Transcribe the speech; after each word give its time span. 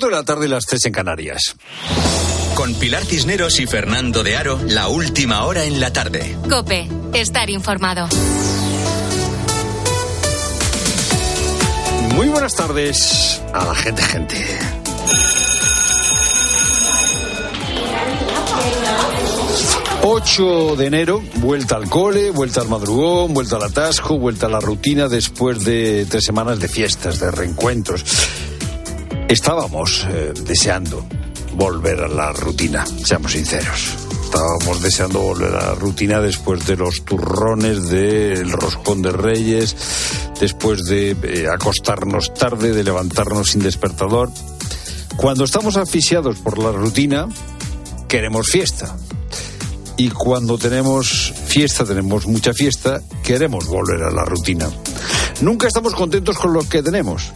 4 0.00 0.16
de 0.16 0.16
la 0.16 0.24
tarde 0.24 0.46
y 0.46 0.48
las 0.48 0.64
3 0.64 0.86
en 0.86 0.92
Canarias. 0.94 1.56
Con 2.54 2.72
Pilar 2.74 3.04
Cisneros 3.04 3.60
y 3.60 3.66
Fernando 3.66 4.22
de 4.22 4.34
Aro, 4.34 4.58
la 4.66 4.88
última 4.88 5.44
hora 5.44 5.64
en 5.64 5.78
la 5.78 5.92
tarde. 5.92 6.38
Cope, 6.48 6.88
estar 7.12 7.50
informado. 7.50 8.08
Muy 12.14 12.28
buenas 12.28 12.54
tardes 12.54 13.42
a 13.52 13.66
la 13.66 13.74
gente, 13.74 14.02
gente. 14.02 14.36
...8 20.02 20.76
de 20.76 20.86
enero, 20.86 21.22
vuelta 21.36 21.76
al 21.76 21.90
cole, 21.90 22.30
vuelta 22.30 22.62
al 22.62 22.68
madrugón, 22.68 23.34
vuelta 23.34 23.56
al 23.56 23.64
atasco, 23.64 24.18
vuelta 24.18 24.46
a 24.46 24.48
la 24.48 24.58
rutina 24.58 25.08
después 25.08 25.62
de 25.62 26.06
tres 26.08 26.24
semanas 26.24 26.58
de 26.58 26.68
fiestas, 26.68 27.20
de 27.20 27.30
reencuentros. 27.30 28.02
Estábamos 29.30 30.04
eh, 30.10 30.32
deseando 30.44 31.06
volver 31.54 32.00
a 32.00 32.08
la 32.08 32.32
rutina, 32.32 32.84
seamos 33.04 33.30
sinceros. 33.30 33.94
Estábamos 34.24 34.82
deseando 34.82 35.20
volver 35.20 35.54
a 35.54 35.66
la 35.68 35.74
rutina 35.76 36.20
después 36.20 36.66
de 36.66 36.76
los 36.76 37.04
turrones 37.04 37.88
del 37.90 38.50
roscón 38.50 39.02
de 39.02 39.12
Reyes, 39.12 39.76
después 40.40 40.82
de 40.86 41.12
eh, 41.12 41.46
acostarnos 41.48 42.34
tarde, 42.34 42.72
de 42.72 42.82
levantarnos 42.82 43.52
sin 43.52 43.62
despertador. 43.62 44.32
Cuando 45.16 45.44
estamos 45.44 45.76
asfixiados 45.76 46.38
por 46.38 46.58
la 46.58 46.72
rutina, 46.72 47.28
queremos 48.08 48.48
fiesta. 48.48 48.96
Y 49.96 50.08
cuando 50.08 50.58
tenemos 50.58 51.32
fiesta, 51.46 51.84
tenemos 51.84 52.26
mucha 52.26 52.52
fiesta, 52.52 53.00
queremos 53.22 53.68
volver 53.68 54.02
a 54.02 54.10
la 54.10 54.24
rutina. 54.24 54.68
Nunca 55.40 55.68
estamos 55.68 55.94
contentos 55.94 56.36
con 56.36 56.52
lo 56.52 56.68
que 56.68 56.82
tenemos. 56.82 57.30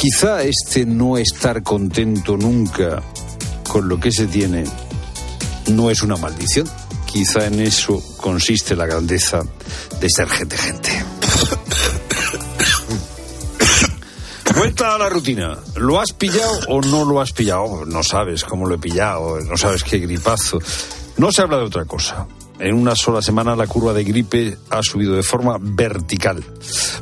Quizá 0.00 0.44
este 0.44 0.86
no 0.86 1.18
estar 1.18 1.62
contento 1.62 2.34
nunca 2.34 3.02
con 3.68 3.86
lo 3.86 4.00
que 4.00 4.10
se 4.10 4.26
tiene 4.26 4.64
no 5.72 5.90
es 5.90 6.00
una 6.00 6.16
maldición. 6.16 6.66
Quizá 7.04 7.44
en 7.44 7.60
eso 7.60 8.02
consiste 8.16 8.74
la 8.74 8.86
grandeza 8.86 9.42
de 10.00 10.08
ser 10.08 10.26
gente 10.26 10.56
gente. 10.56 11.04
Vuelta 14.56 14.94
a 14.94 14.98
la 14.98 15.10
rutina. 15.10 15.58
¿Lo 15.76 16.00
has 16.00 16.14
pillado 16.14 16.60
o 16.68 16.80
no 16.80 17.04
lo 17.04 17.20
has 17.20 17.32
pillado? 17.32 17.84
No 17.84 18.02
sabes 18.02 18.42
cómo 18.44 18.66
lo 18.66 18.76
he 18.76 18.78
pillado, 18.78 19.38
no 19.40 19.58
sabes 19.58 19.84
qué 19.84 19.98
gripazo. 19.98 20.60
No 21.18 21.30
se 21.30 21.42
habla 21.42 21.58
de 21.58 21.64
otra 21.64 21.84
cosa. 21.84 22.26
En 22.60 22.74
una 22.74 22.94
sola 22.94 23.22
semana 23.22 23.56
la 23.56 23.66
curva 23.66 23.94
de 23.94 24.04
gripe 24.04 24.58
ha 24.68 24.82
subido 24.82 25.14
de 25.14 25.22
forma 25.22 25.56
vertical. 25.58 26.44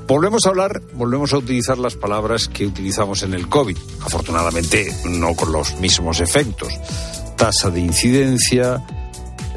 Volvemos 0.06 0.46
a 0.46 0.50
hablar, 0.50 0.80
volvemos 0.94 1.32
a 1.32 1.38
utilizar 1.38 1.78
las 1.78 1.96
palabras 1.96 2.46
que 2.46 2.64
utilizamos 2.64 3.24
en 3.24 3.34
el 3.34 3.48
COVID. 3.48 3.76
Afortunadamente 4.02 4.94
no 5.04 5.34
con 5.34 5.50
los 5.50 5.74
mismos 5.80 6.20
efectos. 6.20 6.72
Tasa 7.36 7.70
de 7.70 7.80
incidencia, 7.80 8.86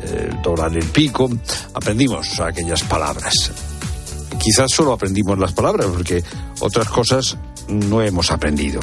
el 0.03 0.41
dólar 0.41 0.75
el 0.75 0.85
pico. 0.85 1.29
Aprendimos 1.75 2.39
aquellas 2.39 2.81
palabras. 2.81 3.51
Quizás 4.39 4.71
solo 4.71 4.93
aprendimos 4.93 5.37
las 5.37 5.53
palabras 5.53 5.85
porque 5.85 6.23
otras 6.61 6.87
cosas 6.89 7.37
no 7.67 8.01
hemos 8.01 8.31
aprendido. 8.31 8.79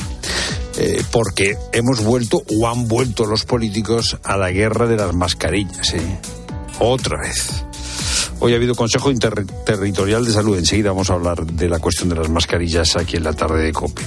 Eh, 0.76 1.02
porque 1.10 1.58
hemos 1.72 2.04
vuelto 2.04 2.44
o 2.56 2.68
han 2.68 2.86
vuelto 2.86 3.26
los 3.26 3.44
políticos 3.44 4.16
a 4.22 4.36
la 4.36 4.52
guerra 4.52 4.86
de 4.86 4.96
las 4.96 5.12
mascarillas. 5.12 5.94
¿eh? 5.94 6.37
Otra 6.80 7.20
vez. 7.20 7.64
Hoy 8.40 8.52
ha 8.52 8.56
habido 8.56 8.74
Consejo 8.74 9.10
Interterritorial 9.10 10.24
de 10.24 10.32
Salud. 10.32 10.56
Enseguida 10.56 10.90
vamos 10.90 11.10
a 11.10 11.14
hablar 11.14 11.44
de 11.44 11.68
la 11.68 11.80
cuestión 11.80 12.08
de 12.08 12.14
las 12.14 12.28
mascarillas 12.28 12.96
aquí 12.96 13.16
en 13.16 13.24
la 13.24 13.32
tarde 13.32 13.64
de 13.64 13.72
COPE. 13.72 14.02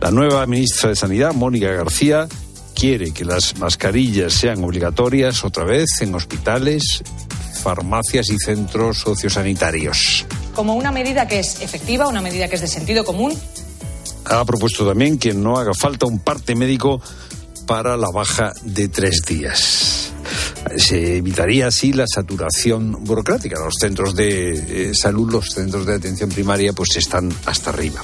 La 0.00 0.10
nueva 0.10 0.44
ministra 0.46 0.88
de 0.88 0.96
Sanidad, 0.96 1.34
Mónica 1.34 1.68
García, 1.68 2.26
quiere 2.74 3.12
que 3.12 3.24
las 3.24 3.58
mascarillas 3.58 4.32
sean 4.32 4.64
obligatorias 4.64 5.44
otra 5.44 5.64
vez 5.64 5.88
en 6.00 6.14
hospitales, 6.14 7.02
farmacias 7.62 8.30
y 8.30 8.38
centros 8.38 8.98
sociosanitarios. 8.98 10.26
Como 10.54 10.74
una 10.74 10.90
medida 10.90 11.28
que 11.28 11.38
es 11.38 11.60
efectiva, 11.60 12.08
una 12.08 12.22
medida 12.22 12.48
que 12.48 12.56
es 12.56 12.60
de 12.62 12.66
sentido 12.66 13.04
común. 13.04 13.32
Ha 14.24 14.44
propuesto 14.44 14.86
también 14.86 15.18
que 15.18 15.32
no 15.32 15.58
haga 15.58 15.74
falta 15.74 16.06
un 16.06 16.18
parte 16.18 16.54
médico 16.56 17.00
para 17.66 17.96
la 17.96 18.08
baja 18.12 18.52
de 18.64 18.88
tres 18.88 19.22
días. 19.26 19.89
Se 20.76 21.16
evitaría 21.16 21.66
así 21.66 21.92
la 21.92 22.06
saturación 22.06 23.04
burocrática. 23.04 23.58
Los 23.58 23.74
centros 23.80 24.14
de 24.14 24.90
eh, 24.90 24.94
salud, 24.94 25.30
los 25.30 25.50
centros 25.50 25.86
de 25.86 25.94
atención 25.94 26.30
primaria, 26.30 26.72
pues 26.72 26.96
están 26.96 27.32
hasta 27.46 27.70
arriba. 27.70 28.02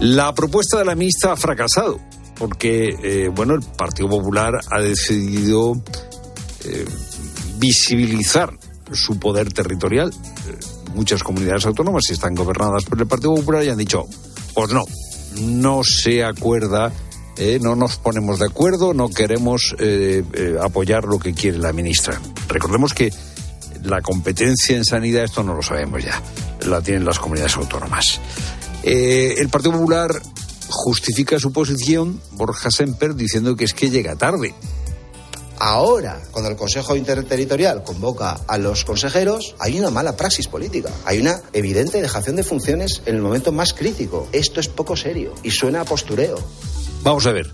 La 0.00 0.34
propuesta 0.34 0.78
de 0.78 0.84
la 0.84 0.94
ministra 0.94 1.32
ha 1.32 1.36
fracasado 1.36 2.00
porque, 2.38 2.94
eh, 3.02 3.28
bueno, 3.34 3.54
el 3.54 3.62
Partido 3.62 4.08
Popular 4.08 4.54
ha 4.70 4.80
decidido 4.80 5.72
eh, 6.64 6.84
visibilizar 7.58 8.52
su 8.92 9.18
poder 9.18 9.52
territorial. 9.52 10.12
muchas 10.94 11.22
comunidades 11.22 11.66
autónomas 11.66 12.08
están 12.10 12.34
gobernadas 12.34 12.84
por 12.84 13.00
el 13.00 13.06
Partido 13.06 13.34
Popular 13.34 13.64
y 13.64 13.68
han 13.68 13.78
dicho, 13.78 14.06
pues 14.54 14.70
no, 14.70 14.84
no 15.40 15.82
se 15.82 16.24
acuerda 16.24 16.92
eh, 17.36 17.58
no 17.60 17.76
nos 17.76 17.96
ponemos 17.96 18.38
de 18.38 18.46
acuerdo, 18.46 18.94
no 18.94 19.08
queremos 19.10 19.74
eh, 19.78 20.24
eh, 20.32 20.56
apoyar 20.60 21.04
lo 21.04 21.18
que 21.18 21.34
quiere 21.34 21.58
la 21.58 21.72
ministra. 21.72 22.20
Recordemos 22.48 22.94
que 22.94 23.12
la 23.82 24.00
competencia 24.00 24.76
en 24.76 24.84
sanidad, 24.84 25.24
esto 25.24 25.42
no 25.42 25.54
lo 25.54 25.62
sabemos 25.62 26.02
ya, 26.02 26.20
la 26.66 26.80
tienen 26.80 27.04
las 27.04 27.18
comunidades 27.18 27.56
autónomas. 27.56 28.20
el 28.82 29.48
Partido 29.48 29.72
Popular 29.72 30.10
justifica 30.68 31.38
su 31.38 31.52
posición, 31.52 32.20
Borja 32.32 32.70
Semper, 32.70 33.14
diciendo 33.14 33.54
que 33.54 33.64
es 33.64 33.74
que 33.74 33.90
llega 33.90 34.16
tarde. 34.16 34.54
Ahora, 35.58 36.20
cuando 36.32 36.50
el 36.50 36.56
Consejo 36.56 36.96
Interterritorial 36.96 37.82
convoca 37.82 38.40
a 38.46 38.58
los 38.58 38.84
consejeros, 38.84 39.54
hay 39.58 39.78
una 39.78 39.90
mala 39.90 40.16
praxis 40.16 40.48
política. 40.48 40.90
Hay 41.04 41.18
una 41.18 41.40
evidente 41.52 42.02
dejación 42.02 42.36
de 42.36 42.42
funciones 42.42 43.02
en 43.06 43.16
el 43.16 43.22
momento 43.22 43.52
más 43.52 43.72
crítico. 43.72 44.28
Esto 44.32 44.60
es 44.60 44.68
poco 44.68 44.96
serio 44.96 45.34
y 45.42 45.50
suena 45.50 45.80
a 45.80 45.84
postureo. 45.84 46.36
Vamos 47.06 47.24
a 47.26 47.30
ver. 47.30 47.48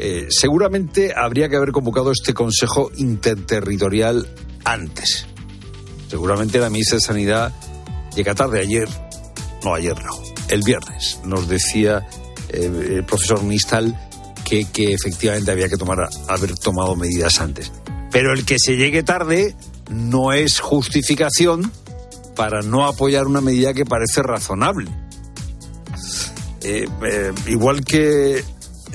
Eh, 0.00 0.26
seguramente 0.30 1.14
habría 1.16 1.48
que 1.48 1.54
haber 1.54 1.70
convocado 1.70 2.10
este 2.10 2.34
Consejo 2.34 2.90
Interterritorial 2.96 4.28
antes. 4.64 5.28
Seguramente 6.08 6.58
la 6.58 6.70
ministra 6.70 6.96
de 6.96 7.02
Sanidad 7.02 7.52
llega 8.16 8.34
tarde 8.34 8.58
ayer. 8.58 8.88
No, 9.62 9.74
ayer 9.74 9.94
no. 10.04 10.10
El 10.48 10.62
viernes 10.62 11.20
nos 11.24 11.48
decía 11.48 12.04
eh, 12.48 12.96
el 12.96 13.04
profesor 13.04 13.44
Nistal 13.44 13.96
que, 14.44 14.64
que 14.64 14.94
efectivamente 14.94 15.52
había 15.52 15.68
que 15.68 15.76
tomar, 15.76 16.08
haber 16.26 16.58
tomado 16.58 16.96
medidas 16.96 17.40
antes. 17.40 17.70
Pero 18.10 18.32
el 18.32 18.44
que 18.44 18.56
se 18.58 18.74
llegue 18.74 19.04
tarde 19.04 19.54
no 19.88 20.32
es 20.32 20.58
justificación 20.58 21.70
para 22.34 22.60
no 22.62 22.88
apoyar 22.88 23.28
una 23.28 23.40
medida 23.40 23.72
que 23.72 23.84
parece 23.84 24.24
razonable. 24.24 24.90
Eh, 26.64 26.88
igual 27.46 27.84
que 27.84 28.42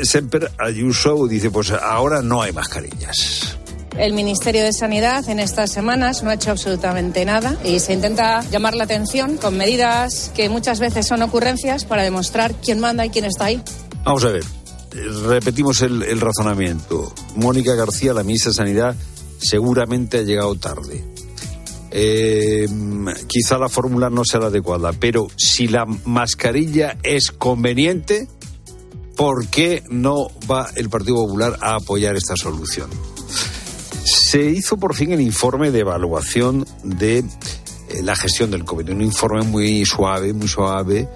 Semper 0.03 0.51
Ayuso 0.57 1.27
dice, 1.27 1.51
pues 1.51 1.71
ahora 1.71 2.21
no 2.21 2.41
hay 2.41 2.51
mascarillas. 2.51 3.57
El 3.97 4.13
Ministerio 4.13 4.63
de 4.63 4.71
Sanidad 4.71 5.27
en 5.29 5.39
estas 5.39 5.71
semanas 5.71 6.23
no 6.23 6.29
ha 6.29 6.35
hecho 6.35 6.51
absolutamente 6.51 7.25
nada 7.25 7.57
y 7.63 7.79
se 7.79 7.93
intenta 7.93 8.41
llamar 8.49 8.73
la 8.73 8.85
atención 8.85 9.37
con 9.37 9.57
medidas 9.57 10.31
que 10.33 10.47
muchas 10.47 10.79
veces 10.79 11.05
son 11.05 11.21
ocurrencias 11.21 11.83
para 11.83 12.03
demostrar 12.03 12.53
quién 12.63 12.79
manda 12.79 13.05
y 13.05 13.09
quién 13.09 13.25
está 13.25 13.45
ahí. 13.45 13.61
Vamos 14.05 14.23
a 14.23 14.29
ver, 14.29 14.43
repetimos 15.27 15.81
el, 15.81 16.21
razonamiento. 16.21 17.13
Mónica 17.35 17.75
García, 17.75 18.13
la 18.13 18.23
ministra 18.23 18.51
de 18.51 18.55
Sanidad, 18.55 18.95
seguramente 19.39 20.19
ha 20.19 20.23
llegado 20.23 20.55
tarde. 20.55 21.03
Eh, 21.91 22.67
quizá 23.27 23.57
la 23.57 23.67
fórmula 23.67 24.09
no 24.09 24.23
sea 24.23 24.39
la 24.39 24.47
adecuada, 24.47 24.93
pero 24.93 25.27
si 25.35 25.67
la 25.67 25.85
mascarilla 25.85 26.97
es 27.03 27.31
conveniente, 27.31 28.29
¿por 29.15 29.47
qué 29.47 29.83
no 29.89 30.27
va 30.49 30.69
el 30.75 30.89
Partido 30.89 31.15
Popular 31.17 31.57
a 31.61 31.75
apoyar 31.75 32.15
esta 32.15 32.35
solución? 32.35 32.89
Se 34.03 34.43
hizo 34.45 34.77
por 34.77 34.95
fin 34.95 35.11
el 35.11 35.21
informe 35.21 35.71
de 35.71 35.79
evaluación 35.79 36.65
de 36.83 37.19
eh, 37.19 37.23
la 38.03 38.15
gestión 38.15 38.51
del 38.51 38.65
COVID, 38.65 38.89
un 38.89 39.01
informe 39.01 39.43
muy 39.43 39.85
suave, 39.85 40.33
muy 40.33 40.47
suave, 40.47 41.07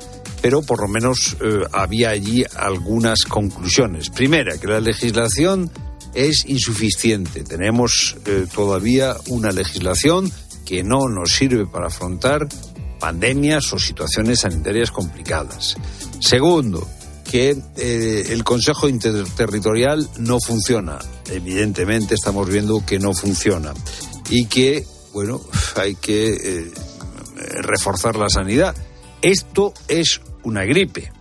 pero 0.41 0.61
por 0.61 0.81
lo 0.81 0.87
menos 0.87 1.37
eh, 1.41 1.61
había 1.71 2.09
allí 2.09 2.43
algunas 2.55 3.23
conclusiones. 3.23 4.09
Primera, 4.09 4.57
que 4.57 4.67
la 4.67 4.79
legislación 4.79 5.71
es 6.13 6.45
insuficiente. 6.45 7.43
Tenemos 7.43 8.15
eh, 8.25 8.45
todavía 8.53 9.15
una 9.27 9.51
legislación 9.51 10.31
que 10.65 10.83
no 10.83 11.07
nos 11.09 11.31
sirve 11.31 11.65
para 11.67 11.87
afrontar 11.87 12.47
pandemias 12.99 13.71
o 13.73 13.79
situaciones 13.79 14.41
sanitarias 14.41 14.91
complicadas. 14.91 15.75
Segundo, 16.19 16.87
que 17.29 17.57
eh, 17.75 18.27
el 18.29 18.43
Consejo 18.43 18.87
Interterritorial 18.87 20.07
no 20.19 20.37
funciona. 20.39 20.99
Evidentemente 21.29 22.15
estamos 22.15 22.49
viendo 22.49 22.85
que 22.85 22.99
no 22.99 23.13
funciona. 23.13 23.73
Y 24.29 24.45
que, 24.45 24.85
bueno, 25.13 25.41
hay 25.75 25.95
que 25.95 26.33
eh, 26.33 26.71
reforzar 27.61 28.15
la 28.15 28.29
sanidad. 28.29 28.75
Esto 29.21 29.73
es 29.87 30.21
una 30.43 30.63
gripe. 30.63 31.11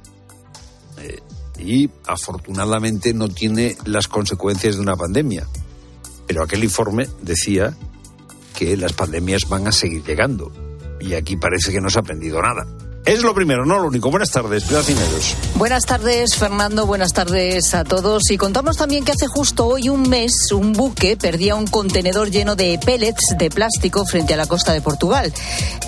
Eh, 0.98 1.20
y 1.58 1.90
afortunadamente 2.06 3.14
no 3.14 3.28
tiene 3.28 3.76
las 3.86 4.06
consecuencias 4.06 4.76
de 4.76 4.82
una 4.82 4.96
pandemia. 4.96 5.46
Pero 6.26 6.42
aquel 6.42 6.64
informe 6.64 7.08
decía 7.22 7.74
que 8.54 8.76
las 8.76 8.92
pandemias 8.92 9.48
van 9.48 9.66
a 9.66 9.72
seguir 9.72 10.04
llegando 10.04 10.52
y 11.00 11.14
aquí 11.14 11.36
parece 11.36 11.72
que 11.72 11.80
no 11.80 11.90
se 11.90 11.98
ha 11.98 12.02
aprendido 12.02 12.40
nada. 12.40 12.66
Es 13.06 13.22
lo 13.22 13.34
primero, 13.34 13.66
no 13.66 13.78
lo 13.78 13.88
único. 13.88 14.10
Buenas 14.10 14.30
tardes, 14.30 14.64
Pilar 14.64 14.82
Cineros. 14.82 15.36
Buenas 15.56 15.84
tardes, 15.84 16.36
Fernando. 16.36 16.86
Buenas 16.86 17.12
tardes 17.12 17.74
a 17.74 17.84
todos. 17.84 18.30
Y 18.30 18.38
contamos 18.38 18.78
también 18.78 19.04
que 19.04 19.12
hace 19.12 19.26
justo 19.26 19.66
hoy 19.66 19.90
un 19.90 20.08
mes 20.08 20.32
un 20.52 20.72
buque 20.72 21.18
perdía 21.18 21.54
un 21.54 21.66
contenedor 21.66 22.30
lleno 22.30 22.56
de 22.56 22.80
pellets 22.82 23.36
de 23.38 23.50
plástico 23.50 24.06
frente 24.06 24.32
a 24.32 24.38
la 24.38 24.46
costa 24.46 24.72
de 24.72 24.80
Portugal. 24.80 25.34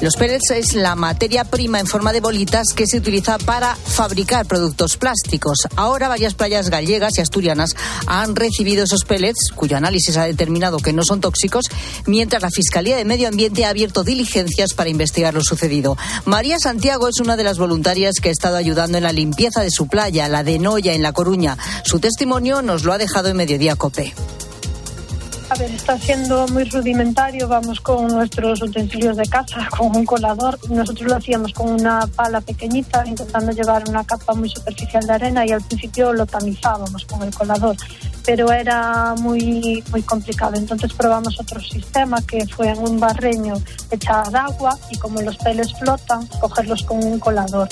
Los 0.02 0.16
pellets 0.16 0.50
es 0.50 0.74
la 0.74 0.94
materia 0.94 1.44
prima 1.44 1.80
en 1.80 1.86
forma 1.86 2.12
de 2.12 2.20
bolitas 2.20 2.74
que 2.74 2.86
se 2.86 2.98
utiliza 2.98 3.38
para 3.38 3.76
fabricar 3.76 4.44
productos 4.44 4.98
plásticos. 4.98 5.56
Ahora 5.74 6.08
varias 6.08 6.34
playas 6.34 6.69
gallegas 6.69 7.16
y 7.16 7.22
asturianas 7.22 7.76
han 8.06 8.36
recibido 8.36 8.84
esos 8.84 9.04
pellets, 9.04 9.52
cuyo 9.54 9.78
análisis 9.78 10.19
ha 10.19 10.24
determinado 10.24 10.76
que 10.78 10.92
no 10.92 11.02
son 11.02 11.22
tóxicos, 11.22 11.64
mientras 12.04 12.42
la 12.42 12.50
Fiscalía 12.50 12.98
de 12.98 13.06
Medio 13.06 13.28
Ambiente 13.28 13.64
ha 13.64 13.70
abierto 13.70 14.04
diligencias 14.04 14.74
para 14.74 14.90
investigar 14.90 15.32
lo 15.32 15.42
sucedido. 15.42 15.96
María 16.26 16.58
Santiago 16.58 17.06
es 17.08 17.20
una 17.20 17.37
de 17.37 17.44
las 17.44 17.58
voluntarias 17.58 18.17
que 18.20 18.29
ha 18.29 18.32
estado 18.32 18.56
ayudando 18.56 18.99
en 18.99 19.05
la 19.05 19.12
limpieza 19.12 19.62
de 19.62 19.70
su 19.70 19.87
playa, 19.87 20.29
la 20.29 20.43
de 20.43 20.58
Noya, 20.58 20.94
en 20.94 21.03
La 21.03 21.12
Coruña. 21.12 21.56
Su 21.85 22.00
testimonio 22.00 22.62
nos 22.62 22.85
lo 22.85 22.93
ha 22.93 22.99
dejado 22.99 23.29
en 23.29 23.37
Mediodía 23.37 23.76
Cope. 23.76 24.14
A 25.48 25.54
ver, 25.54 25.70
está 25.70 25.96
siendo 25.96 26.48
muy 26.48 26.64
rudimentario, 26.64 27.46
vamos 27.46 27.81
con 27.81 28.08
nuestros 28.08 28.60
utensilios 28.62 29.16
de 29.16 29.26
casa, 29.26 29.69
con 29.78 29.94
un 29.96 30.04
colador. 30.04 30.58
Nosotros 30.70 31.08
lo 31.08 31.16
hacíamos 31.16 31.52
con 31.52 31.69
una 31.69 32.04
pala 32.08 32.40
pequeñita, 32.40 33.06
intentando 33.06 33.52
llevar 33.52 33.88
una 33.88 34.04
capa 34.04 34.34
muy 34.34 34.48
superficial 34.48 35.06
de 35.06 35.12
arena 35.12 35.46
y 35.46 35.52
al 35.52 35.62
principio 35.62 36.12
lo 36.12 36.26
tamizábamos 36.26 37.04
con 37.04 37.22
el 37.22 37.32
colador, 37.32 37.76
pero 38.25 38.50
era 38.50 39.14
muy, 39.20 39.84
muy 39.93 40.02
complicado. 40.02 40.56
Entonces 40.56 40.93
probamos 40.94 41.38
otro 41.38 41.60
sistema 41.60 42.20
que 42.22 42.44
fue 42.48 42.70
en 42.70 42.78
un 42.78 42.98
barreño 42.98 43.54
echado 43.93 44.32
de 44.32 44.38
agua 44.38 44.76
y 44.90 44.98
como 44.98 45.20
los 45.22 45.37
peles 45.37 45.72
flotan, 45.78 46.26
cogerlos 46.40 46.82
con 46.82 47.04
un 47.04 47.20
colador. 47.20 47.69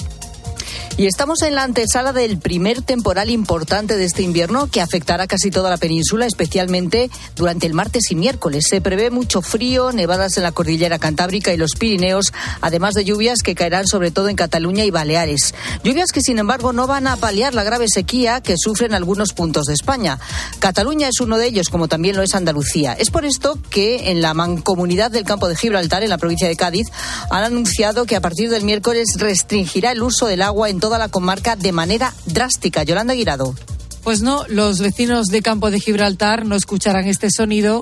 Y 0.96 1.06
estamos 1.08 1.42
en 1.42 1.56
la 1.56 1.64
antesala 1.64 2.12
del 2.12 2.38
primer 2.38 2.80
temporal 2.80 3.28
importante 3.28 3.96
de 3.96 4.04
este 4.04 4.22
invierno 4.22 4.68
que 4.68 4.80
afectará 4.80 5.26
casi 5.26 5.50
toda 5.50 5.68
la 5.68 5.76
península, 5.76 6.24
especialmente 6.24 7.10
durante 7.34 7.66
el 7.66 7.74
martes 7.74 8.12
y 8.12 8.14
miércoles. 8.14 8.66
Se 8.70 8.80
prevé 8.80 9.10
mucho 9.10 9.42
frío, 9.42 9.90
nevadas 9.90 10.36
en 10.36 10.44
la 10.44 10.52
cordillera 10.52 11.00
cantábrica 11.00 11.52
y 11.52 11.56
los 11.56 11.72
Pirineos, 11.72 12.32
además 12.60 12.94
de 12.94 13.04
lluvias 13.04 13.40
que 13.42 13.56
caerán 13.56 13.88
sobre 13.88 14.12
todo 14.12 14.28
en 14.28 14.36
Cataluña 14.36 14.84
y 14.84 14.92
Baleares. 14.92 15.52
Lluvias 15.82 16.12
que, 16.12 16.20
sin 16.20 16.38
embargo, 16.38 16.72
no 16.72 16.86
van 16.86 17.08
a 17.08 17.16
paliar 17.16 17.54
la 17.54 17.64
grave 17.64 17.88
sequía 17.88 18.40
que 18.40 18.54
sufren 18.56 18.94
algunos 18.94 19.32
puntos 19.32 19.64
de 19.64 19.74
España. 19.74 20.20
Cataluña 20.60 21.08
es 21.08 21.20
uno 21.20 21.38
de 21.38 21.48
ellos, 21.48 21.70
como 21.70 21.88
también 21.88 22.14
lo 22.14 22.22
es 22.22 22.36
Andalucía. 22.36 22.92
Es 22.92 23.10
por 23.10 23.24
esto 23.24 23.58
que 23.68 24.12
en 24.12 24.22
la 24.22 24.32
mancomunidad 24.32 25.10
del 25.10 25.24
campo 25.24 25.48
de 25.48 25.56
Gibraltar, 25.56 26.04
en 26.04 26.10
la 26.10 26.18
provincia 26.18 26.46
de 26.46 26.54
Cádiz, 26.54 26.86
han 27.30 27.42
anunciado 27.42 28.06
que 28.06 28.14
a 28.14 28.20
partir 28.20 28.48
del 28.48 28.62
miércoles 28.62 29.16
restringirá 29.18 29.90
el 29.90 30.00
uso 30.00 30.26
del 30.26 30.42
agua 30.42 30.70
en 30.70 30.83
toda 30.84 30.98
la 30.98 31.08
comarca 31.08 31.56
de 31.56 31.72
manera 31.72 32.12
drástica. 32.26 32.82
Yolanda 32.82 33.14
Guirado. 33.14 33.54
Pues 34.02 34.20
no, 34.20 34.44
los 34.48 34.80
vecinos 34.80 35.28
de 35.28 35.40
Campo 35.40 35.70
de 35.70 35.80
Gibraltar 35.80 36.44
no 36.44 36.56
escucharán 36.56 37.06
este 37.08 37.30
sonido 37.30 37.80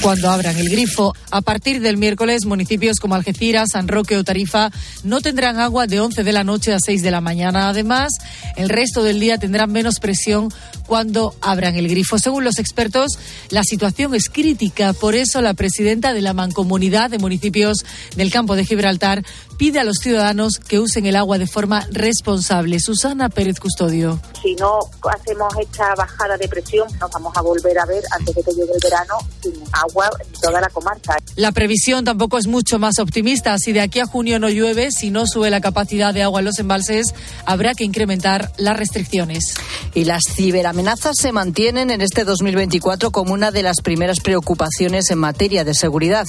cuando 0.00 0.30
abran 0.30 0.56
el 0.56 0.68
grifo. 0.68 1.16
A 1.32 1.40
partir 1.40 1.80
del 1.80 1.96
miércoles, 1.96 2.44
municipios 2.44 3.00
como 3.00 3.16
Algeciras, 3.16 3.70
San 3.72 3.88
Roque 3.88 4.16
o 4.16 4.22
Tarifa 4.22 4.70
no 5.02 5.20
tendrán 5.20 5.58
agua 5.58 5.88
de 5.88 5.98
11 5.98 6.22
de 6.22 6.32
la 6.32 6.44
noche 6.44 6.72
a 6.72 6.78
6 6.78 7.02
de 7.02 7.10
la 7.10 7.20
mañana. 7.20 7.70
Además, 7.70 8.12
el 8.54 8.68
resto 8.68 9.02
del 9.02 9.18
día 9.18 9.38
tendrán 9.38 9.72
menos 9.72 9.98
presión 9.98 10.52
cuando 10.86 11.34
abran 11.40 11.74
el 11.74 11.88
grifo. 11.88 12.18
Según 12.18 12.44
los 12.44 12.58
expertos, 12.58 13.18
la 13.48 13.64
situación 13.64 14.14
es 14.14 14.28
crítica. 14.28 14.92
Por 14.92 15.14
eso, 15.14 15.40
la 15.40 15.54
presidenta 15.54 16.12
de 16.12 16.20
la 16.20 16.34
Mancomunidad 16.34 17.10
de 17.10 17.18
Municipios 17.18 17.78
del 18.14 18.30
Campo 18.30 18.54
de 18.54 18.64
Gibraltar 18.64 19.24
pide 19.56 19.80
a 19.80 19.84
los 19.84 19.96
ciudadanos 20.00 20.58
que 20.58 20.78
usen 20.78 21.06
el 21.06 21.16
agua 21.16 21.38
de 21.38 21.46
forma 21.46 21.86
responsable. 21.90 22.80
Susana 22.80 23.28
Pérez 23.28 23.60
Custodio. 23.60 24.20
Si 24.42 24.54
no 24.56 24.78
hacemos 25.10 25.54
esta 25.60 25.94
bajada 25.94 26.36
de 26.36 26.48
presión, 26.48 26.86
nos 27.00 27.10
vamos 27.10 27.36
a 27.36 27.40
volver 27.40 27.78
a 27.78 27.86
ver 27.86 28.02
antes 28.10 28.34
de 28.34 28.42
que 28.42 28.50
llegue 28.50 28.72
el 28.72 28.80
verano 28.82 29.14
sin 29.42 29.54
agua 29.72 30.10
en 30.20 30.40
toda 30.40 30.60
la 30.60 30.68
comarca. 30.68 31.16
La 31.36 31.52
previsión 31.52 32.04
tampoco 32.04 32.38
es 32.38 32.46
mucho 32.46 32.78
más 32.78 32.98
optimista. 32.98 33.56
Si 33.58 33.72
de 33.72 33.80
aquí 33.80 34.00
a 34.00 34.06
junio 34.06 34.38
no 34.38 34.48
llueve, 34.48 34.90
si 34.90 35.10
no 35.10 35.26
sube 35.26 35.50
la 35.50 35.60
capacidad 35.60 36.12
de 36.12 36.22
agua 36.22 36.40
en 36.40 36.46
los 36.46 36.58
embalses, 36.58 37.14
habrá 37.46 37.74
que 37.74 37.84
incrementar 37.84 38.52
las 38.58 38.76
restricciones. 38.76 39.54
Y 39.94 40.04
las 40.04 40.22
ciberamenazas 40.34 41.16
se 41.16 41.32
mantienen 41.32 41.90
en 41.90 42.00
este 42.00 42.24
2024 42.24 43.10
como 43.10 43.32
una 43.32 43.50
de 43.50 43.62
las 43.62 43.80
primeras 43.80 44.20
preocupaciones 44.20 45.10
en 45.10 45.18
materia 45.18 45.64
de 45.64 45.74
seguridad. 45.74 46.26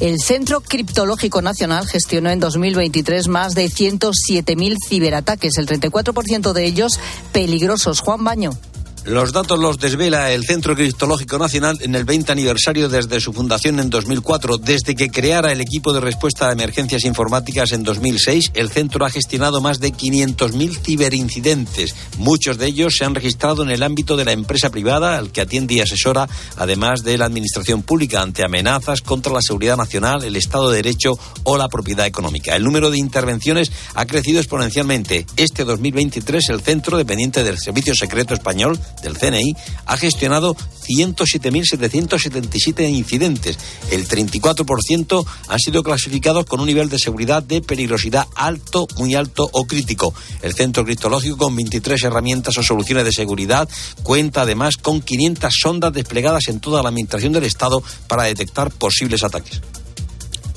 El 0.00 0.20
Centro 0.20 0.60
Criptológico 0.60 1.42
Nacional 1.42 1.86
gestionó 1.86 2.30
en 2.30 2.40
2023 2.68 3.28
más 3.28 3.54
de 3.54 3.66
107.000 3.66 4.76
ciberataques, 4.88 5.56
el 5.58 5.66
34% 5.66 6.52
de 6.52 6.64
ellos 6.64 7.00
peligrosos. 7.32 8.00
Juan 8.00 8.24
Baño. 8.24 8.50
Los 9.04 9.32
datos 9.32 9.58
los 9.58 9.78
desvela 9.78 10.32
el 10.32 10.44
Centro 10.44 10.74
Criptológico 10.74 11.38
Nacional 11.38 11.78
en 11.80 11.94
el 11.94 12.04
20 12.04 12.30
aniversario 12.32 12.88
desde 12.88 13.20
su 13.20 13.32
fundación 13.32 13.80
en 13.80 13.88
2004. 13.90 14.58
Desde 14.58 14.94
que 14.94 15.08
creara 15.08 15.50
el 15.52 15.60
equipo 15.60 15.92
de 15.92 16.00
respuesta 16.00 16.48
a 16.48 16.52
emergencias 16.52 17.04
informáticas 17.04 17.72
en 17.72 17.84
2006, 17.84 18.52
el 18.54 18.70
centro 18.70 19.04
ha 19.04 19.10
gestionado 19.10 19.60
más 19.60 19.80
de 19.80 19.92
500.000 19.92 20.78
ciberincidentes. 20.82 21.94
Muchos 22.18 22.58
de 22.58 22.66
ellos 22.66 22.96
se 22.96 23.04
han 23.04 23.14
registrado 23.14 23.62
en 23.62 23.70
el 23.70 23.82
ámbito 23.82 24.16
de 24.16 24.24
la 24.24 24.32
empresa 24.32 24.70
privada, 24.70 25.16
al 25.16 25.32
que 25.32 25.40
atiende 25.40 25.74
y 25.74 25.80
asesora, 25.80 26.28
además 26.56 27.02
de 27.02 27.16
la 27.16 27.26
administración 27.26 27.82
pública, 27.82 28.20
ante 28.20 28.44
amenazas 28.44 29.00
contra 29.00 29.32
la 29.32 29.42
seguridad 29.42 29.76
nacional, 29.76 30.22
el 30.22 30.36
Estado 30.36 30.70
de 30.70 30.76
Derecho 30.76 31.18
o 31.44 31.56
la 31.56 31.68
propiedad 31.68 32.06
económica. 32.06 32.56
El 32.56 32.64
número 32.64 32.90
de 32.90 32.98
intervenciones 32.98 33.72
ha 33.94 34.06
crecido 34.06 34.38
exponencialmente. 34.38 35.26
Este 35.36 35.64
2023, 35.64 36.50
el 36.50 36.60
centro, 36.60 36.98
dependiente 36.98 37.42
del 37.42 37.58
Servicio 37.58 37.94
Secreto 37.94 38.34
Español, 38.34 38.78
del 39.02 39.16
CNI 39.16 39.54
ha 39.86 39.96
gestionado 39.96 40.56
107.777 40.88 42.88
incidentes. 42.88 43.58
El 43.90 44.08
34% 44.08 45.26
han 45.48 45.58
sido 45.58 45.82
clasificados 45.82 46.46
con 46.46 46.60
un 46.60 46.66
nivel 46.66 46.88
de 46.88 46.98
seguridad 46.98 47.42
de 47.42 47.60
peligrosidad 47.60 48.26
alto, 48.34 48.86
muy 48.96 49.14
alto 49.14 49.48
o 49.52 49.66
crítico. 49.66 50.14
El 50.42 50.54
centro 50.54 50.84
criptológico, 50.84 51.36
con 51.36 51.56
23 51.56 52.04
herramientas 52.04 52.56
o 52.58 52.62
soluciones 52.62 53.04
de 53.04 53.12
seguridad, 53.12 53.68
cuenta 54.02 54.42
además 54.42 54.76
con 54.76 55.00
500 55.00 55.52
sondas 55.52 55.92
desplegadas 55.92 56.48
en 56.48 56.60
toda 56.60 56.82
la 56.82 56.88
administración 56.88 57.32
del 57.32 57.44
Estado 57.44 57.82
para 58.06 58.24
detectar 58.24 58.70
posibles 58.70 59.22
ataques 59.22 59.60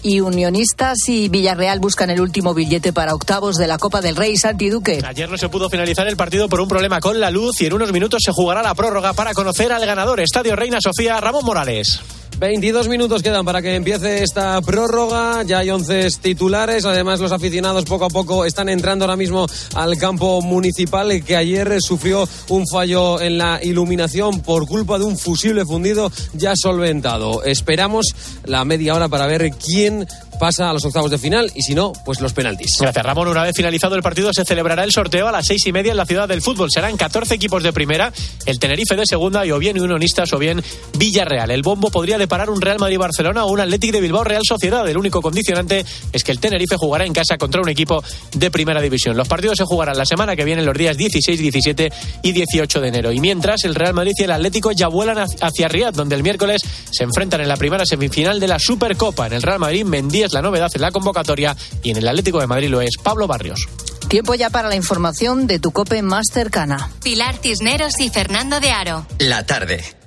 y 0.04 0.22
Unionistas 0.22 0.98
y 1.08 1.30
Villarreal 1.30 1.80
buscan 1.80 2.10
el 2.10 2.22
último 2.22 2.54
billete 2.54 2.94
para 2.94 3.14
octavos 3.14 3.58
de 3.58 3.68
la 3.68 3.78
Copa 3.78 4.02
del 4.02 4.16
Rey 4.16 4.38
Santi 4.38 4.70
Duque. 4.70 5.02
Ayer 5.06 5.30
no 5.30 5.38
se 5.38 5.50
pudo 5.50 5.70
finalizar 5.70 6.08
el 6.08 6.18
partido 6.18 6.50
por 6.50 6.62
un 6.62 6.68
problema 6.68 7.00
con 7.00 7.20
la 7.20 7.32
luz 7.32 7.62
y 7.62 7.66
en 7.66 7.74
unos 7.74 7.92
minutos 7.92 8.22
se 8.24 8.32
jugará 8.32 8.62
la 8.62 8.76
prórroga 8.76 9.14
para 9.14 9.34
conocer 9.34 9.72
al 9.72 9.86
ganador. 9.86 10.20
Estadio 10.20 10.56
Reina 10.56 10.80
Sofía, 10.82 11.20
Ramón 11.20 11.46
Morales. 11.46 12.00
22 12.42 12.88
minutos 12.88 13.22
quedan 13.22 13.46
para 13.46 13.62
que 13.62 13.76
empiece 13.76 14.24
esta 14.24 14.60
prórroga. 14.64 15.44
Ya 15.44 15.60
hay 15.60 15.70
11 15.70 16.10
titulares. 16.24 16.86
Además, 16.86 17.20
los 17.20 17.32
aficionados 17.32 17.86
poco 17.86 18.06
a 18.06 18.10
poco 18.10 18.46
están 18.46 18.68
entrando 18.68 19.06
ahora 19.06 19.16
mismo 19.16 19.46
al 19.76 19.96
campo 20.00 20.42
municipal 20.42 21.24
que 21.24 21.36
ayer 21.36 21.78
sufrió 21.80 22.28
un 22.50 22.68
fallo 22.68 23.22
en 23.22 23.38
la 23.38 23.60
iluminación 23.62 24.42
por 24.42 24.66
culpa 24.66 24.98
de 24.98 25.06
un 25.06 25.20
fusible 25.20 25.66
fundido 25.66 26.12
ya 26.34 26.54
solventado. 26.56 27.44
Esperamos 27.44 28.08
la 28.46 28.66
media 28.66 28.96
hora 28.96 29.08
para 29.08 29.28
ver 29.28 29.52
quién 29.52 30.08
pasa 30.42 30.72
a 30.72 30.74
los 30.74 30.84
octavos 30.84 31.12
de 31.12 31.20
final 31.20 31.52
y 31.54 31.62
si 31.62 31.76
no, 31.76 31.94
pues 32.04 32.20
los 32.20 32.34
penaltis. 32.34 32.72
Gracias, 32.80 33.06
Ramón. 33.06 33.28
Una 33.28 33.44
vez 33.44 33.56
finalizado 33.56 33.96
el 33.96 34.02
partido, 34.02 34.34
se 34.34 34.44
celebrará 34.44 34.84
el 34.84 34.92
sorteo 34.92 35.28
a 35.28 35.32
las 35.32 35.46
seis 35.46 35.68
y 35.68 35.72
media 35.72 35.92
en 35.92 35.98
la 35.98 36.08
ciudad 36.08 36.28
del 36.28 36.42
fútbol. 36.42 36.70
Serán 36.72 36.98
14 36.98 37.36
equipos 37.36 37.62
de 37.62 37.72
primera, 37.72 38.12
el 38.48 38.58
Tenerife 38.58 38.96
de 38.96 39.06
segunda 39.06 39.46
y 39.46 39.52
o 39.52 39.60
bien 39.60 39.80
Unionistas 39.80 40.34
o 40.34 40.40
bien 40.40 40.64
Villarreal. 40.98 41.52
El 41.52 41.62
bombo 41.62 41.92
podría 41.92 42.18
deparar 42.32 42.50
un 42.50 42.62
Real 42.62 42.80
Madrid-Barcelona 42.80 43.44
o 43.44 43.52
un 43.52 43.60
Atlético 43.60 43.98
de 43.98 44.00
Bilbao-Real 44.00 44.44
Sociedad. 44.48 44.88
El 44.88 44.96
único 44.96 45.22
condicionante 45.22 45.86
es 46.14 46.24
que 46.24 46.32
el 46.32 46.40
Tenerife 46.40 46.78
jugará 46.78 47.06
en 47.06 47.12
casa 47.12 47.38
contra 47.38 47.62
un 47.62 47.68
equipo 47.68 48.02
de 48.34 48.50
primera 48.50 48.80
división. 48.80 49.18
Los 49.18 49.28
partidos 49.28 49.58
se 49.58 49.66
jugarán 49.66 49.98
la 49.98 50.06
semana 50.06 50.34
que 50.34 50.46
viene, 50.46 50.62
los 50.62 50.78
días 50.78 50.96
16, 50.96 51.38
17 51.38 51.92
y 52.24 52.32
18 52.32 52.80
de 52.80 52.88
enero. 52.88 53.12
Y 53.12 53.20
mientras, 53.20 53.66
el 53.66 53.76
Real 53.76 53.94
Madrid 53.94 54.14
y 54.18 54.24
el 54.24 54.32
Atlético 54.32 54.72
ya 54.72 54.88
vuelan 54.88 55.18
hacia 55.42 55.68
Riyadh, 55.68 55.94
donde 55.94 56.16
el 56.16 56.24
miércoles 56.24 56.62
se 56.90 57.04
enfrentan 57.04 57.42
en 57.42 57.50
la 57.50 57.58
primera 57.58 57.86
semifinal 57.86 58.40
de 58.40 58.48
la 58.48 58.60
Supercopa. 58.60 59.28
En 59.28 59.34
el 59.34 59.42
Real 59.42 59.60
Madrid, 59.60 59.84
Mendy 59.84 60.24
la 60.32 60.42
novedad 60.42 60.72
en 60.74 60.82
la 60.82 60.92
convocatoria 60.92 61.58
y 61.84 61.92
en 61.92 61.98
el 61.98 62.08
Atlético 62.08 62.40
de 62.40 62.48
Madrid 62.48 62.70
lo 62.70 62.80
es 62.80 62.92
Pablo 63.04 63.28
Barrios. 63.28 63.68
Tiempo 64.08 64.36
ya 64.36 64.50
para 64.50 64.70
la 64.70 64.78
información 64.78 65.48
de 65.48 65.60
tu 65.60 65.72
cope 65.72 66.02
más 66.02 66.28
cercana. 66.32 66.92
Pilar 67.04 67.36
Cisneros 67.44 68.00
y 68.00 68.08
Fernando 68.08 68.62
de 68.62 68.72
Aro. 68.72 69.06
La 69.20 69.46
tarde. 69.46 70.01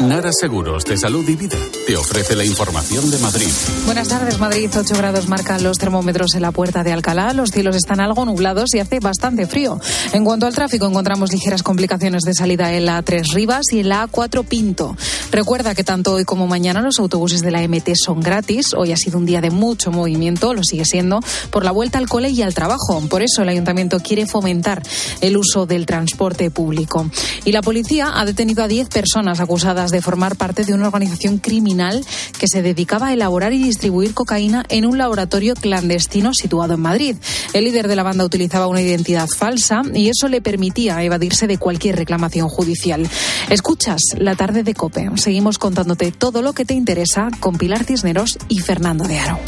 Nara 0.00 0.30
Seguros 0.32 0.84
de 0.84 0.96
Salud 0.96 1.28
y 1.28 1.36
Vida 1.36 1.58
te 1.86 1.96
ofrece 1.96 2.34
la 2.34 2.44
información 2.44 3.10
de 3.10 3.18
Madrid. 3.18 3.48
Buenas 3.84 4.08
tardes, 4.08 4.38
Madrid. 4.38 4.68
8 4.74 4.94
grados 4.96 5.28
marcan 5.28 5.62
los 5.62 5.78
termómetros 5.78 6.34
en 6.34 6.42
la 6.42 6.50
puerta 6.50 6.82
de 6.82 6.92
Alcalá. 6.92 7.32
Los 7.34 7.50
cielos 7.50 7.76
están 7.76 8.00
algo 8.00 8.24
nublados 8.24 8.74
y 8.74 8.80
hace 8.80 8.98
bastante 8.98 9.46
frío. 9.46 9.78
En 10.12 10.24
cuanto 10.24 10.46
al 10.46 10.54
tráfico, 10.54 10.86
encontramos 10.86 11.30
ligeras 11.30 11.62
complicaciones 11.62 12.22
de 12.22 12.34
salida 12.34 12.72
en 12.72 12.86
la 12.86 13.00
3 13.02 13.28
Rivas 13.32 13.66
y 13.70 13.80
en 13.80 13.90
la 13.90 14.08
A4 14.08 14.44
Pinto. 14.44 14.96
Recuerda 15.30 15.74
que 15.74 15.84
tanto 15.84 16.14
hoy 16.14 16.24
como 16.24 16.46
mañana 16.46 16.82
los 16.82 16.98
autobuses 16.98 17.42
de 17.42 17.50
la 17.52 17.66
MT 17.66 17.90
son 17.94 18.20
gratis. 18.20 18.74
Hoy 18.74 18.92
ha 18.92 18.96
sido 18.96 19.18
un 19.18 19.26
día 19.26 19.40
de 19.40 19.50
mucho 19.50 19.92
movimiento, 19.92 20.52
lo 20.52 20.64
sigue 20.64 20.84
siendo, 20.84 21.20
por 21.50 21.64
la 21.64 21.70
vuelta 21.70 21.98
al 21.98 22.08
cole 22.08 22.30
y 22.30 22.42
al 22.42 22.54
trabajo. 22.54 23.00
Por 23.08 23.22
eso 23.22 23.42
el 23.42 23.48
ayuntamiento 23.48 24.00
quiere 24.00 24.26
fomentar 24.26 24.82
el 25.20 25.36
uso 25.36 25.66
del 25.66 25.86
transporte 25.86 26.50
público. 26.50 27.08
Y 27.44 27.52
la 27.52 27.62
policía 27.62 28.10
ha 28.14 28.24
detenido 28.24 28.64
a 28.64 28.68
10 28.68 28.88
personas 28.88 29.38
acusadas 29.38 29.91
de 29.92 30.02
formar 30.02 30.34
parte 30.34 30.64
de 30.64 30.74
una 30.74 30.88
organización 30.88 31.38
criminal 31.38 32.04
que 32.38 32.48
se 32.48 32.62
dedicaba 32.62 33.08
a 33.08 33.12
elaborar 33.12 33.52
y 33.52 33.62
distribuir 33.62 34.14
cocaína 34.14 34.64
en 34.68 34.86
un 34.86 34.98
laboratorio 34.98 35.54
clandestino 35.54 36.34
situado 36.34 36.74
en 36.74 36.80
Madrid. 36.80 37.16
El 37.52 37.64
líder 37.64 37.86
de 37.86 37.94
la 37.94 38.02
banda 38.02 38.24
utilizaba 38.24 38.66
una 38.66 38.82
identidad 38.82 39.28
falsa 39.28 39.82
y 39.94 40.08
eso 40.08 40.28
le 40.28 40.40
permitía 40.40 41.02
evadirse 41.02 41.46
de 41.46 41.58
cualquier 41.58 41.96
reclamación 41.96 42.48
judicial. 42.48 43.08
Escuchas 43.48 44.00
la 44.16 44.34
tarde 44.34 44.64
de 44.64 44.74
Cope. 44.74 45.10
Seguimos 45.16 45.58
contándote 45.58 46.10
todo 46.10 46.42
lo 46.42 46.52
que 46.52 46.64
te 46.64 46.74
interesa 46.74 47.28
con 47.38 47.56
Pilar 47.56 47.84
Cisneros 47.84 48.38
y 48.48 48.58
Fernando 48.58 49.04
de 49.04 49.18
Aro. 49.18 49.38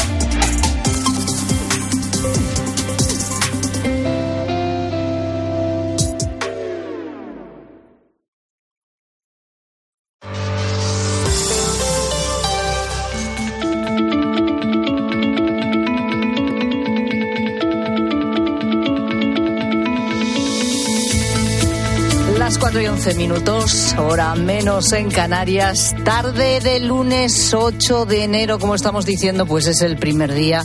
11 23.05 23.19
minutos, 23.19 23.95
hora 23.99 24.35
menos 24.35 24.95
en 24.95 25.11
Canarias, 25.11 25.95
tarde 26.07 26.61
de 26.61 26.81
lunes 26.81 27.53
8 27.53 28.07
de 28.07 28.25
enero, 28.25 28.59
como 28.59 28.75
estamos 28.75 29.05
diciendo, 29.05 29.45
pues 29.45 29.67
es 29.67 29.83
el 29.83 29.99
primer 29.99 30.33
día 30.33 30.65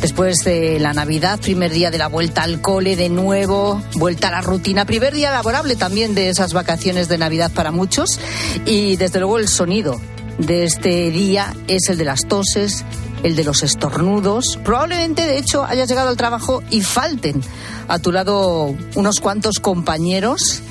después 0.00 0.38
de 0.38 0.80
la 0.80 0.94
Navidad, 0.94 1.38
primer 1.38 1.70
día 1.70 1.92
de 1.92 1.98
la 1.98 2.08
vuelta 2.08 2.42
al 2.42 2.60
cole 2.60 2.96
de 2.96 3.08
nuevo, 3.08 3.80
vuelta 3.94 4.28
a 4.28 4.30
la 4.32 4.40
rutina, 4.40 4.84
primer 4.84 5.14
día 5.14 5.30
laborable 5.30 5.76
también 5.76 6.16
de 6.16 6.28
esas 6.28 6.52
vacaciones 6.52 7.08
de 7.08 7.18
Navidad 7.18 7.52
para 7.54 7.70
muchos 7.70 8.18
y 8.64 8.96
desde 8.96 9.20
luego 9.20 9.38
el 9.38 9.46
sonido 9.46 10.00
de 10.38 10.64
este 10.64 11.12
día 11.12 11.54
es 11.68 11.88
el 11.88 11.98
de 11.98 12.04
las 12.04 12.26
toses, 12.26 12.84
el 13.22 13.36
de 13.36 13.44
los 13.44 13.62
estornudos. 13.62 14.58
Probablemente, 14.64 15.24
de 15.24 15.38
hecho, 15.38 15.64
hayas 15.64 15.88
llegado 15.88 16.08
al 16.08 16.16
trabajo 16.16 16.64
y 16.68 16.80
falten 16.80 17.40
a 17.86 18.00
tu 18.00 18.10
lado 18.10 18.74
unos 18.96 19.20
cuantos 19.20 19.60
compañeros 19.60 20.62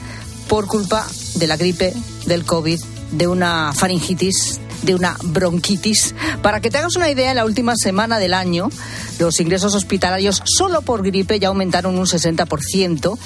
por 0.47 0.67
culpa 0.67 1.07
de 1.35 1.47
la 1.47 1.57
gripe, 1.57 1.93
del 2.25 2.45
COVID, 2.45 2.79
de 3.11 3.27
una 3.27 3.73
faringitis, 3.73 4.59
de 4.85 4.95
una 4.95 5.17
bronquitis. 5.23 6.15
Para 6.41 6.61
que 6.61 6.69
te 6.69 6.77
hagas 6.77 6.95
una 6.95 7.09
idea, 7.09 7.31
en 7.31 7.37
la 7.37 7.45
última 7.45 7.75
semana 7.75 8.19
del 8.19 8.33
año, 8.33 8.69
los 9.19 9.39
ingresos 9.39 9.73
hospitalarios 9.73 10.41
solo 10.45 10.81
por 10.81 11.03
gripe 11.03 11.39
ya 11.39 11.47
aumentaron 11.49 11.97
un 11.97 12.05
60%. 12.05 13.17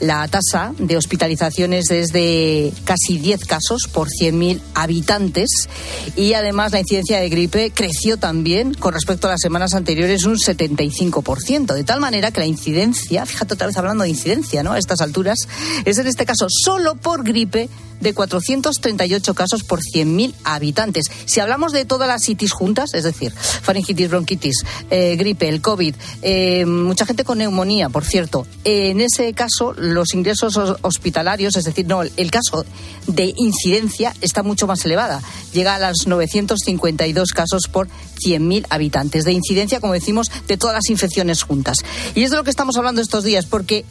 La 0.00 0.28
tasa 0.28 0.74
de 0.78 0.96
hospitalizaciones 0.96 1.90
es 1.90 2.08
de 2.08 2.72
casi 2.84 3.18
10 3.18 3.44
casos 3.44 3.88
por 3.92 4.08
100.000 4.08 4.60
habitantes. 4.74 5.68
Y 6.16 6.34
además 6.34 6.72
la 6.72 6.80
incidencia 6.80 7.20
de 7.20 7.28
gripe 7.28 7.70
creció 7.70 8.16
también 8.16 8.74
con 8.74 8.92
respecto 8.92 9.26
a 9.26 9.30
las 9.30 9.40
semanas 9.40 9.74
anteriores 9.74 10.24
un 10.24 10.36
75%. 10.36 11.74
De 11.74 11.84
tal 11.84 12.00
manera 12.00 12.30
que 12.30 12.40
la 12.40 12.46
incidencia, 12.46 13.24
fíjate 13.24 13.54
otra 13.54 13.68
vez 13.68 13.76
hablando 13.76 14.04
de 14.04 14.10
incidencia, 14.10 14.62
¿no? 14.62 14.72
A 14.72 14.78
estas 14.78 15.00
alturas, 15.00 15.38
es 15.84 15.98
en 15.98 16.06
este 16.06 16.26
caso 16.26 16.46
solo 16.50 16.96
por 16.96 17.24
gripe 17.24 17.68
de 18.00 18.14
438 18.14 19.34
casos 19.34 19.64
por 19.64 19.80
100.000 19.80 20.34
habitantes. 20.44 21.05
Si 21.24 21.40
hablamos 21.40 21.72
de 21.72 21.84
todas 21.84 22.08
las 22.08 22.28
itis 22.28 22.52
juntas, 22.52 22.94
es 22.94 23.04
decir, 23.04 23.32
faringitis, 23.32 24.08
bronquitis, 24.08 24.64
eh, 24.90 25.16
gripe, 25.16 25.48
el 25.48 25.60
COVID, 25.60 25.94
eh, 26.22 26.66
mucha 26.66 27.06
gente 27.06 27.24
con 27.24 27.38
neumonía, 27.38 27.88
por 27.88 28.04
cierto, 28.04 28.46
en 28.64 29.00
ese 29.00 29.32
caso 29.32 29.72
los 29.76 30.14
ingresos 30.14 30.58
hospitalarios, 30.82 31.56
es 31.56 31.64
decir, 31.64 31.86
no, 31.86 32.02
el 32.02 32.30
caso 32.30 32.64
de 33.06 33.32
incidencia 33.36 34.14
está 34.20 34.42
mucho 34.42 34.66
más 34.66 34.84
elevada. 34.84 35.22
Llega 35.52 35.76
a 35.76 35.90
los 35.90 36.06
952 36.06 37.30
casos 37.30 37.62
por 37.70 37.88
100.000 37.88 38.66
habitantes. 38.70 39.24
De 39.24 39.32
incidencia, 39.32 39.80
como 39.80 39.92
decimos, 39.92 40.30
de 40.46 40.56
todas 40.56 40.74
las 40.74 40.90
infecciones 40.90 41.42
juntas. 41.42 41.78
Y 42.14 42.22
es 42.22 42.30
de 42.30 42.36
lo 42.36 42.44
que 42.44 42.50
estamos 42.50 42.76
hablando 42.76 43.00
estos 43.00 43.24
días, 43.24 43.46
porque 43.46 43.84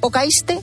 o 0.00 0.10
caíste 0.10 0.60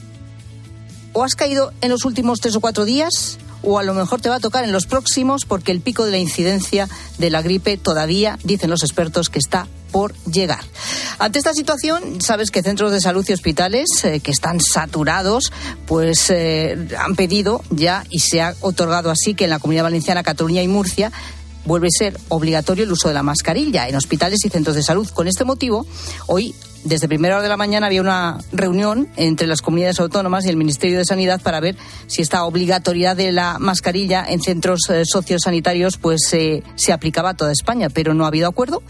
o 1.14 1.24
has 1.24 1.36
caído 1.36 1.72
en 1.82 1.92
los 1.92 2.06
últimos 2.06 2.40
tres 2.40 2.56
o 2.56 2.62
cuatro 2.62 2.86
días 2.86 3.38
o 3.64 3.80
a 3.80 3.84
lo 3.84 3.94
mejor 3.94 4.22
te 4.22 4.30
va 4.30 4.36
a 4.36 4.40
tocar 4.40 4.64
en 4.64 4.72
los 4.72 4.86
próximos 4.86 5.46
porque 5.46 5.72
el 5.72 5.82
pico 5.82 6.06
de 6.06 6.12
la 6.12 6.18
incidencia 6.18 6.88
de 7.18 7.30
la 7.30 7.42
gripe 7.42 7.78
todavía, 7.78 8.38
dicen 8.44 8.70
los 8.70 8.84
expertos, 8.84 9.30
que 9.30 9.40
está 9.40 9.68
por 9.92 10.16
llegar. 10.26 10.64
Ante 11.20 11.40
esta 11.40 11.54
situación, 11.54 12.22
sabes 12.22 12.52
que 12.52 12.64
centros 12.64 12.92
de 12.92 13.00
salud 13.00 13.26
y 13.28 13.34
hospitales 13.34 13.88
eh, 14.04 14.20
que 14.20 14.32
están 14.32 14.60
saturados, 14.60 15.52
pues 15.86 16.30
eh, 16.30 16.90
han 17.00 17.16
pedido 17.16 17.64
ya 17.70 18.04
y 18.10 18.20
se 18.20 18.42
ha 18.42 18.56
otorgado 18.62 19.12
así 19.12 19.36
que 19.36 19.46
en 19.46 19.52
la 19.52 19.60
Comunidad 19.60 19.84
Valenciana, 19.84 20.24
Cataluña 20.24 20.64
y 20.64 20.68
Murcia 20.68 21.12
vuelve 21.66 21.88
a 21.88 21.98
ser 21.98 22.20
obligatorio 22.30 22.84
el 22.84 22.92
uso 22.92 23.08
de 23.08 23.14
la 23.14 23.24
mascarilla 23.24 23.88
en 23.88 23.96
hospitales 23.96 24.44
y 24.44 24.50
centros 24.50 24.76
de 24.76 24.84
salud. 24.84 25.08
Con 25.10 25.28
este 25.28 25.46
motivo, 25.46 25.86
hoy 26.28 26.56
desde 26.84 27.08
primera 27.08 27.36
hora 27.36 27.44
de 27.44 27.50
la 27.50 27.58
mañana 27.58 27.88
había 27.88 28.02
una 28.02 28.40
reunión 28.52 29.08
entre 29.16 29.48
las 29.48 29.62
comunidades 29.62 30.00
autónomas 30.00 30.46
y 30.46 30.50
el 30.50 30.58
Ministerio 30.58 30.98
de 30.98 31.06
Sanidad 31.06 31.42
para 31.42 31.60
ver 31.60 31.78
si 32.08 32.22
esta 32.22 32.44
obligatoriedad 32.44 33.16
de 33.16 33.32
la 33.32 33.58
mascarilla 33.60 34.26
en 34.28 34.42
centros 34.42 34.82
eh, 34.90 35.04
sociosanitarios 35.06 35.98
pues 35.98 36.22
eh, 36.34 36.64
se 36.76 36.92
aplicaba 36.92 37.32
a 37.32 37.34
toda 37.36 37.52
España, 37.52 37.90
pero 37.90 38.14
no 38.14 38.26
ha 38.26 38.28
habido 38.28 38.48
acuerdo. 38.48 38.84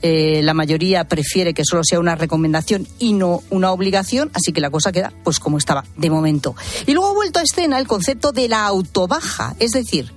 Eh, 0.00 0.42
la 0.44 0.54
mayoría 0.54 1.04
prefiere 1.04 1.54
que 1.54 1.64
solo 1.64 1.82
sea 1.84 1.98
una 1.98 2.14
recomendación 2.14 2.86
y 2.98 3.14
no 3.14 3.42
una 3.50 3.72
obligación, 3.72 4.30
así 4.32 4.52
que 4.52 4.60
la 4.60 4.70
cosa 4.70 4.92
queda 4.92 5.12
pues 5.24 5.40
como 5.40 5.58
estaba 5.58 5.84
de 5.96 6.08
momento. 6.08 6.54
Y 6.86 6.92
luego 6.92 7.10
ha 7.10 7.14
vuelto 7.14 7.40
a 7.40 7.42
escena 7.42 7.78
el 7.78 7.88
concepto 7.88 8.32
de 8.32 8.48
la 8.48 8.64
autobaja, 8.66 9.56
es 9.58 9.72
decir, 9.72 10.12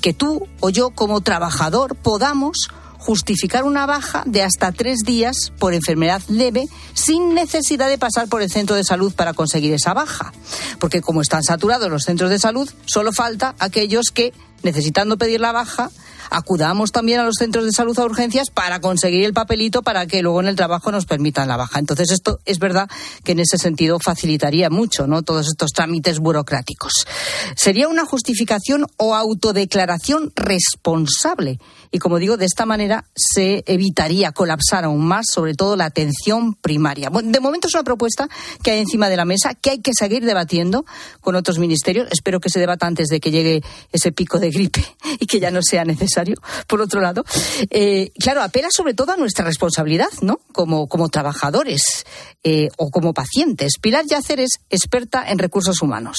que 0.00 0.12
tú 0.12 0.48
o 0.60 0.70
yo 0.70 0.90
como 0.90 1.20
trabajador 1.20 1.94
podamos 1.94 2.68
justificar 3.02 3.64
una 3.64 3.84
baja 3.84 4.22
de 4.26 4.42
hasta 4.42 4.70
tres 4.70 5.00
días 5.04 5.52
por 5.58 5.74
enfermedad 5.74 6.22
leve 6.28 6.68
sin 6.94 7.34
necesidad 7.34 7.88
de 7.88 7.98
pasar 7.98 8.28
por 8.28 8.42
el 8.42 8.50
centro 8.50 8.76
de 8.76 8.84
salud 8.84 9.12
para 9.12 9.34
conseguir 9.34 9.74
esa 9.74 9.92
baja. 9.92 10.32
Porque 10.78 11.00
como 11.00 11.20
están 11.20 11.42
saturados 11.42 11.90
los 11.90 12.04
centros 12.04 12.30
de 12.30 12.38
salud, 12.38 12.70
solo 12.86 13.12
falta 13.12 13.56
aquellos 13.58 14.06
que, 14.14 14.32
necesitando 14.62 15.18
pedir 15.18 15.40
la 15.40 15.50
baja, 15.50 15.90
acudamos 16.32 16.92
también 16.92 17.20
a 17.20 17.24
los 17.24 17.36
centros 17.38 17.64
de 17.64 17.72
salud 17.72 17.98
a 17.98 18.04
urgencias 18.04 18.50
para 18.50 18.80
conseguir 18.80 19.24
el 19.24 19.34
papelito 19.34 19.82
para 19.82 20.06
que 20.06 20.22
luego 20.22 20.40
en 20.40 20.48
el 20.48 20.56
trabajo 20.56 20.90
nos 20.90 21.06
permitan 21.06 21.48
la 21.48 21.56
baja. 21.56 21.78
Entonces, 21.78 22.10
esto 22.10 22.40
es 22.46 22.58
verdad 22.58 22.88
que 23.22 23.32
en 23.32 23.40
ese 23.40 23.58
sentido 23.58 23.98
facilitaría 24.00 24.70
mucho, 24.70 25.06
¿no? 25.06 25.22
Todos 25.22 25.46
estos 25.46 25.72
trámites 25.72 26.18
burocráticos. 26.18 27.06
Sería 27.54 27.88
una 27.88 28.06
justificación 28.06 28.86
o 28.96 29.14
autodeclaración 29.14 30.32
responsable. 30.34 31.58
Y 31.90 31.98
como 31.98 32.18
digo, 32.18 32.36
de 32.36 32.46
esta 32.46 32.64
manera 32.64 33.04
se 33.14 33.62
evitaría 33.66 34.32
colapsar 34.32 34.84
aún 34.84 35.04
más, 35.04 35.26
sobre 35.30 35.54
todo 35.54 35.76
la 35.76 35.84
atención 35.84 36.54
primaria. 36.54 37.10
Bueno, 37.10 37.30
de 37.30 37.40
momento 37.40 37.68
es 37.68 37.74
una 37.74 37.84
propuesta 37.84 38.28
que 38.62 38.70
hay 38.70 38.80
encima 38.80 39.08
de 39.10 39.16
la 39.16 39.26
mesa, 39.26 39.54
que 39.54 39.70
hay 39.70 39.78
que 39.80 39.92
seguir 39.92 40.24
debatiendo 40.24 40.86
con 41.20 41.36
otros 41.36 41.58
ministerios. 41.58 42.08
Espero 42.10 42.40
que 42.40 42.48
se 42.48 42.58
debata 42.58 42.86
antes 42.86 43.08
de 43.08 43.20
que 43.20 43.30
llegue 43.30 43.62
ese 43.92 44.12
pico 44.12 44.38
de 44.38 44.50
gripe 44.50 44.84
y 45.20 45.26
que 45.26 45.38
ya 45.38 45.50
no 45.50 45.60
sea 45.62 45.84
necesario 45.84 46.21
por 46.66 46.80
otro 46.80 47.00
lado, 47.00 47.24
eh, 47.70 48.10
claro, 48.18 48.42
apela 48.42 48.68
sobre 48.70 48.94
todo 48.94 49.12
a 49.12 49.16
nuestra 49.16 49.44
responsabilidad, 49.44 50.10
¿no? 50.22 50.38
Como, 50.52 50.88
como 50.88 51.08
trabajadores 51.08 52.04
eh, 52.44 52.68
o 52.78 52.90
como 52.90 53.12
pacientes. 53.12 53.78
Pilar 53.80 54.04
Yacer 54.06 54.40
es 54.40 54.64
experta 54.70 55.24
en 55.28 55.38
recursos 55.38 55.82
humanos. 55.82 56.16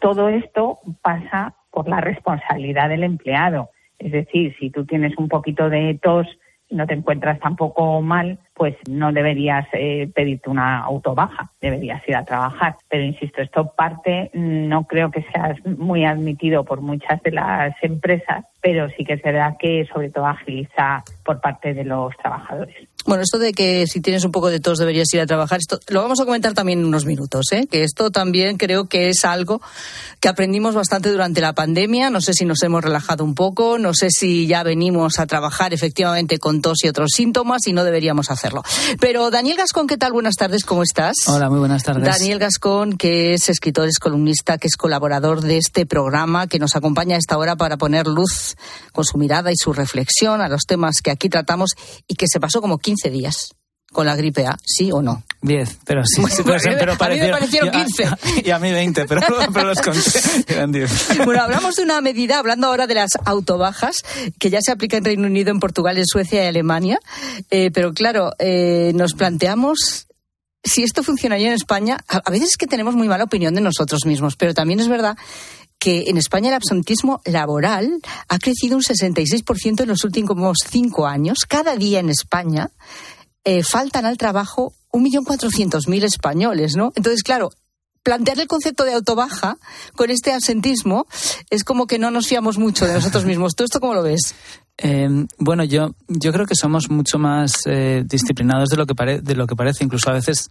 Todo 0.00 0.28
esto 0.28 0.78
pasa 1.02 1.54
por 1.70 1.88
la 1.88 2.00
responsabilidad 2.00 2.88
del 2.88 3.04
empleado. 3.04 3.70
Es 3.98 4.12
decir, 4.12 4.54
si 4.58 4.70
tú 4.70 4.86
tienes 4.86 5.12
un 5.18 5.28
poquito 5.28 5.68
de 5.68 5.98
tos 6.02 6.26
no 6.70 6.86
te 6.86 6.94
encuentras 6.94 7.38
tampoco 7.40 8.00
mal, 8.00 8.38
pues 8.54 8.76
no 8.88 9.12
deberías 9.12 9.66
eh, 9.72 10.10
pedirte 10.14 10.50
una 10.50 10.80
autobaja, 10.80 11.50
deberías 11.60 12.06
ir 12.08 12.16
a 12.16 12.24
trabajar. 12.24 12.76
Pero 12.88 13.04
insisto, 13.04 13.42
esto 13.42 13.72
parte, 13.76 14.30
no 14.34 14.84
creo 14.84 15.10
que 15.10 15.22
sea 15.32 15.54
muy 15.64 16.04
admitido 16.04 16.64
por 16.64 16.80
muchas 16.80 17.22
de 17.22 17.32
las 17.32 17.74
empresas, 17.82 18.44
pero 18.60 18.88
sí 18.90 19.04
que 19.04 19.14
es 19.14 19.22
verdad 19.22 19.56
que 19.58 19.86
sobre 19.92 20.10
todo 20.10 20.26
agiliza 20.26 21.02
por 21.24 21.40
parte 21.40 21.74
de 21.74 21.84
los 21.84 22.16
trabajadores. 22.18 22.89
Bueno, 23.10 23.24
esto 23.24 23.40
de 23.40 23.52
que 23.52 23.88
si 23.88 24.00
tienes 24.00 24.24
un 24.24 24.30
poco 24.30 24.50
de 24.50 24.60
tos 24.60 24.78
deberías 24.78 25.12
ir 25.12 25.20
a 25.20 25.26
trabajar, 25.26 25.58
esto 25.58 25.80
lo 25.88 26.00
vamos 26.00 26.20
a 26.20 26.24
comentar 26.24 26.54
también 26.54 26.78
en 26.78 26.84
unos 26.84 27.06
minutos, 27.06 27.46
¿eh? 27.50 27.66
que 27.68 27.82
esto 27.82 28.12
también 28.12 28.56
creo 28.56 28.84
que 28.84 29.08
es 29.08 29.24
algo 29.24 29.60
que 30.20 30.28
aprendimos 30.28 30.76
bastante 30.76 31.10
durante 31.10 31.40
la 31.40 31.52
pandemia. 31.52 32.08
No 32.10 32.20
sé 32.20 32.34
si 32.34 32.44
nos 32.44 32.62
hemos 32.62 32.84
relajado 32.84 33.24
un 33.24 33.34
poco, 33.34 33.80
no 33.80 33.94
sé 33.94 34.10
si 34.10 34.46
ya 34.46 34.62
venimos 34.62 35.18
a 35.18 35.26
trabajar 35.26 35.74
efectivamente 35.74 36.38
con 36.38 36.62
tos 36.62 36.84
y 36.84 36.88
otros 36.88 37.10
síntomas 37.12 37.66
y 37.66 37.72
no 37.72 37.82
deberíamos 37.82 38.30
hacerlo. 38.30 38.62
Pero 39.00 39.32
Daniel 39.32 39.56
Gascón, 39.56 39.88
¿qué 39.88 39.96
tal? 39.96 40.12
Buenas 40.12 40.36
tardes, 40.36 40.64
¿cómo 40.64 40.84
estás? 40.84 41.16
Hola, 41.26 41.50
muy 41.50 41.58
buenas 41.58 41.82
tardes. 41.82 42.04
Daniel 42.04 42.38
Gascón, 42.38 42.96
que 42.96 43.34
es 43.34 43.48
escritor, 43.48 43.88
es 43.88 43.98
columnista, 43.98 44.56
que 44.56 44.68
es 44.68 44.76
colaborador 44.76 45.40
de 45.40 45.56
este 45.56 45.84
programa, 45.84 46.46
que 46.46 46.60
nos 46.60 46.76
acompaña 46.76 47.16
a 47.16 47.18
esta 47.18 47.36
hora 47.38 47.56
para 47.56 47.76
poner 47.76 48.06
luz 48.06 48.56
con 48.92 49.04
su 49.04 49.18
mirada 49.18 49.50
y 49.50 49.56
su 49.56 49.72
reflexión 49.72 50.40
a 50.40 50.48
los 50.48 50.62
temas 50.62 51.00
que 51.02 51.10
aquí 51.10 51.28
tratamos 51.28 51.70
y 52.06 52.14
que 52.14 52.26
se 52.28 52.38
pasó 52.38 52.60
como 52.60 52.78
15 52.78 52.99
días 53.08 53.54
con 53.92 54.06
la 54.06 54.14
gripe 54.14 54.46
A, 54.46 54.56
¿sí 54.64 54.92
o 54.92 55.02
no? 55.02 55.24
10, 55.42 55.78
pero 55.84 56.02
sí. 56.04 56.20
Bueno, 56.20 56.36
pero, 56.44 56.56
pero 56.78 56.92
a 57.00 57.08
mí 57.08 57.20
me 57.20 57.30
parecieron 57.30 57.70
15. 57.70 58.08
Y 58.44 58.50
a, 58.50 58.58
mí 58.58 58.70
20, 58.70 59.06
pero, 59.06 59.20
pero 59.52 59.68
los 59.68 59.80
conté. 59.80 60.00
Eran 60.48 60.72
10. 60.72 61.24
Bueno, 61.24 61.42
hablamos 61.42 61.76
de 61.76 61.82
una 61.82 62.00
medida, 62.00 62.38
hablando 62.38 62.68
ahora 62.68 62.86
de 62.86 62.94
las 62.94 63.10
autobajas, 63.24 63.96
que 64.38 64.50
ya 64.50 64.60
se 64.62 64.70
aplica 64.70 64.96
en 64.96 65.04
Reino 65.04 65.26
Unido, 65.26 65.50
en 65.50 65.60
Portugal, 65.60 65.98
en 65.98 66.06
Suecia 66.06 66.44
y 66.44 66.46
Alemania. 66.46 67.00
Eh, 67.50 67.70
pero 67.72 67.92
claro, 67.92 68.32
eh, 68.38 68.92
nos 68.94 69.14
planteamos 69.14 70.06
si 70.62 70.82
esto 70.82 71.02
funcionaría 71.02 71.48
en 71.48 71.54
España. 71.54 71.98
A, 72.06 72.18
a 72.24 72.30
veces 72.30 72.50
es 72.50 72.56
que 72.56 72.66
tenemos 72.66 72.94
muy 72.94 73.08
mala 73.08 73.24
opinión 73.24 73.54
de 73.54 73.60
nosotros 73.60 74.04
mismos, 74.06 74.36
pero 74.36 74.54
también 74.54 74.78
es 74.78 74.88
verdad 74.88 75.16
que 75.80 76.04
en 76.08 76.18
España 76.18 76.48
el 76.48 76.54
absentismo 76.54 77.20
laboral 77.24 78.00
ha 78.28 78.38
crecido 78.38 78.76
un 78.76 78.82
66% 78.82 79.80
en 79.80 79.88
los 79.88 80.04
últimos 80.04 80.58
cinco 80.70 81.06
años. 81.06 81.38
Cada 81.48 81.74
día 81.74 81.98
en 81.98 82.10
España 82.10 82.70
eh, 83.44 83.64
faltan 83.64 84.04
al 84.04 84.18
trabajo 84.18 84.74
1.400.000 84.92 86.04
españoles, 86.04 86.76
¿no? 86.76 86.92
Entonces, 86.94 87.22
claro, 87.22 87.50
plantear 88.02 88.40
el 88.40 88.48
concepto 88.48 88.84
de 88.84 88.94
autobaja 88.94 89.56
con 89.96 90.10
este 90.10 90.32
absentismo 90.32 91.06
es 91.50 91.64
como 91.64 91.86
que 91.86 91.98
no 91.98 92.10
nos 92.10 92.26
fiamos 92.26 92.58
mucho 92.58 92.86
de 92.86 92.94
nosotros 92.94 93.24
mismos. 93.24 93.54
¿Tú 93.54 93.64
esto 93.64 93.80
cómo 93.80 93.94
lo 93.94 94.02
ves? 94.02 94.34
Eh, 94.78 95.26
bueno, 95.38 95.64
yo, 95.64 95.94
yo 96.08 96.32
creo 96.32 96.46
que 96.46 96.54
somos 96.54 96.90
mucho 96.90 97.18
más 97.18 97.60
eh, 97.66 98.02
disciplinados 98.06 98.70
de 98.70 98.76
lo, 98.78 98.86
que 98.86 99.20
de 99.20 99.34
lo 99.34 99.46
que 99.46 99.56
parece, 99.56 99.84
incluso 99.84 100.08
a 100.08 100.14
veces 100.14 100.48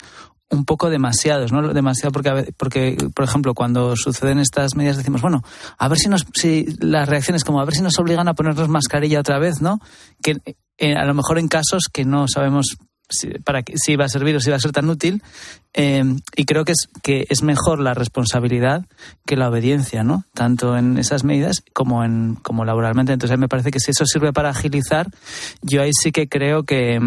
un 0.51 0.65
poco 0.65 0.89
demasiados, 0.89 1.51
¿no? 1.51 1.73
Demasiado 1.73 2.11
porque, 2.11 2.53
porque, 2.57 2.97
por 3.15 3.25
ejemplo, 3.25 3.53
cuando 3.53 3.95
suceden 3.95 4.39
estas 4.39 4.75
medidas 4.75 4.97
decimos, 4.97 5.21
bueno, 5.21 5.43
a 5.77 5.87
ver 5.87 5.97
si 5.97 6.09
nos, 6.09 6.25
si 6.33 6.65
las 6.79 7.07
reacciones 7.07 7.43
como 7.43 7.61
a 7.61 7.65
ver 7.65 7.75
si 7.75 7.81
nos 7.81 7.97
obligan 7.99 8.27
a 8.27 8.33
ponernos 8.33 8.67
mascarilla 8.67 9.19
otra 9.19 9.39
vez, 9.39 9.61
¿no? 9.61 9.79
Que 10.23 10.37
eh, 10.77 10.95
a 10.95 11.05
lo 11.05 11.13
mejor 11.13 11.37
en 11.39 11.47
casos 11.47 11.83
que 11.91 12.05
no 12.05 12.27
sabemos 12.27 12.77
si, 13.09 13.29
para 13.39 13.63
que, 13.63 13.73
si 13.77 13.95
va 13.95 14.05
a 14.05 14.09
servir 14.09 14.35
o 14.35 14.39
si 14.39 14.49
va 14.49 14.57
a 14.57 14.59
ser 14.59 14.71
tan 14.71 14.89
útil. 14.89 15.21
Eh, 15.73 16.03
y 16.35 16.45
creo 16.45 16.65
que 16.65 16.71
es, 16.71 16.89
que 17.03 17.25
es 17.29 17.43
mejor 17.43 17.79
la 17.79 17.93
responsabilidad 17.93 18.85
que 19.25 19.35
la 19.35 19.49
obediencia, 19.49 20.03
¿no? 20.03 20.23
Tanto 20.33 20.77
en 20.77 20.97
esas 20.97 21.23
medidas 21.23 21.63
como, 21.73 22.03
en, 22.03 22.35
como 22.35 22.65
laboralmente. 22.65 23.13
Entonces, 23.13 23.37
me 23.37 23.49
parece 23.49 23.71
que 23.71 23.79
si 23.79 23.91
eso 23.91 24.05
sirve 24.05 24.33
para 24.33 24.49
agilizar, 24.49 25.07
yo 25.61 25.81
ahí 25.81 25.91
sí 25.93 26.11
que 26.11 26.27
creo 26.27 26.63
que, 26.63 26.99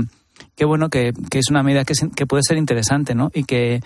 que 0.56 0.64
bueno, 0.64 0.90
que, 0.90 1.12
que 1.30 1.38
es 1.38 1.50
una 1.50 1.62
medida 1.62 1.84
que, 1.84 1.94
que 2.14 2.26
puede 2.26 2.42
ser 2.42 2.56
interesante, 2.56 3.14
¿no? 3.14 3.30
Y 3.34 3.44
que, 3.44 3.80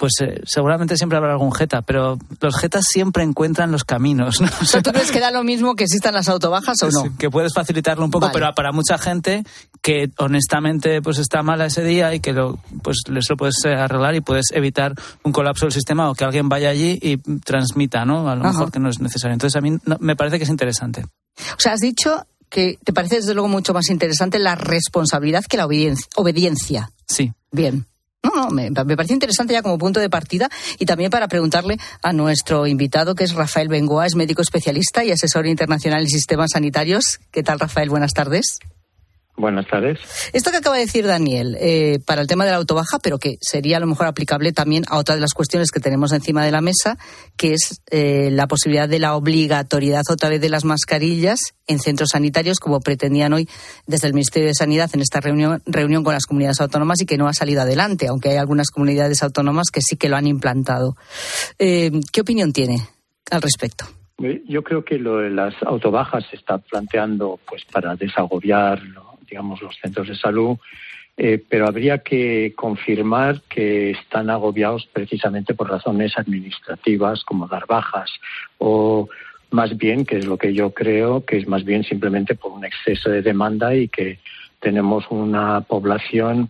pues 0.00 0.14
eh, 0.22 0.40
seguramente 0.46 0.96
siempre 0.96 1.18
habrá 1.18 1.32
algún 1.32 1.52
jeta, 1.52 1.82
pero 1.82 2.18
los 2.40 2.56
jetas 2.56 2.86
siempre 2.90 3.22
encuentran 3.22 3.70
los 3.70 3.84
caminos. 3.84 4.40
¿no? 4.40 4.48
O 4.62 4.64
sea, 4.64 4.80
¿Tú 4.80 4.92
crees 4.92 5.10
que 5.12 5.20
da 5.20 5.30
lo 5.30 5.44
mismo 5.44 5.74
que 5.76 5.84
existan 5.84 6.14
las 6.14 6.26
autobajas 6.30 6.82
o 6.82 6.86
no? 6.90 7.02
Sí, 7.02 7.10
que 7.18 7.28
puedes 7.28 7.52
facilitarlo 7.52 8.02
un 8.06 8.10
poco, 8.10 8.26
Vale. 8.28 8.32
pero 8.32 8.54
para 8.54 8.72
mucha 8.72 8.96
gente 8.96 9.44
que 9.82 10.10
honestamente 10.16 11.02
pues 11.02 11.18
está 11.18 11.42
mala 11.42 11.66
ese 11.66 11.84
día 11.84 12.14
y 12.14 12.20
que 12.20 12.32
lo, 12.32 12.58
pues 12.82 13.02
eso 13.14 13.34
lo 13.34 13.36
puedes 13.36 13.56
eh, 13.66 13.74
arreglar 13.74 14.14
y 14.14 14.22
puedes 14.22 14.46
evitar 14.52 14.94
un 15.22 15.32
colapso 15.32 15.66
del 15.66 15.72
sistema 15.74 16.08
o 16.08 16.14
que 16.14 16.24
alguien 16.24 16.48
vaya 16.48 16.70
allí 16.70 16.98
y 17.02 17.18
transmita, 17.40 18.06
¿no? 18.06 18.26
A 18.30 18.34
lo 18.36 18.42
Ajá. 18.44 18.52
mejor 18.52 18.72
que 18.72 18.78
no 18.80 18.88
es 18.88 19.00
necesario. 19.00 19.34
Entonces 19.34 19.56
a 19.56 19.60
mí 19.60 19.76
no- 19.84 19.98
me 20.00 20.16
parece 20.16 20.38
que 20.38 20.44
es 20.44 20.50
interesante. 20.50 21.04
O 21.04 21.58
sea, 21.60 21.74
has 21.74 21.80
dicho 21.80 22.24
que 22.48 22.78
te 22.82 22.94
parece 22.94 23.16
desde 23.16 23.34
luego 23.34 23.48
mucho 23.48 23.74
más 23.74 23.90
interesante 23.90 24.38
la 24.38 24.54
responsabilidad 24.54 25.44
que 25.44 25.58
la 25.58 25.66
obediencia. 25.66 26.06
obediencia. 26.16 26.90
Sí. 27.06 27.32
Bien. 27.52 27.84
Me 28.50 28.96
parece 28.96 29.14
interesante 29.14 29.52
ya 29.52 29.62
como 29.62 29.78
punto 29.78 30.00
de 30.00 30.10
partida 30.10 30.48
y 30.78 30.86
también 30.86 31.10
para 31.10 31.28
preguntarle 31.28 31.78
a 32.02 32.12
nuestro 32.12 32.66
invitado, 32.66 33.14
que 33.14 33.24
es 33.24 33.34
Rafael 33.34 33.68
Bengoa, 33.68 34.06
es 34.06 34.14
médico 34.14 34.42
especialista 34.42 35.04
y 35.04 35.10
asesor 35.10 35.46
internacional 35.46 36.02
en 36.02 36.08
sistemas 36.08 36.50
sanitarios. 36.52 37.20
¿Qué 37.30 37.42
tal, 37.42 37.60
Rafael? 37.60 37.90
Buenas 37.90 38.12
tardes. 38.12 38.58
Buenas 39.40 39.66
tardes. 39.66 39.98
Esto 40.34 40.50
que 40.50 40.58
acaba 40.58 40.76
de 40.76 40.82
decir 40.82 41.06
Daniel, 41.06 41.56
eh, 41.58 41.98
para 42.04 42.20
el 42.20 42.26
tema 42.26 42.44
de 42.44 42.50
la 42.50 42.58
autobaja, 42.58 42.98
pero 43.02 43.18
que 43.18 43.38
sería 43.40 43.78
a 43.78 43.80
lo 43.80 43.86
mejor 43.86 44.06
aplicable 44.06 44.52
también 44.52 44.84
a 44.88 44.98
otra 44.98 45.14
de 45.14 45.22
las 45.22 45.32
cuestiones 45.32 45.70
que 45.70 45.80
tenemos 45.80 46.12
encima 46.12 46.44
de 46.44 46.50
la 46.50 46.60
mesa, 46.60 46.98
que 47.38 47.54
es 47.54 47.80
eh, 47.90 48.28
la 48.30 48.46
posibilidad 48.46 48.86
de 48.86 48.98
la 48.98 49.16
obligatoriedad 49.16 50.02
otra 50.10 50.28
vez 50.28 50.42
de 50.42 50.50
las 50.50 50.66
mascarillas 50.66 51.40
en 51.66 51.78
centros 51.78 52.10
sanitarios, 52.10 52.58
como 52.58 52.80
pretendían 52.80 53.32
hoy 53.32 53.48
desde 53.86 54.08
el 54.08 54.12
Ministerio 54.12 54.48
de 54.48 54.54
Sanidad 54.54 54.90
en 54.92 55.00
esta 55.00 55.20
reunión, 55.20 55.62
reunión 55.64 56.04
con 56.04 56.12
las 56.12 56.26
comunidades 56.26 56.60
autónomas 56.60 57.00
y 57.00 57.06
que 57.06 57.16
no 57.16 57.26
ha 57.26 57.32
salido 57.32 57.62
adelante, 57.62 58.08
aunque 58.08 58.28
hay 58.28 58.36
algunas 58.36 58.70
comunidades 58.70 59.22
autónomas 59.22 59.70
que 59.72 59.80
sí 59.80 59.96
que 59.96 60.10
lo 60.10 60.16
han 60.16 60.26
implantado. 60.26 60.96
Eh, 61.58 61.90
¿Qué 62.12 62.20
opinión 62.20 62.52
tiene 62.52 62.86
al 63.30 63.40
respecto? 63.40 63.86
Yo 64.46 64.62
creo 64.62 64.84
que 64.84 64.98
lo 64.98 65.18
de 65.18 65.30
las 65.30 65.54
autobajas 65.62 66.26
se 66.28 66.36
está 66.36 66.58
planteando 66.58 67.40
pues 67.48 67.64
para 67.64 67.96
desagobiar, 67.96 68.82
¿no? 68.84 69.09
Digamos, 69.30 69.62
los 69.62 69.76
centros 69.76 70.08
de 70.08 70.16
salud, 70.16 70.58
eh, 71.22 71.38
pero 71.46 71.66
habría 71.66 71.98
que 71.98 72.54
confirmar 72.56 73.42
que 73.42 73.90
están 73.90 74.30
agobiados 74.30 74.88
precisamente 74.90 75.52
por 75.52 75.68
razones 75.68 76.16
administrativas, 76.16 77.24
como 77.24 77.46
dar 77.46 77.66
bajas, 77.66 78.10
o 78.56 79.06
más 79.50 79.76
bien, 79.76 80.06
que 80.06 80.16
es 80.16 80.24
lo 80.24 80.38
que 80.38 80.54
yo 80.54 80.70
creo, 80.70 81.24
que 81.26 81.36
es 81.36 81.46
más 81.46 81.62
bien 81.62 81.84
simplemente 81.84 82.36
por 82.36 82.52
un 82.52 82.64
exceso 82.64 83.10
de 83.10 83.20
demanda 83.20 83.74
y 83.74 83.88
que 83.88 84.18
tenemos 84.60 85.04
una 85.10 85.60
población 85.60 86.48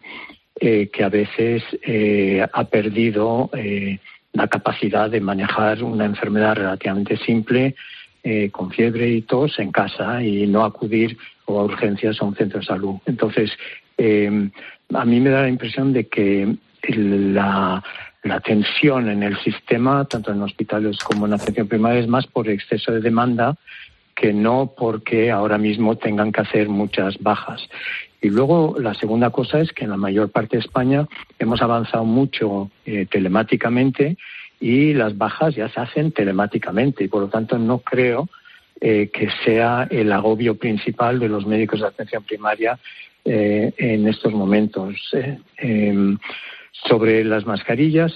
eh, 0.61 0.89
que 0.93 1.03
a 1.03 1.09
veces 1.09 1.65
eh, 1.83 2.47
ha 2.53 2.65
perdido 2.65 3.51
la 4.33 4.47
capacidad 4.47 5.11
de 5.11 5.21
manejar 5.21 5.83
una 5.83 6.05
enfermedad 6.05 6.55
relativamente 6.55 7.17
simple 7.17 7.75
con 8.53 8.71
fiebre 8.71 9.09
y 9.09 9.23
tos 9.23 9.59
en 9.59 9.73
casa 9.73 10.23
y 10.23 10.47
no 10.47 10.65
acudir 10.65 11.17
o 11.51 11.61
a 11.61 11.65
urgencias 11.65 12.21
a 12.21 12.25
un 12.25 12.35
centro 12.35 12.61
de 12.61 12.67
salud. 12.67 12.97
Entonces, 13.07 13.51
eh, 13.99 14.51
a 14.95 15.05
mí 15.05 15.21
me 15.21 15.31
da 15.31 15.43
la 15.43 15.49
impresión 15.49 15.93
de 15.93 16.09
que 16.09 16.57
la, 16.89 17.83
la 18.23 18.41
tensión 18.41 19.09
en 19.09 19.23
el 19.23 19.37
sistema, 19.39 20.05
tanto 20.05 20.33
en 20.33 20.43
hospitales 20.43 20.99
como 20.99 21.27
en 21.27 21.35
atención 21.35 21.69
primaria, 21.69 22.01
es 22.01 22.09
más 22.09 22.27
por 22.27 22.49
exceso 22.49 22.93
de 22.93 23.01
demanda 23.01 23.57
que 24.15 24.33
no 24.33 24.75
porque 24.77 25.31
ahora 25.31 25.57
mismo 25.57 25.97
tengan 25.97 26.31
que 26.31 26.43
hacer 26.43 26.69
muchas 26.69 27.19
bajas. 27.21 27.67
Y 28.21 28.29
luego 28.29 28.77
la 28.79 28.93
segunda 28.93 29.31
cosa 29.31 29.61
es 29.61 29.73
que 29.73 29.85
en 29.85 29.91
la 29.91 29.97
mayor 29.97 30.31
parte 30.31 30.59
de 30.59 30.63
España 30.63 31.07
hemos 31.39 31.63
avanzado 31.63 32.05
mucho 32.05 32.71
eh, 32.85 33.07
telemáticamente 33.11 34.19
y 34.61 34.93
las 34.93 35.17
bajas 35.17 35.55
ya 35.55 35.71
se 35.71 35.81
hacen 35.81 36.13
telemáticamente 36.13 37.05
y 37.05 37.09
por 37.09 37.23
lo 37.23 37.29
tanto 37.29 37.59
no 37.59 37.79
creo 37.79 38.29
eh, 38.81 39.11
que 39.13 39.29
sea 39.45 39.87
el 39.91 40.11
agobio 40.13 40.57
principal 40.57 41.19
de 41.19 41.29
los 41.29 41.47
médicos 41.47 41.81
de 41.81 41.87
atención 41.87 42.23
primaria 42.25 42.79
eh, 43.25 43.73
en 43.77 44.09
estos 44.09 44.33
momentos. 44.33 44.97
Eh, 45.13 45.39
em, 45.59 46.17
sobre 46.73 47.25
las 47.25 47.45
mascarillas, 47.45 48.13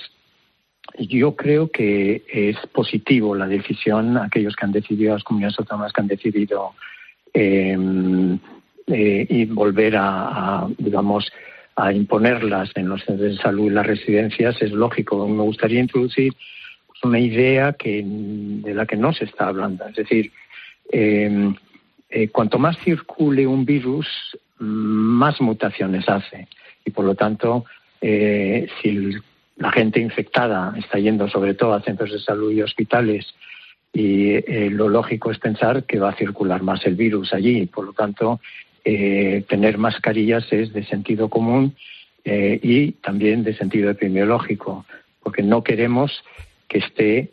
yo 0.99 1.37
creo 1.37 1.71
que 1.71 2.23
es 2.33 2.57
positivo 2.73 3.35
la 3.35 3.47
decisión, 3.47 4.17
aquellos 4.17 4.57
que 4.57 4.65
han 4.65 4.73
decidido, 4.73 5.15
las 5.15 5.25
comunidades 5.25 5.59
autónomas 5.59 5.93
que 5.93 6.01
han 6.01 6.09
decidido 6.09 6.73
eh, 7.35 7.77
eh, 8.87 9.47
volver 9.51 9.97
a, 9.97 10.63
a, 10.63 10.69
digamos, 10.79 11.31
a 11.77 11.93
imponerlas 11.93 12.71
en 12.75 12.89
los 12.89 13.03
centros 13.05 13.33
de 13.33 13.37
salud 13.37 13.67
y 13.67 13.75
las 13.75 13.87
residencias 13.87 14.61
es 14.63 14.73
lógico. 14.73 15.27
Me 15.29 15.43
gustaría 15.43 15.81
introducir 15.81 16.33
una 17.05 17.19
idea 17.19 17.75
que, 17.75 18.03
de 18.05 18.75
la 18.75 18.87
que 18.87 18.97
no 18.97 19.13
se 19.13 19.25
está 19.25 19.49
hablando. 19.49 19.87
Es 19.87 19.97
decir, 19.97 20.33
eh, 20.93 21.55
eh, 22.17 22.29
cuanto 22.29 22.61
más 22.61 22.79
circule 22.79 23.45
un 23.45 23.65
virus, 23.65 24.07
más 24.59 25.41
mutaciones 25.41 26.09
hace. 26.09 26.47
Y 26.85 26.93
por 26.93 27.05
lo 27.05 27.17
tanto, 27.17 27.65
eh, 28.01 28.69
si 28.81 29.11
la 29.57 29.73
gente 29.73 29.99
infectada 29.99 30.75
está 30.79 31.01
yendo 31.01 31.29
sobre 31.29 31.55
todo 31.55 31.75
a 31.75 31.83
centros 31.83 32.13
de 32.13 32.21
salud 32.21 32.53
y 32.53 32.63
hospitales, 32.63 33.35
y 33.93 34.31
eh, 34.31 34.69
lo 34.71 34.89
lógico 34.89 35.33
es 35.33 35.41
pensar 35.41 35.85
que 35.85 35.99
va 35.99 36.11
a 36.11 36.17
circular 36.17 36.63
más 36.63 36.87
el 36.87 36.95
virus 36.95 37.35
allí. 37.35 37.67
Por 37.67 37.85
lo 37.85 37.93
tanto, 37.93 38.41
tener 38.85 39.79
mascarillas 39.79 40.53
es 40.53 40.73
de 40.73 40.85
sentido 40.85 41.31
común 41.31 41.75
y 42.23 42.93
también 42.93 43.43
de 43.43 43.57
sentido 43.57 43.89
epidemiológico, 43.91 44.85
porque 45.23 45.43
no 45.43 45.65
queremos 45.65 46.23
que 46.69 46.79
esté 46.79 47.31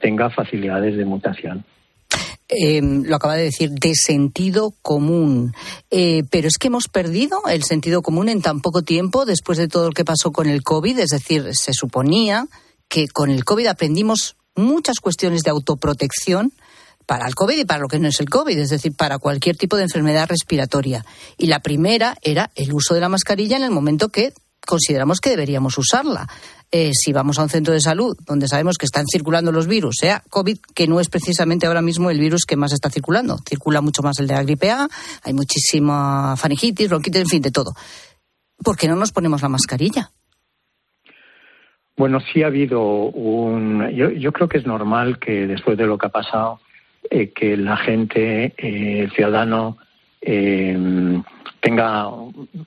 tenga 0.00 0.30
facilidades 0.30 0.96
de 0.96 1.04
mutación. 1.04 1.64
Eh, 2.48 2.80
lo 2.82 3.16
acaba 3.16 3.36
de 3.36 3.44
decir, 3.44 3.70
de 3.70 3.94
sentido 3.94 4.74
común. 4.82 5.54
Eh, 5.90 6.22
pero 6.30 6.48
es 6.48 6.58
que 6.58 6.68
hemos 6.68 6.88
perdido 6.88 7.40
el 7.48 7.64
sentido 7.64 8.02
común 8.02 8.28
en 8.28 8.42
tan 8.42 8.60
poco 8.60 8.82
tiempo 8.82 9.24
después 9.24 9.58
de 9.58 9.68
todo 9.68 9.88
lo 9.88 9.92
que 9.92 10.04
pasó 10.04 10.32
con 10.32 10.48
el 10.48 10.62
COVID. 10.62 10.98
Es 10.98 11.10
decir, 11.10 11.48
se 11.54 11.72
suponía 11.72 12.46
que 12.88 13.08
con 13.08 13.30
el 13.30 13.44
COVID 13.44 13.66
aprendimos 13.66 14.36
muchas 14.54 15.00
cuestiones 15.00 15.42
de 15.42 15.50
autoprotección 15.50 16.52
para 17.04 17.26
el 17.26 17.34
COVID 17.34 17.58
y 17.58 17.64
para 17.64 17.80
lo 17.80 17.88
que 17.88 17.98
no 17.98 18.08
es 18.08 18.18
el 18.20 18.28
COVID, 18.28 18.58
es 18.58 18.70
decir, 18.70 18.94
para 18.94 19.18
cualquier 19.18 19.56
tipo 19.56 19.76
de 19.76 19.84
enfermedad 19.84 20.28
respiratoria. 20.28 21.04
Y 21.38 21.46
la 21.46 21.60
primera 21.60 22.16
era 22.22 22.50
el 22.56 22.72
uso 22.72 22.94
de 22.94 23.00
la 23.00 23.08
mascarilla 23.08 23.56
en 23.56 23.62
el 23.62 23.70
momento 23.70 24.08
que 24.08 24.32
consideramos 24.66 25.20
que 25.20 25.30
deberíamos 25.30 25.78
usarla. 25.78 26.28
Eh, 26.72 26.90
si 26.94 27.12
vamos 27.12 27.38
a 27.38 27.44
un 27.44 27.48
centro 27.48 27.72
de 27.72 27.80
salud 27.80 28.16
donde 28.26 28.48
sabemos 28.48 28.76
que 28.76 28.86
están 28.86 29.04
circulando 29.06 29.52
los 29.52 29.68
virus, 29.68 29.96
sea 30.00 30.22
COVID, 30.28 30.58
que 30.74 30.88
no 30.88 30.98
es 30.98 31.08
precisamente 31.08 31.66
ahora 31.66 31.80
mismo 31.80 32.10
el 32.10 32.18
virus 32.18 32.44
que 32.44 32.56
más 32.56 32.72
está 32.72 32.90
circulando. 32.90 33.38
Circula 33.48 33.80
mucho 33.80 34.02
más 34.02 34.18
el 34.18 34.26
de 34.26 34.34
la 34.34 34.42
gripe 34.42 34.70
A, 34.70 34.88
hay 35.22 35.32
muchísima 35.32 36.36
faringitis, 36.36 36.88
bronquitis, 36.88 37.20
en 37.20 37.28
fin, 37.28 37.42
de 37.42 37.52
todo. 37.52 37.72
¿Por 38.62 38.76
qué 38.76 38.88
no 38.88 38.96
nos 38.96 39.12
ponemos 39.12 39.42
la 39.42 39.48
mascarilla? 39.48 40.10
Bueno, 41.96 42.18
sí 42.20 42.42
ha 42.42 42.48
habido 42.48 42.82
un. 42.82 43.88
Yo, 43.90 44.32
creo 44.32 44.48
que 44.48 44.58
es 44.58 44.66
normal 44.66 45.18
que 45.18 45.46
después 45.46 45.78
de 45.78 45.86
lo 45.86 45.96
que 45.96 46.06
ha 46.06 46.10
pasado, 46.10 46.60
eh, 47.08 47.30
que 47.30 47.56
la 47.56 47.76
gente, 47.76 48.54
eh, 48.56 49.00
el 49.00 49.12
ciudadano, 49.12 49.78
tenga 51.60 52.10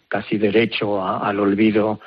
casi 0.08 0.38
derecho 0.38 1.06
al 1.06 1.40
olvido 1.40 2.00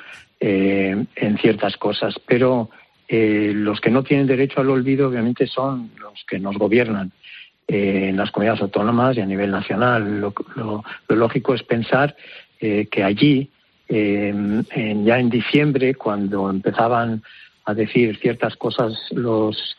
eh, 0.45 1.05
en 1.15 1.39
ciertas 1.39 1.77
cosas, 1.77 2.17
pero 2.27 2.69
eh, 3.07 3.53
los 3.55 3.81
que 3.81 3.93
no 3.93 4.03
tienen 4.03 4.27
derecho 4.27 4.61
al 4.61 4.71
olvido 4.71 5.07
obviamente 5.07 5.47
son 5.47 5.93
los 6.01 6.25
que 6.27 6.41
nos 6.41 6.59
gobiernan 6.59 7.13
eh, 7.69 8.09
en 8.09 8.17
las 8.17 8.33
comunidades 8.33 8.63
autónomas 8.63 9.17
y 9.17 9.21
a 9.21 9.27
nivel 9.27 9.53
nacional. 9.53 10.21
Lo, 10.21 10.35
lógico 11.09 11.55
es 11.55 11.63
pensar 11.63 12.17
que 12.59 13.05
allí, 13.05 13.51
ya 13.89 15.19
en 15.19 15.31
diciembre, 15.31 15.95
cuando 15.95 16.51
empezaban 16.51 17.23
a 17.65 17.75
decir 17.75 18.19
ciertas 18.19 18.57
cosas 18.57 18.99
los 19.13 19.77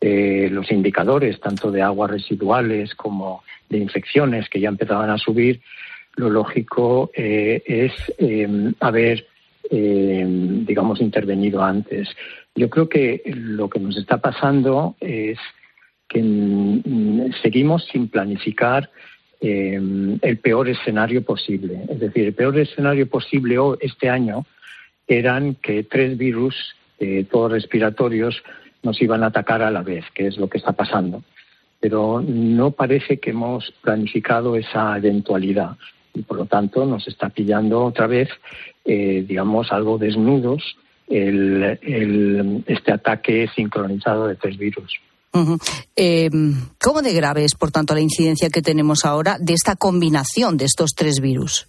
los 0.00 0.70
indicadores, 0.70 1.40
tanto 1.40 1.70
de 1.70 1.82
aguas 1.82 2.10
residuales 2.10 2.94
como 2.94 3.42
de 3.68 3.78
infecciones 3.78 4.48
que 4.48 4.60
ya 4.60 4.68
empezaban 4.68 5.10
a 5.10 5.18
subir, 5.18 5.60
lo 6.14 6.30
lógico 6.30 7.10
es 7.14 7.92
haber 8.80 9.26
eh, 9.70 10.24
digamos, 10.66 11.00
intervenido 11.00 11.62
antes. 11.62 12.08
Yo 12.54 12.70
creo 12.70 12.88
que 12.88 13.22
lo 13.26 13.68
que 13.68 13.80
nos 13.80 13.96
está 13.96 14.18
pasando 14.18 14.96
es 15.00 15.38
que 16.08 16.22
seguimos 17.42 17.84
sin 17.86 18.08
planificar 18.08 18.90
eh, 19.40 19.80
el 20.22 20.38
peor 20.38 20.68
escenario 20.68 21.22
posible. 21.22 21.82
Es 21.88 22.00
decir, 22.00 22.26
el 22.26 22.34
peor 22.34 22.58
escenario 22.58 23.08
posible 23.08 23.56
este 23.80 24.08
año 24.08 24.46
eran 25.06 25.56
que 25.56 25.84
tres 25.84 26.16
virus, 26.16 26.54
eh, 26.98 27.24
todos 27.30 27.52
respiratorios, 27.52 28.42
nos 28.82 29.00
iban 29.02 29.22
a 29.22 29.26
atacar 29.26 29.62
a 29.62 29.70
la 29.70 29.82
vez, 29.82 30.04
que 30.14 30.26
es 30.26 30.38
lo 30.38 30.48
que 30.48 30.58
está 30.58 30.72
pasando. 30.72 31.22
Pero 31.80 32.22
no 32.26 32.70
parece 32.70 33.18
que 33.18 33.30
hemos 33.30 33.72
planificado 33.82 34.56
esa 34.56 34.96
eventualidad 34.96 35.76
y 36.16 36.22
por 36.22 36.38
lo 36.38 36.46
tanto 36.46 36.84
nos 36.84 37.06
está 37.06 37.28
pillando 37.28 37.84
otra 37.84 38.06
vez 38.06 38.28
eh, 38.88 39.24
digamos, 39.26 39.72
algo 39.72 39.98
desnudos 39.98 40.76
el, 41.08 42.62
este 42.68 42.92
ataque 42.92 43.48
sincronizado 43.52 44.28
de 44.28 44.36
tres 44.36 44.56
virus. 44.56 45.00
Eh, 45.96 46.30
¿Cómo 46.80 47.02
de 47.02 47.12
grave 47.12 47.44
es, 47.44 47.56
por 47.56 47.72
tanto, 47.72 47.94
la 47.94 48.00
incidencia 48.00 48.48
que 48.48 48.62
tenemos 48.62 49.04
ahora 49.04 49.38
de 49.40 49.54
esta 49.54 49.74
combinación 49.74 50.56
de 50.56 50.66
estos 50.66 50.92
tres 50.94 51.20
virus? 51.20 51.68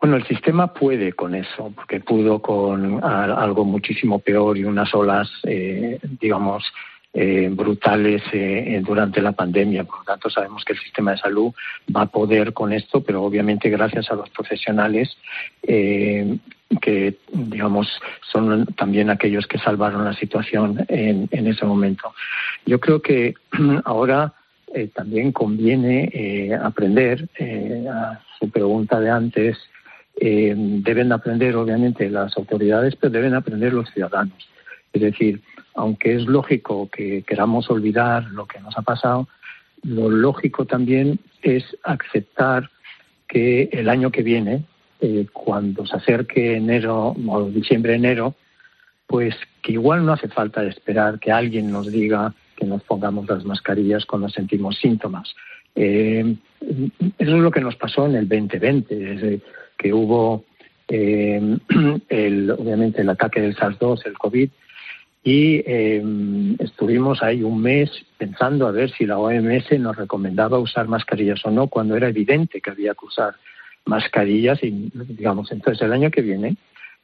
Bueno, 0.00 0.16
el 0.16 0.26
sistema 0.26 0.74
puede 0.74 1.12
con 1.12 1.36
eso, 1.36 1.72
porque 1.76 2.00
pudo 2.00 2.42
con 2.42 3.02
algo 3.04 3.64
muchísimo 3.64 4.18
peor 4.18 4.58
y 4.58 4.64
unas 4.64 4.92
olas, 4.94 5.28
eh, 5.44 6.00
digamos, 6.20 6.64
eh, 7.14 7.50
brutales 7.52 8.22
eh, 8.32 8.80
durante 8.82 9.20
la 9.20 9.32
pandemia. 9.32 9.84
Por 9.84 9.98
lo 9.98 10.04
tanto, 10.04 10.30
sabemos 10.30 10.64
que 10.64 10.72
el 10.72 10.78
sistema 10.78 11.10
de 11.10 11.18
salud 11.18 11.52
va 11.94 12.02
a 12.02 12.06
poder 12.06 12.54
con 12.54 12.72
esto, 12.72 13.02
pero 13.02 13.22
obviamente 13.22 13.68
gracias 13.68 14.10
a 14.10 14.14
los 14.14 14.30
profesionales 14.30 15.14
eh, 15.62 16.38
que, 16.80 17.18
digamos, 17.30 18.00
son 18.22 18.64
también 18.76 19.10
aquellos 19.10 19.46
que 19.46 19.58
salvaron 19.58 20.06
la 20.06 20.14
situación 20.14 20.86
en, 20.88 21.28
ese 21.46 21.66
momento. 21.66 22.14
Yo 22.64 22.80
creo 22.80 23.02
que 23.02 23.34
ahora 23.84 24.32
también 24.94 25.32
conviene 25.32 26.56
aprender, 26.62 27.28
a 27.90 28.22
su 28.40 28.48
pregunta 28.48 28.98
de 29.00 29.10
antes, 29.10 29.58
deben 30.18 31.12
aprender 31.12 31.56
obviamente 31.56 32.08
las 32.08 32.34
autoridades, 32.38 32.96
pero 32.96 33.12
deben 33.12 33.34
aprender 33.34 33.74
los 33.74 33.90
ciudadanos. 33.90 34.48
Es 34.94 35.02
decir, 35.02 35.42
aunque 35.74 36.14
es 36.14 36.26
lógico 36.26 36.88
que 36.90 37.22
queramos 37.22 37.70
olvidar 37.70 38.24
lo 38.24 38.46
que 38.46 38.60
nos 38.60 38.76
ha 38.76 38.82
pasado, 38.82 39.28
lo 39.82 40.10
lógico 40.10 40.64
también 40.64 41.18
es 41.42 41.64
aceptar 41.82 42.70
que 43.28 43.70
el 43.72 43.88
año 43.88 44.10
que 44.10 44.22
viene, 44.22 44.64
eh, 45.00 45.26
cuando 45.32 45.86
se 45.86 45.96
acerque 45.96 46.56
enero 46.56 47.14
o 47.26 47.44
diciembre, 47.44 47.94
enero, 47.94 48.34
pues 49.06 49.34
que 49.62 49.72
igual 49.72 50.04
no 50.04 50.12
hace 50.12 50.28
falta 50.28 50.62
esperar 50.64 51.18
que 51.18 51.32
alguien 51.32 51.70
nos 51.70 51.90
diga 51.90 52.34
que 52.56 52.66
nos 52.66 52.82
pongamos 52.82 53.28
las 53.28 53.44
mascarillas 53.44 54.06
cuando 54.06 54.28
sentimos 54.28 54.78
síntomas. 54.78 55.34
Eh, 55.74 56.36
eso 57.18 57.36
es 57.36 57.42
lo 57.42 57.50
que 57.50 57.60
nos 57.60 57.76
pasó 57.76 58.06
en 58.06 58.14
el 58.14 58.28
2020, 58.28 58.94
desde 58.94 59.40
que 59.76 59.92
hubo 59.92 60.44
eh, 60.88 61.58
el, 62.08 62.50
obviamente 62.50 63.00
el 63.00 63.08
ataque 63.08 63.40
del 63.40 63.56
SARS-2, 63.56 64.06
el 64.06 64.18
COVID, 64.18 64.50
y 65.24 65.62
em, 65.66 66.56
estuvimos 66.58 67.22
ahí 67.22 67.42
un 67.42 67.62
mes 67.62 67.90
pensando 68.18 68.66
a 68.66 68.72
ver 68.72 68.90
si 68.90 69.06
la 69.06 69.18
OMS 69.18 69.78
nos 69.78 69.96
recomendaba 69.96 70.58
usar 70.58 70.88
mascarillas 70.88 71.44
o 71.44 71.50
no, 71.50 71.68
cuando 71.68 71.96
era 71.96 72.08
evidente 72.08 72.60
que 72.60 72.70
había 72.70 72.94
que 72.94 73.06
usar 73.06 73.34
mascarillas 73.84 74.62
y 74.62 74.90
digamos 74.94 75.50
entonces 75.52 75.82
el 75.82 75.92
año 75.92 76.10
que 76.10 76.22
viene 76.22 76.56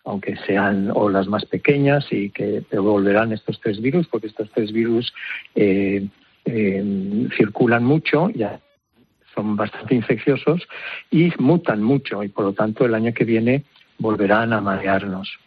aunque 0.05 0.37
sean 0.47 0.91
olas 0.95 1.27
más 1.27 1.45
pequeñas 1.45 2.07
y 2.13 2.31
que 2.31 2.63
volverán 2.73 3.33
estos 3.33 3.61
tres 3.61 3.81
virus 3.81 4.07
porque 4.07 4.29
estos 4.29 4.49
tres 4.53 4.73
virus 4.73 5.13
eh, 5.57 6.07
em, 6.45 7.29
circulan 7.37 7.85
mucho 7.85 8.31
ya 8.31 8.61
son 9.35 9.57
bastante 9.57 9.95
infecciosos 9.95 10.67
y 11.11 11.33
mutan 11.39 11.83
mucho 11.83 12.23
y 12.23 12.29
por 12.29 12.45
lo 12.45 12.53
tanto 12.53 12.85
el 12.85 12.95
año 12.95 13.13
que 13.13 13.25
viene 13.25 13.65
volverán 13.99 14.53
a 14.53 14.61
marearnos. 14.61 15.39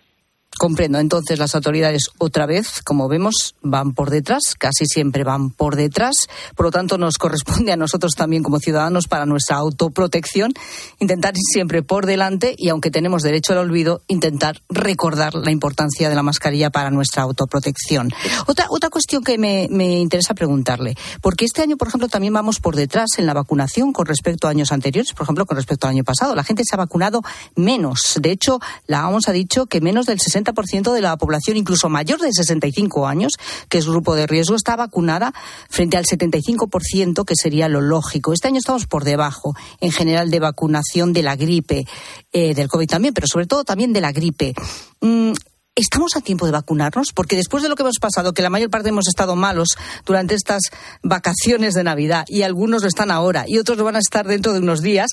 Comprendo. 0.61 0.99
Entonces 0.99 1.39
las 1.39 1.55
autoridades 1.55 2.11
otra 2.19 2.45
vez, 2.45 2.83
como 2.83 3.07
vemos, 3.07 3.55
van 3.63 3.95
por 3.95 4.11
detrás, 4.11 4.53
casi 4.55 4.85
siempre 4.85 5.23
van 5.23 5.49
por 5.49 5.75
detrás. 5.75 6.27
Por 6.55 6.67
lo 6.67 6.71
tanto, 6.71 6.99
nos 6.99 7.17
corresponde 7.17 7.71
a 7.71 7.77
nosotros 7.77 8.13
también 8.13 8.43
como 8.43 8.59
ciudadanos 8.59 9.07
para 9.07 9.25
nuestra 9.25 9.55
autoprotección 9.55 10.53
intentar 10.99 11.33
ir 11.35 11.41
siempre 11.51 11.81
por 11.81 12.05
delante 12.05 12.53
y 12.55 12.69
aunque 12.69 12.91
tenemos 12.91 13.23
derecho 13.23 13.53
al 13.53 13.57
olvido, 13.57 14.03
intentar 14.07 14.61
recordar 14.69 15.33
la 15.33 15.49
importancia 15.49 16.09
de 16.09 16.15
la 16.15 16.21
mascarilla 16.21 16.69
para 16.69 16.91
nuestra 16.91 17.23
autoprotección. 17.23 18.11
Otra, 18.45 18.67
otra 18.69 18.91
cuestión 18.91 19.23
que 19.23 19.39
me, 19.39 19.67
me 19.71 19.97
interesa 19.97 20.35
preguntarle, 20.35 20.95
porque 21.23 21.45
este 21.45 21.63
año, 21.63 21.75
por 21.75 21.87
ejemplo, 21.87 22.07
también 22.07 22.33
vamos 22.33 22.59
por 22.59 22.75
detrás 22.75 23.09
en 23.17 23.25
la 23.25 23.33
vacunación 23.33 23.93
con 23.93 24.05
respecto 24.05 24.45
a 24.45 24.51
años 24.51 24.71
anteriores, 24.71 25.13
por 25.13 25.23
ejemplo, 25.23 25.47
con 25.47 25.57
respecto 25.57 25.87
al 25.87 25.93
año 25.95 26.03
pasado. 26.03 26.35
La 26.35 26.43
gente 26.43 26.61
se 26.63 26.75
ha 26.75 26.77
vacunado 26.77 27.23
menos. 27.55 28.19
De 28.21 28.29
hecho, 28.29 28.59
la 28.85 29.09
OMS 29.09 29.27
ha 29.27 29.31
dicho 29.31 29.65
que 29.65 29.81
menos 29.81 30.05
del 30.05 30.19
60 30.19 30.50
ciento 30.67 30.93
de 30.93 31.01
la 31.01 31.17
población, 31.17 31.57
incluso 31.57 31.89
mayor 31.89 32.19
de 32.19 32.31
65 32.31 33.07
años, 33.07 33.33
que 33.69 33.77
es 33.77 33.87
grupo 33.87 34.15
de 34.15 34.27
riesgo, 34.27 34.55
está 34.55 34.75
vacunada 34.75 35.33
frente 35.69 35.97
al 35.97 36.05
75%, 36.05 37.25
que 37.25 37.35
sería 37.35 37.67
lo 37.67 37.81
lógico. 37.81 38.33
Este 38.33 38.47
año 38.47 38.59
estamos 38.59 38.87
por 38.87 39.03
debajo, 39.03 39.53
en 39.79 39.91
general, 39.91 40.31
de 40.31 40.39
vacunación 40.39 41.13
de 41.13 41.23
la 41.23 41.35
gripe, 41.35 41.85
eh, 42.31 42.53
del 42.53 42.67
COVID 42.67 42.87
también, 42.87 43.13
pero 43.13 43.27
sobre 43.27 43.47
todo 43.47 43.63
también 43.63 43.93
de 43.93 44.01
la 44.01 44.11
gripe. 44.11 44.53
Mm, 45.01 45.33
¿Estamos 45.73 46.17
a 46.17 46.21
tiempo 46.21 46.45
de 46.45 46.51
vacunarnos? 46.51 47.13
Porque 47.15 47.37
después 47.37 47.63
de 47.63 47.69
lo 47.69 47.75
que 47.75 47.83
hemos 47.83 47.97
pasado, 47.97 48.33
que 48.33 48.41
la 48.41 48.49
mayor 48.49 48.69
parte 48.69 48.89
hemos 48.89 49.07
estado 49.07 49.37
malos 49.37 49.69
durante 50.05 50.35
estas 50.35 50.63
vacaciones 51.01 51.73
de 51.73 51.85
Navidad, 51.85 52.25
y 52.27 52.41
algunos 52.41 52.81
lo 52.81 52.89
están 52.89 53.09
ahora, 53.09 53.45
y 53.47 53.57
otros 53.57 53.77
lo 53.77 53.85
van 53.85 53.95
a 53.95 53.99
estar 53.99 54.27
dentro 54.27 54.51
de 54.51 54.59
unos 54.59 54.81
días, 54.81 55.11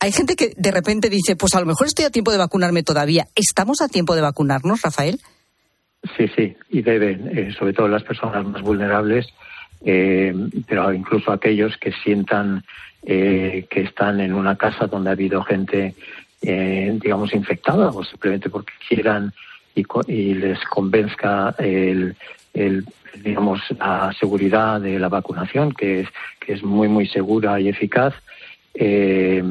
hay 0.00 0.12
gente 0.12 0.36
que 0.36 0.52
de 0.56 0.70
repente 0.70 1.08
dice, 1.10 1.36
pues 1.36 1.54
a 1.54 1.60
lo 1.60 1.66
mejor 1.66 1.86
estoy 1.86 2.04
a 2.04 2.10
tiempo 2.10 2.30
de 2.30 2.38
vacunarme 2.38 2.82
todavía. 2.82 3.26
¿Estamos 3.34 3.80
a 3.80 3.88
tiempo 3.88 4.14
de 4.14 4.22
vacunarnos, 4.22 4.82
Rafael? 4.82 5.20
Sí, 6.16 6.28
sí, 6.36 6.56
y 6.70 6.82
deben, 6.82 7.36
eh, 7.36 7.52
sobre 7.58 7.72
todo 7.72 7.88
las 7.88 8.04
personas 8.04 8.44
más 8.46 8.62
vulnerables, 8.62 9.26
eh, 9.84 10.34
pero 10.68 10.92
incluso 10.92 11.32
aquellos 11.32 11.76
que 11.78 11.92
sientan 11.92 12.64
eh, 13.02 13.66
que 13.68 13.82
están 13.82 14.20
en 14.20 14.34
una 14.34 14.56
casa 14.56 14.86
donde 14.86 15.10
ha 15.10 15.12
habido 15.12 15.42
gente, 15.42 15.94
digamos, 16.40 17.32
infectada 17.34 17.88
o 17.88 18.04
simplemente 18.04 18.50
porque 18.50 18.72
quieran 18.88 19.32
y, 19.74 19.84
y 20.06 20.34
les 20.34 20.62
convenzca 20.66 21.54
el, 21.58 22.14
el, 22.54 22.84
digamos, 23.22 23.60
la 23.78 24.12
seguridad 24.18 24.80
de 24.80 24.98
la 24.98 25.08
vacunación, 25.08 25.72
que 25.72 26.00
es, 26.00 26.08
que 26.40 26.52
es 26.52 26.62
muy, 26.62 26.88
muy 26.88 27.06
segura 27.08 27.60
y 27.60 27.68
eficaz, 27.68 28.14
eh, 28.78 29.42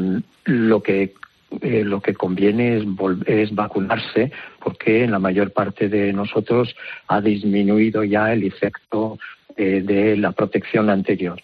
lo 0.45 0.83
que 0.83 1.13
eh, 1.61 1.83
lo 1.83 2.01
que 2.01 2.13
conviene 2.13 2.77
es, 2.77 2.83
es 3.27 3.55
vacunarse 3.55 4.31
porque 4.59 5.03
en 5.03 5.11
la 5.11 5.19
mayor 5.19 5.51
parte 5.51 5.89
de 5.89 6.11
nosotros 6.11 6.75
ha 7.07 7.21
disminuido 7.21 8.03
ya 8.03 8.33
el 8.33 8.43
efecto 8.43 9.17
eh, 9.55 9.81
de 9.83 10.17
la 10.17 10.31
protección 10.31 10.89
anterior. 10.89 11.41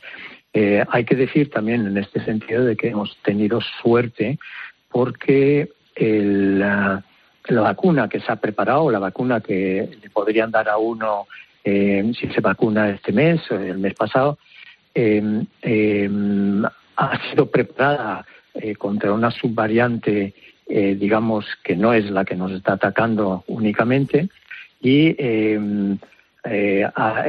Hay 0.53 1.05
que 1.05 1.15
decir 1.15 1.49
también 1.49 1.87
en 1.87 1.97
este 1.97 2.21
sentido 2.25 2.65
de 2.65 2.75
que 2.75 2.89
hemos 2.89 3.15
tenido 3.23 3.61
suerte 3.81 4.37
porque 4.89 5.69
la, 5.95 7.01
vacuna 7.49 8.09
que 8.09 8.19
se 8.19 8.29
ha 8.29 8.35
preparado, 8.35 8.91
la 8.91 8.99
vacuna 8.99 9.39
que 9.39 9.89
le 10.03 10.09
podrían 10.09 10.51
dar 10.51 10.67
a 10.67 10.77
uno 10.77 11.25
si 11.63 12.27
se 12.35 12.41
vacuna 12.41 12.89
este 12.89 13.13
mes 13.13 13.49
o 13.49 13.55
el 13.55 13.77
mes 13.77 13.93
pasado, 13.93 14.37
eh, 14.93 16.09
ha 16.95 17.19
sido 17.29 17.47
preparada 17.47 18.25
eh, 18.53 18.75
contra 18.75 19.13
una 19.13 19.31
subvariante, 19.31 20.33
eh, 20.67 20.95
digamos, 20.99 21.45
que 21.63 21.75
no 21.75 21.93
es 21.93 22.09
la 22.11 22.25
que 22.25 22.35
nos 22.35 22.51
está 22.51 22.73
atacando 22.73 23.43
únicamente. 23.47 24.29
Y, 24.81 25.15
eh, 25.17 25.59
eh, 26.43 26.89
a- 26.95 27.23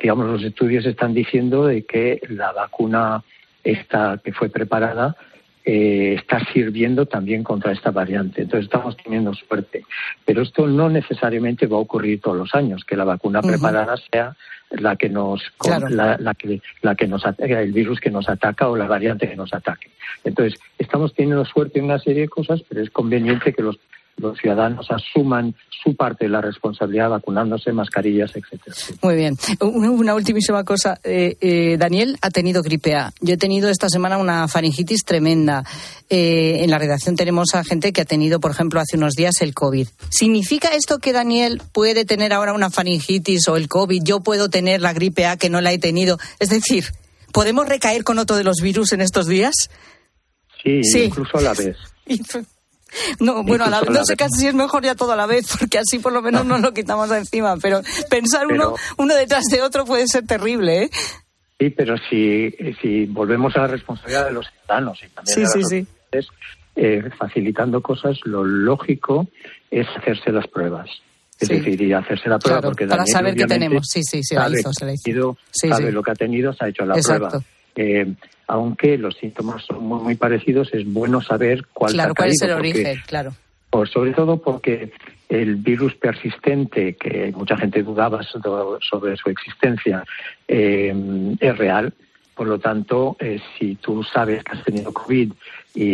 digamos, 0.00 0.26
los 0.26 0.42
estudios 0.44 0.86
están 0.86 1.12
diciendo 1.12 1.66
de 1.66 1.84
que 1.84 2.20
la 2.28 2.52
vacuna 2.52 3.22
esta 3.64 4.20
que 4.22 4.32
fue 4.32 4.48
preparada 4.48 5.16
eh, 5.68 6.14
está 6.16 6.38
sirviendo 6.52 7.06
también 7.06 7.42
contra 7.42 7.72
esta 7.72 7.90
variante. 7.90 8.42
Entonces 8.42 8.66
estamos 8.66 8.96
teniendo 8.96 9.34
suerte. 9.34 9.82
Pero 10.24 10.42
esto 10.42 10.66
no 10.68 10.88
necesariamente 10.88 11.66
va 11.66 11.76
a 11.76 11.80
ocurrir 11.80 12.20
todos 12.20 12.36
los 12.38 12.54
años, 12.54 12.84
que 12.84 12.96
la 12.96 13.04
vacuna 13.04 13.42
preparada 13.42 13.96
sea 14.10 14.36
la 14.70 14.94
que 14.96 15.08
nos 15.08 15.42
con- 15.58 15.70
Claro. 15.72 15.88
la, 15.88 16.16
la 16.18 16.34
que 16.34 16.60
la 16.82 16.94
que 16.94 17.06
nos 17.08 17.26
ataca, 17.26 17.60
el 17.60 17.72
virus 17.72 17.98
que 18.00 18.10
nos 18.10 18.28
ataca 18.28 18.68
o 18.68 18.76
la 18.76 18.86
variante 18.86 19.28
que 19.28 19.36
nos 19.36 19.52
ataque. 19.52 19.90
Entonces 20.24 20.58
estamos 20.78 21.12
teniendo 21.14 21.44
suerte 21.44 21.78
en 21.80 21.86
una 21.86 21.98
serie 21.98 22.22
de 22.22 22.28
cosas, 22.28 22.62
pero 22.68 22.80
es 22.82 22.90
conveniente 22.90 23.52
que 23.52 23.62
los 23.62 23.78
los 24.18 24.38
ciudadanos 24.38 24.86
asuman 24.90 25.54
su 25.84 25.94
parte 25.94 26.24
de 26.24 26.30
la 26.30 26.40
responsabilidad 26.40 27.10
vacunándose, 27.10 27.70
mascarillas, 27.72 28.32
etcétera. 28.34 28.74
Muy 29.02 29.14
bien. 29.14 29.36
Una, 29.60 30.14
ultimísima 30.14 30.64
cosa. 30.64 30.98
Eh, 31.04 31.36
eh, 31.40 31.76
Daniel 31.78 32.16
ha 32.22 32.30
tenido 32.30 32.62
gripe 32.62 32.94
A. 32.94 33.12
Yo 33.20 33.34
he 33.34 33.36
tenido 33.36 33.68
esta 33.68 33.88
semana 33.88 34.16
una 34.18 34.48
faringitis 34.48 35.04
tremenda. 35.04 35.64
Eh, 36.08 36.60
en 36.64 36.70
la 36.70 36.78
redacción 36.78 37.14
tenemos 37.14 37.54
a 37.54 37.62
gente 37.62 37.92
que 37.92 38.00
ha 38.00 38.04
tenido, 38.06 38.40
por 38.40 38.50
ejemplo, 38.52 38.80
hace 38.80 38.96
unos 38.96 39.12
días 39.14 39.40
el 39.42 39.52
COVID. 39.54 39.86
¿Significa 40.08 40.68
esto 40.68 40.98
que 40.98 41.12
Daniel 41.12 41.60
puede 41.72 42.04
tener 42.04 42.32
ahora 42.32 42.52
una 42.54 42.70
faringitis 42.70 43.46
o 43.48 43.56
el 43.56 43.68
COVID? 43.68 44.02
Yo 44.02 44.20
puedo 44.20 44.48
tener 44.48 44.80
la 44.80 44.92
gripe 44.94 45.26
A 45.26 45.36
que 45.36 45.50
no 45.50 45.60
la 45.60 45.72
he 45.72 45.78
tenido. 45.78 46.18
Es 46.40 46.48
decir, 46.48 46.86
¿podemos 47.32 47.68
recaer 47.68 48.02
con 48.02 48.18
otro 48.18 48.36
de 48.36 48.44
los 48.44 48.56
virus 48.62 48.92
en 48.92 49.02
estos 49.02 49.26
días? 49.26 49.54
Sí, 50.64 50.82
Sí. 50.82 51.02
incluso 51.04 51.36
a 51.38 51.42
la 51.42 51.52
vez. 51.54 51.76
No, 53.20 53.42
bueno, 53.42 53.64
a 53.64 53.70
la, 53.70 53.80
no 53.82 54.04
sé 54.04 54.16
casi 54.16 54.40
si 54.40 54.46
es 54.46 54.54
mejor 54.54 54.84
ya 54.84 54.94
todo 54.94 55.12
a 55.12 55.16
la 55.16 55.26
vez, 55.26 55.46
porque 55.58 55.78
así 55.78 55.98
por 55.98 56.12
lo 56.12 56.22
menos 56.22 56.44
no 56.46 56.58
lo 56.58 56.72
quitamos 56.72 57.08
de 57.10 57.18
encima. 57.18 57.56
Pero 57.58 57.82
pensar 58.10 58.46
uno, 58.46 58.74
Pero- 58.74 58.76
uno 58.98 59.14
detrás 59.14 59.44
de 59.50 59.62
otro 59.62 59.84
puede 59.84 60.06
ser 60.06 60.26
terrible, 60.26 60.84
¿eh? 60.84 60.90
Sí, 61.58 61.70
pero 61.70 61.96
si, 62.10 62.54
si 62.82 63.06
volvemos 63.06 63.56
a 63.56 63.60
la 63.62 63.66
responsabilidad 63.68 64.26
de 64.26 64.32
los 64.32 64.46
ciudadanos 64.46 64.98
y 65.02 65.08
también 65.08 65.34
Sí, 65.34 65.40
de 65.40 65.46
las 66.20 66.26
sí, 66.26 66.32
eh, 66.76 67.10
facilitando 67.18 67.80
cosas, 67.80 68.18
lo 68.24 68.44
lógico 68.44 69.26
es 69.70 69.86
hacerse 69.96 70.30
las 70.32 70.46
pruebas. 70.48 70.88
Es 71.40 71.48
decir, 71.48 71.80
y 71.80 71.92
hacerse 71.92 72.28
la 72.30 72.38
prueba 72.38 72.60
Claro, 72.60 72.70
porque 72.72 72.86
para 72.86 72.98
Daniel, 73.02 73.12
saber 73.12 73.34
qué 73.34 73.44
tenemos. 73.46 73.86
Sí, 73.90 74.02
sí, 74.02 74.22
se 74.22 74.34
la 74.36 74.48
hizo, 74.50 74.72
se 74.72 74.84
la 74.86 74.92
hizo. 74.94 75.36
sabe 75.52 75.92
lo 75.92 76.02
que 76.02 76.10
ha 76.10 76.14
tenido, 76.14 76.52
se 76.54 76.64
ha 76.64 76.68
hecho 76.68 76.84
la 76.86 76.96
Exacto. 76.96 77.28
prueba. 77.28 77.44
Eh, 77.76 78.06
aunque 78.48 78.96
los 78.96 79.14
síntomas 79.16 79.64
son 79.64 79.84
muy, 79.84 80.00
muy 80.02 80.14
parecidos, 80.14 80.72
es 80.72 80.90
bueno 80.90 81.20
saber 81.20 81.66
cuál 81.72 81.92
claro, 81.92 82.14
cuál 82.14 82.30
es 82.30 82.42
el 82.42 82.50
porque- 82.54 82.70
origen, 82.70 82.96
claro. 83.06 83.32
por 83.70 83.88
sobre 83.88 84.12
todo 84.12 84.40
porque 84.40 84.92
el 85.28 85.56
virus 85.56 85.94
persistente, 85.96 86.94
que 86.94 87.32
mucha 87.36 87.56
gente 87.56 87.82
dudaba 87.82 88.22
so- 88.22 88.78
sobre 88.80 89.16
su 89.16 89.28
existencia, 89.30 90.04
eh, 90.48 90.94
es 91.40 91.58
real. 91.58 91.92
Por 92.34 92.46
lo 92.48 92.58
tanto, 92.58 93.16
eh, 93.18 93.40
si 93.58 93.76
tú 93.76 94.02
sabes 94.04 94.44
que 94.44 94.52
has 94.56 94.62
tenido 94.64 94.92
COVID 94.92 95.32
y, 95.74 95.88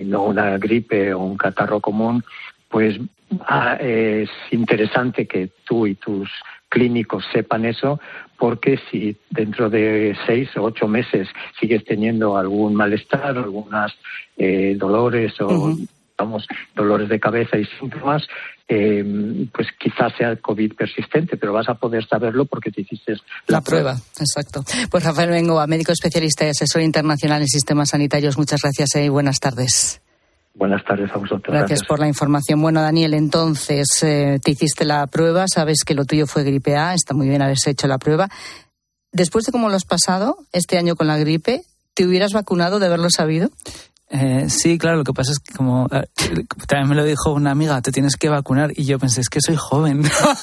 y 0.00 0.02
no 0.04 0.22
una 0.24 0.56
gripe 0.56 1.12
o 1.12 1.18
un 1.20 1.36
catarro 1.36 1.80
común, 1.80 2.24
pues 2.68 2.98
ah, 3.42 3.76
es 3.80 4.30
interesante 4.52 5.26
que 5.26 5.50
tú 5.64 5.86
y 5.86 5.96
tus 5.96 6.28
clínicos 6.70 7.24
sepan 7.32 7.66
eso, 7.66 8.00
porque 8.38 8.80
si 8.90 9.18
dentro 9.28 9.68
de 9.68 10.16
seis 10.26 10.48
o 10.56 10.62
ocho 10.62 10.88
meses 10.88 11.28
sigues 11.60 11.84
teniendo 11.84 12.38
algún 12.38 12.74
malestar, 12.74 13.36
algunos 13.36 13.92
dolores 14.78 15.38
o 15.40 15.76
digamos, 16.20 16.46
dolores 16.74 17.08
de 17.08 17.18
cabeza 17.18 17.58
y 17.58 17.64
síntomas, 17.78 18.26
eh, 18.68 19.48
pues 19.52 19.68
quizás 19.78 20.12
sea 20.16 20.36
COVID 20.36 20.74
persistente, 20.74 21.36
pero 21.36 21.52
vas 21.52 21.68
a 21.68 21.74
poder 21.74 22.06
saberlo 22.06 22.44
porque 22.44 22.70
te 22.70 22.82
hiciste 22.82 23.14
La 23.48 23.60
prueba, 23.60 23.96
exacto. 24.18 24.62
Pues 24.90 25.04
Rafael 25.04 25.30
Bengoa, 25.30 25.66
médico 25.66 25.92
especialista 25.92 26.46
y 26.46 26.50
asesor 26.50 26.82
internacional 26.82 27.42
en 27.42 27.48
sistemas 27.48 27.90
sanitarios, 27.90 28.38
muchas 28.38 28.60
gracias 28.62 28.94
eh, 28.96 29.06
y 29.06 29.08
buenas 29.08 29.40
tardes. 29.40 30.00
Buenas 30.54 30.84
tardes 30.84 31.10
a 31.12 31.18
vosotros. 31.18 31.56
Gracias, 31.56 31.84
por 31.84 32.00
la 32.00 32.08
información. 32.08 32.60
Bueno, 32.60 32.82
Daniel, 32.82 33.14
entonces 33.14 33.86
eh, 34.02 34.40
te 34.42 34.50
hiciste 34.50 34.84
la 34.84 35.06
prueba, 35.06 35.46
sabes 35.52 35.84
que 35.84 35.94
lo 35.94 36.04
tuyo 36.04 36.26
fue 36.26 36.42
gripe 36.42 36.76
A, 36.76 36.94
está 36.94 37.14
muy 37.14 37.28
bien 37.28 37.40
haberse 37.40 37.70
hecho 37.70 37.86
la 37.86 37.98
prueba. 37.98 38.28
Después 39.12 39.44
de 39.44 39.52
cómo 39.52 39.68
lo 39.68 39.76
has 39.76 39.84
pasado 39.84 40.38
este 40.52 40.76
año 40.76 40.96
con 40.96 41.06
la 41.06 41.18
gripe, 41.18 41.62
¿te 41.94 42.06
hubieras 42.06 42.32
vacunado 42.32 42.78
de 42.78 42.86
haberlo 42.86 43.10
sabido? 43.10 43.50
Eh, 44.12 44.50
sí, 44.50 44.76
claro, 44.76 44.96
lo 44.98 45.04
que 45.04 45.12
pasa 45.12 45.30
es 45.30 45.38
que 45.38 45.54
como 45.54 45.86
eh, 45.92 46.02
también 46.66 46.88
me 46.88 46.96
lo 46.96 47.04
dijo 47.04 47.32
una 47.32 47.52
amiga, 47.52 47.80
te 47.80 47.92
tienes 47.92 48.16
que 48.16 48.28
vacunar 48.28 48.72
y 48.74 48.84
yo 48.84 48.98
pensé, 48.98 49.20
es 49.20 49.28
que 49.28 49.40
soy 49.40 49.54
joven. 49.56 50.02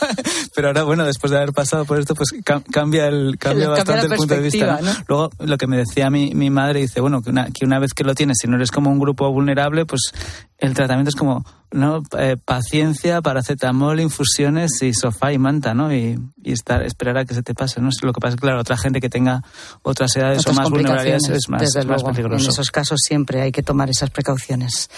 Pero 0.56 0.70
ahora, 0.70 0.84
bueno, 0.84 1.04
después 1.06 1.32
de 1.32 1.38
haber 1.38 1.52
pasado 1.52 1.84
por 1.86 2.00
esto, 2.00 2.16
pues 2.16 2.30
cam- 2.46 2.64
cambia 2.72 3.08
el 3.08 3.38
cambia 3.38 3.68
bastante 3.70 4.06
el 4.08 4.14
punto 4.14 4.36
de 4.36 4.42
vista. 4.42 4.80
Luego, 5.08 5.30
lo 5.40 5.58
que 5.58 5.68
me 5.68 5.78
decía 5.78 6.10
mi, 6.10 6.34
mi 6.34 6.50
madre, 6.50 6.80
dice, 6.80 7.02
bueno, 7.02 7.22
que 7.22 7.30
una, 7.30 7.48
que 7.52 7.66
una 7.66 7.78
vez 7.80 7.94
que 7.94 8.04
lo 8.06 8.16
tienes, 8.16 8.38
si 8.42 8.48
no 8.48 8.56
eres 8.56 8.72
como 8.72 8.90
un 8.90 9.00
grupo 9.00 9.30
vulnerable, 9.32 9.86
pues 9.86 10.14
el 10.60 10.74
tratamiento 10.74 11.10
es 11.10 11.16
como, 11.16 11.46
¿no? 11.72 12.02
Eh, 12.18 12.36
paciencia, 12.44 13.22
paracetamol, 13.22 14.00
infusiones 14.00 14.82
y 14.82 14.94
sofá 14.94 15.32
y 15.34 15.38
manta, 15.38 15.74
¿no? 15.76 15.94
Y, 15.94 16.18
y 16.42 16.52
estar, 16.54 16.82
esperar 16.84 17.18
a 17.20 17.26
que 17.26 17.36
se 17.36 17.44
te 17.44 17.54
pase, 17.54 17.80
¿no? 17.80 17.90
Lo 18.02 18.14
que 18.14 18.20
pasa 18.20 18.30
es 18.30 18.36
que, 18.38 18.42
claro, 18.42 18.60
otra 18.62 18.76
gente 18.78 19.00
que 19.00 19.10
tenga 19.10 19.44
otras 19.84 20.16
edades 20.16 20.40
Otras 20.40 20.58
o 20.58 20.62
más 20.62 20.70
vulnerabilidades 20.72 21.30
es 21.30 21.50
más, 21.50 21.62
más 21.62 21.86
luego. 21.86 22.08
peligroso. 22.12 22.46
En 22.46 22.50
esos 22.52 22.72
casos 22.72 23.00
siempre 23.06 23.42
hay 23.42 23.52
que 23.52 23.57
tomar 23.64 23.90
esas 23.90 24.10
precauciones. 24.10 24.90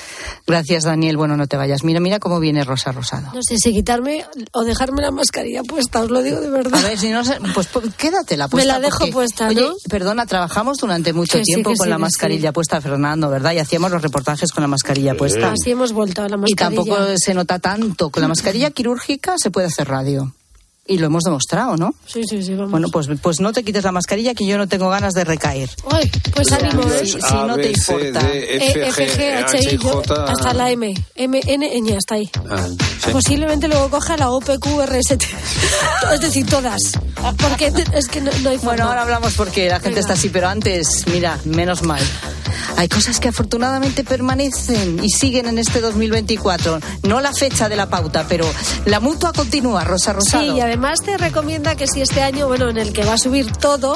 Gracias, 0.48 0.84
Daniel. 0.84 1.18
Bueno, 1.18 1.38
no 1.38 1.48
te 1.48 1.58
vayas. 1.58 1.84
Mira, 1.84 2.00
mira 2.00 2.20
cómo 2.20 2.40
viene 2.40 2.64
Rosa 2.64 2.92
Rosado. 2.92 3.32
No 3.34 3.42
sé 3.44 3.58
si 3.58 3.72
quitarme 3.74 4.26
o 4.54 4.64
dejarme 4.64 5.02
la 5.02 5.12
mascarilla 5.12 5.64
puesta, 5.64 6.02
os 6.02 6.10
lo 6.10 6.22
digo 6.22 6.40
de 6.42 6.50
verdad. 6.50 6.80
A 6.84 6.88
ver, 6.90 6.98
si 6.98 7.10
no 7.10 7.22
pues 7.54 7.68
quédatela 7.98 8.48
puesta. 8.48 8.68
Me 8.74 8.74
la 8.74 8.80
dejo 8.86 9.00
porque- 9.00 9.14
puesta, 9.14 9.48
Oye, 9.48 9.62
¿no? 9.62 9.74
perdona, 9.90 10.26
trabajamos 10.26 10.78
durante 10.78 11.14
mucho 11.14 11.38
Que 11.38 11.44
tiempo 11.44 11.72
que 11.72 11.78
con 11.78 11.86
sí, 11.86 11.90
la 11.90 11.96
que 11.98 12.02
mascarilla 12.02 12.52
puesta, 12.54 12.82
Fernando, 12.82 13.30
¿verdad? 13.30 13.54
Y 13.54 13.60
hacíamos 13.60 13.92
los 13.92 14.02
reportajes 14.02 14.52
con 14.52 14.62
la 14.62 14.68
mascarilla 14.68 15.16
puesta. 15.16 15.52
Así 15.52 15.72
hemos 15.72 15.92
vuelto 15.94 16.22
a 16.22 16.30
la 16.30 16.36
Y 16.36 16.40
mascarilla. 16.40 16.82
tampoco 16.84 16.98
se 17.18 17.34
nota 17.34 17.60
tanto. 17.60 18.10
Con 18.10 18.22
la 18.22 18.28
mascarilla 18.28 18.72
quirúrgica 18.72 19.36
se 19.38 19.52
puede 19.52 19.68
hacer 19.68 19.88
radio. 19.88 20.34
Y 20.90 20.98
lo 20.98 21.06
hemos 21.06 21.24
demostrado, 21.24 21.78
¿no? 21.78 21.94
Sí, 22.08 22.24
sí, 22.28 22.42
sí, 22.42 22.56
vamos. 22.56 22.72
Bueno, 22.72 22.88
pues, 22.90 23.08
pues 23.22 23.40
no 23.40 23.54
te 23.54 23.64
quites 23.64 23.84
la 23.84 23.92
mascarilla 23.92 24.34
que 24.34 24.44
yo 24.44 24.58
no 24.58 24.68
tengo 24.68 24.90
ganas 24.90 25.14
de 25.14 25.24
recaer. 25.24 25.70
Ay, 25.92 26.10
pues 26.34 26.52
ánimo, 26.52 26.82
¿eh? 26.82 27.06
Si, 27.06 27.22
si 27.22 27.34
no 27.46 27.56
te 27.56 27.70
importa. 27.72 28.28
E, 28.34 28.88
F, 28.88 29.08
G, 29.08 29.44
H, 29.46 29.76
I, 29.76 29.78
yo, 29.78 30.02
hasta 30.28 30.54
la 30.56 30.72
M. 30.72 30.92
M, 31.16 31.42
N, 31.46 31.82
Ñ, 31.82 31.96
hasta 31.96 32.16
ahí. 32.16 32.28
Ah, 32.50 32.68
Posiblemente 33.12 33.68
luego 33.68 33.90
coja 33.92 34.18
la 34.18 34.32
O, 34.32 34.40
P, 34.40 34.58
Q, 34.58 34.82
R, 34.82 34.98
S, 35.00 35.16
T. 35.16 35.26
Es 36.14 36.22
decir, 36.22 36.48
todas. 36.48 36.82
Porque 37.38 37.72
es 37.94 38.08
que 38.08 38.22
no, 38.22 38.32
no 38.42 38.50
hay 38.50 38.58
forma. 38.58 38.72
Bueno, 38.72 38.86
ahora 38.86 39.04
hablamos 39.04 39.34
porque 39.36 39.68
la 39.68 39.76
gente 39.76 39.90
Venga. 39.90 40.00
está 40.02 40.14
así, 40.14 40.30
pero 40.30 40.48
antes, 40.48 41.06
mira, 41.08 41.38
menos 41.46 41.84
mal. 41.84 42.02
Hay 42.78 42.88
cosas 42.88 43.20
que 43.20 43.28
afortunadamente 43.28 44.04
permanecen 44.04 45.04
y 45.04 45.10
siguen 45.10 45.48
en 45.48 45.60
este 45.60 45.82
2024. 45.82 46.80
No 47.04 47.22
la 47.22 47.34
fecha 47.34 47.68
de 47.70 47.76
la 47.76 47.90
pauta, 47.90 48.26
pero 48.28 48.46
la 48.86 49.00
mutua 49.00 49.34
continúa, 49.34 49.84
Rosa 49.84 50.14
Rosado. 50.14 50.44
Sí, 50.44 50.58
y 50.58 50.62
además 50.62 50.79
te 51.04 51.18
recomienda 51.18 51.76
que 51.76 51.88
si 51.88 52.02
este 52.02 52.22
año, 52.22 52.48
bueno, 52.48 52.70
en 52.70 52.78
el 52.78 52.94
que 52.94 53.04
va 53.04 53.14
a 53.14 53.18
subir 53.18 53.52
todo, 53.52 53.96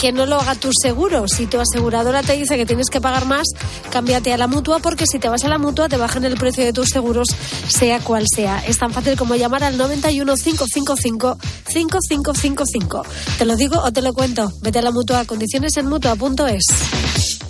que 0.00 0.12
no 0.12 0.26
lo 0.26 0.40
haga 0.40 0.54
tu 0.54 0.70
seguro. 0.72 1.28
Si 1.28 1.46
tu 1.46 1.60
aseguradora 1.60 2.22
te 2.22 2.32
dice 2.32 2.56
que 2.56 2.66
tienes 2.66 2.88
que 2.88 3.00
pagar 3.00 3.26
más, 3.26 3.46
cámbiate 3.90 4.32
a 4.32 4.38
la 4.38 4.46
mutua, 4.46 4.78
porque 4.78 5.06
si 5.06 5.18
te 5.18 5.28
vas 5.28 5.44
a 5.44 5.48
la 5.48 5.58
mutua 5.58 5.88
te 5.88 5.96
bajan 5.96 6.24
el 6.24 6.36
precio 6.36 6.64
de 6.64 6.72
tus 6.72 6.88
seguros, 6.88 7.28
sea 7.68 8.00
cual 8.00 8.24
sea. 8.34 8.64
Es 8.66 8.78
tan 8.78 8.92
fácil 8.92 9.16
como 9.16 9.34
llamar 9.36 9.62
al 9.62 9.76
91 9.76 10.34
555 10.34 11.38
5555. 11.68 13.02
Te 13.38 13.44
lo 13.44 13.56
digo 13.56 13.78
o 13.78 13.92
te 13.92 14.02
lo 14.02 14.12
cuento. 14.12 14.52
Vete 14.62 14.78
a 14.78 14.82
la 14.82 14.90
mutua, 14.90 15.24
condiciones 15.24 15.76
en 15.76 15.86
mutua.es. 15.86 17.41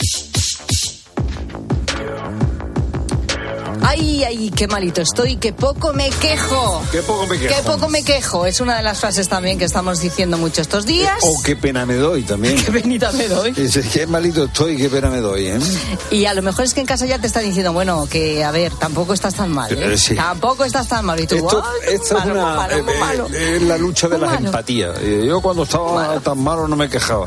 Ay, 3.94 4.24
ay, 4.24 4.50
qué 4.56 4.66
malito 4.68 5.02
estoy, 5.02 5.36
qué 5.36 5.52
poco 5.52 5.92
me 5.92 6.08
quejo. 6.08 6.82
Qué 6.90 7.02
poco 7.02 7.26
me 7.26 7.38
quejo. 7.38 7.54
Qué 7.54 7.62
poco 7.62 7.88
me 7.90 8.02
quejo. 8.02 8.46
Es 8.46 8.60
una 8.60 8.78
de 8.78 8.82
las 8.82 8.98
frases 8.98 9.28
también 9.28 9.58
que 9.58 9.66
estamos 9.66 10.00
diciendo 10.00 10.38
mucho 10.38 10.62
estos 10.62 10.86
días. 10.86 11.18
O 11.20 11.42
qué 11.42 11.56
pena 11.56 11.84
me 11.84 11.96
doy 11.96 12.22
también. 12.22 12.56
Qué 12.64 12.72
penita 12.72 13.12
me 13.12 13.28
doy. 13.28 13.50
Dice, 13.56 13.82
qué 13.92 14.06
malito 14.06 14.44
estoy, 14.44 14.78
qué 14.78 14.88
pena 14.88 15.10
me 15.10 15.18
doy, 15.18 15.46
¿eh? 15.48 15.58
Y 16.10 16.24
a 16.24 16.32
lo 16.32 16.40
mejor 16.40 16.64
es 16.64 16.72
que 16.72 16.80
en 16.80 16.86
casa 16.86 17.04
ya 17.04 17.18
te 17.18 17.26
están 17.26 17.44
diciendo, 17.44 17.74
bueno, 17.74 18.06
que 18.06 18.42
a 18.42 18.50
ver, 18.50 18.72
tampoco 18.76 19.12
estás 19.12 19.34
tan 19.34 19.52
mal, 19.52 19.70
¿eh? 19.72 19.92
Eh, 19.92 19.98
sí. 19.98 20.14
Tampoco 20.14 20.64
estás 20.64 20.88
tan 20.88 21.04
mal. 21.04 21.20
Y 21.20 21.26
tú, 21.26 21.34
Esto, 21.36 21.62
"Ay, 21.62 21.94
esto 21.94 22.16
es 22.16 22.24
muy 22.24 22.32
una 22.32 22.54
malo, 22.56 22.76
eh, 22.78 22.82
malo". 22.98 23.26
eh, 23.34 23.56
es 23.56 23.62
la 23.62 23.76
lucha 23.76 24.08
de 24.08 24.16
las 24.18 24.30
malo. 24.30 24.46
empatías. 24.46 24.96
Eh, 25.02 25.24
Yo 25.26 25.42
cuando 25.42 25.64
estaba 25.64 26.18
tan 26.20 26.38
malo 26.42 26.66
no 26.66 26.76
me 26.76 26.88
quejaba. 26.88 27.26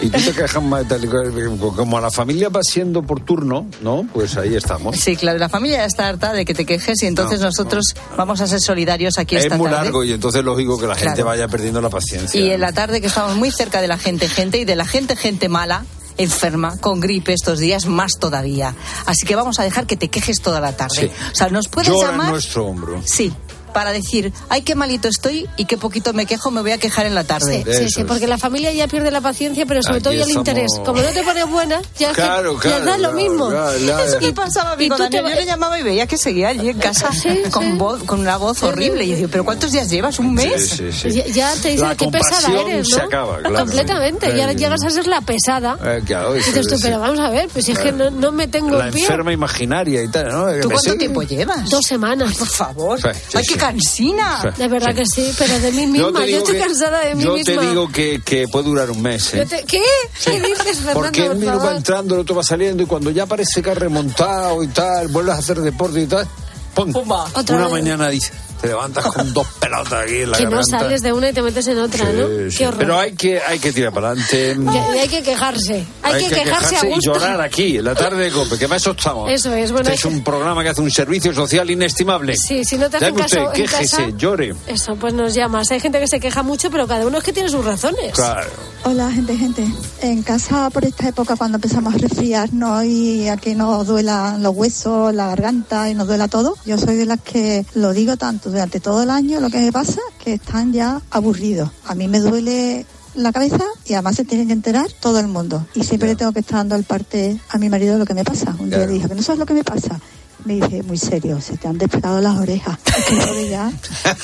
Y 0.00 0.10
tú 0.10 0.20
te 0.20 0.32
quejas 0.32 0.62
más 0.62 0.86
tal 0.86 1.02
y 1.04 1.08
cual. 1.08 1.32
Como 1.58 1.96
a 1.96 2.00
la 2.02 2.10
familia 2.10 2.48
va 2.50 2.60
siendo 2.62 3.02
por 3.02 3.20
turno, 3.24 3.66
¿no? 3.80 4.06
Pues 4.12 4.36
ahí 4.36 4.54
estamos. 4.56 4.96
Sí, 4.98 5.16
claro, 5.16 5.38
la 5.38 5.48
familia 5.48 5.78
ya 5.78 5.84
está 5.86 6.01
harta 6.02 6.32
de 6.32 6.44
que 6.44 6.54
te 6.54 6.64
quejes 6.66 7.02
y 7.02 7.06
entonces 7.06 7.40
No, 7.40 7.46
nosotros 7.46 7.94
vamos 8.16 8.40
a 8.40 8.46
ser 8.46 8.60
solidarios 8.60 9.18
aquí 9.18 9.36
es 9.36 9.44
esta 9.44 9.56
muy 9.56 9.70
tarde. 9.70 9.84
largo 9.84 10.04
y 10.04 10.12
entonces 10.12 10.44
lógico 10.44 10.78
que 10.78 10.86
la 10.86 10.94
gente 10.94 11.14
Claro. 11.14 11.26
vaya 11.28 11.48
perdiendo 11.48 11.80
la 11.80 11.88
paciencia. 11.90 12.40
Y 12.40 12.50
en 12.50 12.60
la 12.60 12.72
tarde 12.72 13.00
que 13.00 13.06
estamos 13.06 13.36
muy 13.36 13.50
cerca 13.50 13.80
de 13.80 13.88
la 13.88 13.98
gente, 13.98 14.28
gente 14.28 14.58
y 14.58 14.64
de 14.64 14.76
la 14.76 14.84
gente, 14.86 15.16
gente 15.16 15.48
mala, 15.48 15.84
enferma, 16.18 16.76
con 16.78 17.00
gripe 17.00 17.32
estos 17.32 17.58
días, 17.58 17.86
más 17.86 18.18
todavía. 18.18 18.74
Así 19.06 19.26
que 19.26 19.34
vamos 19.34 19.58
a 19.58 19.64
dejar 19.64 19.86
que 19.86 19.96
te 19.96 20.08
quejes 20.08 20.40
toda 20.42 20.60
la 20.60 20.76
tarde. 20.76 20.94
Sí. 21.08 21.10
O 21.32 21.34
sea, 21.34 21.48
nos 21.48 21.68
puedes 21.68 21.88
Llora 21.90 22.08
en 22.08 22.12
llamar. 22.12 22.30
nuestro 22.32 22.66
hombro. 22.66 23.00
Sí. 23.04 23.32
Para 23.72 23.92
decir, 23.92 24.32
ay, 24.48 24.62
qué 24.62 24.74
malito 24.74 25.08
estoy 25.08 25.48
y 25.56 25.64
qué 25.64 25.76
poquito 25.78 26.12
me 26.12 26.26
quejo, 26.26 26.50
me 26.50 26.60
voy 26.60 26.72
a 26.72 26.78
quejar 26.78 27.06
en 27.06 27.14
la 27.14 27.24
tarde. 27.24 27.64
Sí, 27.66 27.72
sí, 27.84 27.90
sí, 27.90 28.04
porque 28.04 28.26
la 28.26 28.38
familia 28.38 28.72
ya 28.72 28.86
pierde 28.88 29.10
la 29.10 29.20
paciencia, 29.20 29.64
pero 29.66 29.82
sobre 29.82 29.96
Aquí 29.96 30.04
todo 30.04 30.12
ya 30.14 30.22
el 30.24 30.28
estamos- 30.28 30.48
interés. 30.48 30.70
Como 30.84 31.00
no 31.02 31.08
te 31.08 31.22
pones 31.22 31.50
buena, 31.50 31.80
ya 31.98 32.10
es 32.10 32.16
que 32.16 32.22
Claro, 32.22 32.54
ya 32.54 32.60
claro, 32.60 32.84
da 32.84 32.92
lo 32.92 32.98
claro, 33.10 33.14
mismo. 33.16 33.48
claro, 33.48 33.78
claro. 33.78 34.04
Eso 34.04 34.20
me 34.20 34.32
pasaba 34.32 34.72
a 34.72 34.76
mí 34.76 34.84
y 34.84 34.88
con 34.88 34.98
tú 34.98 35.08
te. 35.10 35.16
Yo 35.16 35.22
le 35.28 35.46
llamaba 35.46 35.78
y 35.78 35.82
veía 35.82 36.06
que 36.06 36.18
seguía 36.18 36.48
allí 36.48 36.68
en 36.68 36.78
casa 36.78 37.08
con, 37.50 37.78
voz, 37.78 38.02
con 38.04 38.20
una 38.20 38.36
voz 38.36 38.62
horrible. 38.62 39.04
Y 39.04 39.08
yo 39.10 39.16
digo, 39.16 39.28
¿pero 39.30 39.44
cuántos 39.44 39.72
días 39.72 39.88
llevas? 39.88 40.18
¿Un 40.18 40.34
mes? 40.34 40.70
Sí, 40.70 40.90
sí, 40.92 41.10
sí. 41.10 41.12
Ya, 41.12 41.26
ya 41.26 41.54
te 41.56 41.70
dicen 41.70 41.88
La 41.88 41.96
qué 41.96 42.08
pesada 42.08 42.60
eres, 42.60 42.88
¿no? 42.90 42.96
se 42.96 43.02
acaba, 43.02 43.38
claro. 43.38 43.56
Completamente. 43.56 44.36
Ya 44.36 44.52
llegas 44.52 44.84
a 44.84 44.90
ser 44.90 45.06
la 45.06 45.20
pesada. 45.20 45.78
Eh, 45.84 46.02
claro, 46.04 46.34
Y 46.34 46.38
dices 46.38 46.66
tú, 46.66 46.76
pero 46.82 47.00
vamos 47.00 47.18
a 47.20 47.30
ver, 47.30 47.48
pues 47.52 47.64
si 47.64 47.72
es 47.72 47.78
que 47.78 47.92
no, 47.92 48.10
no 48.10 48.32
me 48.32 48.48
tengo 48.48 48.70
la 48.76 48.88
enferma 48.88 49.32
imaginaria 49.32 50.02
y 50.02 50.08
tal, 50.08 50.28
¿no? 50.28 50.46
Que 50.46 50.60
¿Tú 50.60 50.70
cuánto 50.70 50.96
tiempo 50.96 51.22
llevas? 51.22 51.70
Dos 51.70 51.84
semanas. 51.86 52.34
Por 52.36 52.48
favor. 52.48 53.00
Sí, 53.00 53.08
sí, 53.42 53.54
¡Ay, 53.66 53.80
sí. 53.80 54.12
cansina! 54.12 54.40
Sí. 54.42 54.48
De 54.62 54.68
verdad 54.68 54.94
que 54.94 55.06
sí, 55.06 55.32
pero 55.38 55.58
de 55.58 55.72
mí 55.72 55.86
misma. 55.86 56.20
Yo, 56.20 56.26
digo 56.26 56.38
estoy 56.38 56.54
que- 56.54 56.60
cansada 56.60 57.00
de 57.00 57.14
mí 57.14 57.24
yo 57.24 57.34
misma. 57.34 57.60
te 57.62 57.66
digo 57.68 57.88
que, 57.92 58.20
que 58.24 58.48
puede 58.48 58.64
durar 58.66 58.90
un 58.90 59.02
mes, 59.02 59.34
¿eh? 59.34 59.38
Yo 59.38 59.46
te- 59.48 59.64
¿Qué? 59.64 59.82
¿Qué 60.24 60.40
dices, 60.40 60.78
Fernando? 60.78 60.94
Porque 61.00 61.22
el 61.22 61.28
por 61.28 61.36
mío 61.36 61.58
va 61.58 61.76
entrando, 61.76 62.14
el 62.14 62.20
otro 62.22 62.36
va 62.36 62.42
saliendo 62.42 62.82
y 62.82 62.86
cuando 62.86 63.10
ya 63.10 63.26
parece 63.26 63.62
que 63.62 63.70
has 63.70 63.78
remontado 63.78 64.62
y 64.62 64.68
tal, 64.68 65.08
vuelves 65.08 65.34
a 65.34 65.38
hacer 65.38 65.60
deporte 65.60 66.00
y 66.00 66.06
tal, 66.06 66.26
¡pum! 66.74 66.92
Otra 67.34 67.56
Una 67.56 67.64
vez. 67.66 67.72
mañana 67.72 68.08
dice, 68.08 68.32
te 68.62 68.68
levantas 68.68 69.04
con 69.06 69.34
dos 69.34 69.46
pelotas 69.60 70.04
aquí 70.04 70.18
en 70.22 70.30
la 70.30 70.38
Que 70.38 70.46
no 70.46 70.62
sales 70.64 71.02
de 71.02 71.12
una 71.12 71.28
y 71.30 71.32
te 71.32 71.42
metes 71.42 71.66
en 71.66 71.78
otra, 71.78 72.06
Sí, 72.06 72.12
¿no? 72.16 72.50
sí. 72.50 72.56
Qué 72.58 72.66
horror. 72.68 72.78
Pero 72.78 72.98
hay 72.98 73.12
que, 73.12 73.40
hay 73.40 73.58
que 73.58 73.72
tirar 73.72 73.92
para 73.92 74.10
adelante. 74.10 74.56
Y- 74.58 74.96
y 74.96 74.98
hay 75.00 75.08
que 75.08 75.22
quejarse. 75.22 75.84
Hay, 76.02 76.24
que, 76.24 76.34
quejarse, 76.34 76.76
a 76.76 76.86
y 76.86 76.94
gusto. 76.94 77.12
llorar 77.14 77.40
aquí, 77.40 77.76
en 77.78 77.84
la 77.84 77.94
tarde 77.94 78.24
de 78.24 78.30
COPE, 78.30 78.58
que 78.58 78.66
para 78.68 78.76
eso 78.76 78.92
estamos. 78.92 79.30
Eso 79.30 79.52
es, 79.52 79.72
bueno, 79.72 79.90
Este 79.90 80.06
hay 80.06 80.12
es 80.12 80.16
un 80.18 80.22
programa 80.24 80.62
que 80.62 80.68
hace 80.70 80.80
un 80.80 80.90
servicio 80.90 81.34
social 81.34 81.68
inestimable. 81.70 82.36
Sí, 82.36 82.64
si 82.64 82.76
no 82.78 82.88
te 82.88 82.98
hacen 82.98 83.14
caso 83.14 83.24
usted, 83.24 83.40
en 83.46 83.52
quéjese, 83.68 83.96
casa- 83.96 84.16
llore. 84.16 84.54
Eso, 84.66 84.94
pues 84.96 85.12
nos 85.14 85.34
llamas. 85.34 85.70
Hay 85.72 85.80
gente 85.80 85.98
que 85.98 86.06
se 86.06 86.20
queja 86.20 86.42
mucho, 86.42 86.70
pero 86.70 86.86
cada 86.86 87.04
uno 87.06 87.18
es 87.18 87.24
que 87.24 87.32
tiene 87.32 87.48
sus 87.48 87.64
razones. 87.64 88.12
Claro. 88.14 88.48
Hola, 88.84 89.10
gente, 89.10 89.36
gente. 89.36 89.64
En 90.02 90.22
casa, 90.22 90.70
por 90.70 90.84
esta 90.84 91.08
época, 91.08 91.34
cuando 91.36 91.56
empezamos 91.56 91.94
a 91.94 91.98
resfriarnos 91.98 92.84
y 92.84 93.28
a 93.28 93.36
que 93.36 93.54
nos 93.54 93.86
duelan 93.86 94.42
los 94.42 94.54
huesos, 94.54 95.14
la 95.14 95.26
garganta 95.28 95.88
y 95.90 95.94
nos 95.94 96.06
duela 96.06 96.28
todo, 96.28 96.56
yo 96.64 96.78
soy 96.78 96.96
de 96.96 97.06
las 97.06 97.20
que 97.20 97.64
lo 97.74 97.92
digo 97.92 98.16
tanto 98.16 98.51
durante 98.52 98.80
todo 98.80 99.02
el 99.02 99.10
año, 99.10 99.40
lo 99.40 99.50
que 99.50 99.58
me 99.58 99.72
pasa, 99.72 100.00
que 100.22 100.34
están 100.34 100.72
ya 100.72 101.00
aburridos. 101.10 101.70
A 101.84 101.94
mí 101.94 102.08
me 102.08 102.20
duele 102.20 102.86
la 103.14 103.32
cabeza 103.32 103.64
y 103.84 103.94
además 103.94 104.16
se 104.16 104.24
tiene 104.24 104.46
que 104.46 104.52
enterar 104.52 104.90
todo 105.00 105.18
el 105.20 105.28
mundo. 105.28 105.66
Y 105.74 105.84
siempre 105.84 106.08
le 106.08 106.16
tengo 106.16 106.32
que 106.32 106.40
estar 106.40 106.58
dando 106.58 106.76
el 106.76 106.84
parte 106.84 107.38
a 107.50 107.58
mi 107.58 107.68
marido 107.68 107.94
de 107.94 107.98
lo 108.00 108.06
que 108.06 108.14
me 108.14 108.24
pasa. 108.24 108.54
Un 108.58 108.70
día 108.70 108.78
le 108.78 108.88
dije, 108.88 109.08
que 109.08 109.14
no 109.14 109.22
sabes 109.22 109.38
lo 109.38 109.46
que 109.46 109.54
me 109.54 109.64
pasa. 109.64 110.00
Me 110.44 110.54
dice, 110.54 110.82
muy 110.82 110.98
serio, 110.98 111.40
se 111.40 111.56
te 111.56 111.68
han 111.68 111.78
despegado 111.78 112.20
las 112.20 112.36
orejas. 112.36 112.76
Es 113.12 113.50
ya 113.50 113.72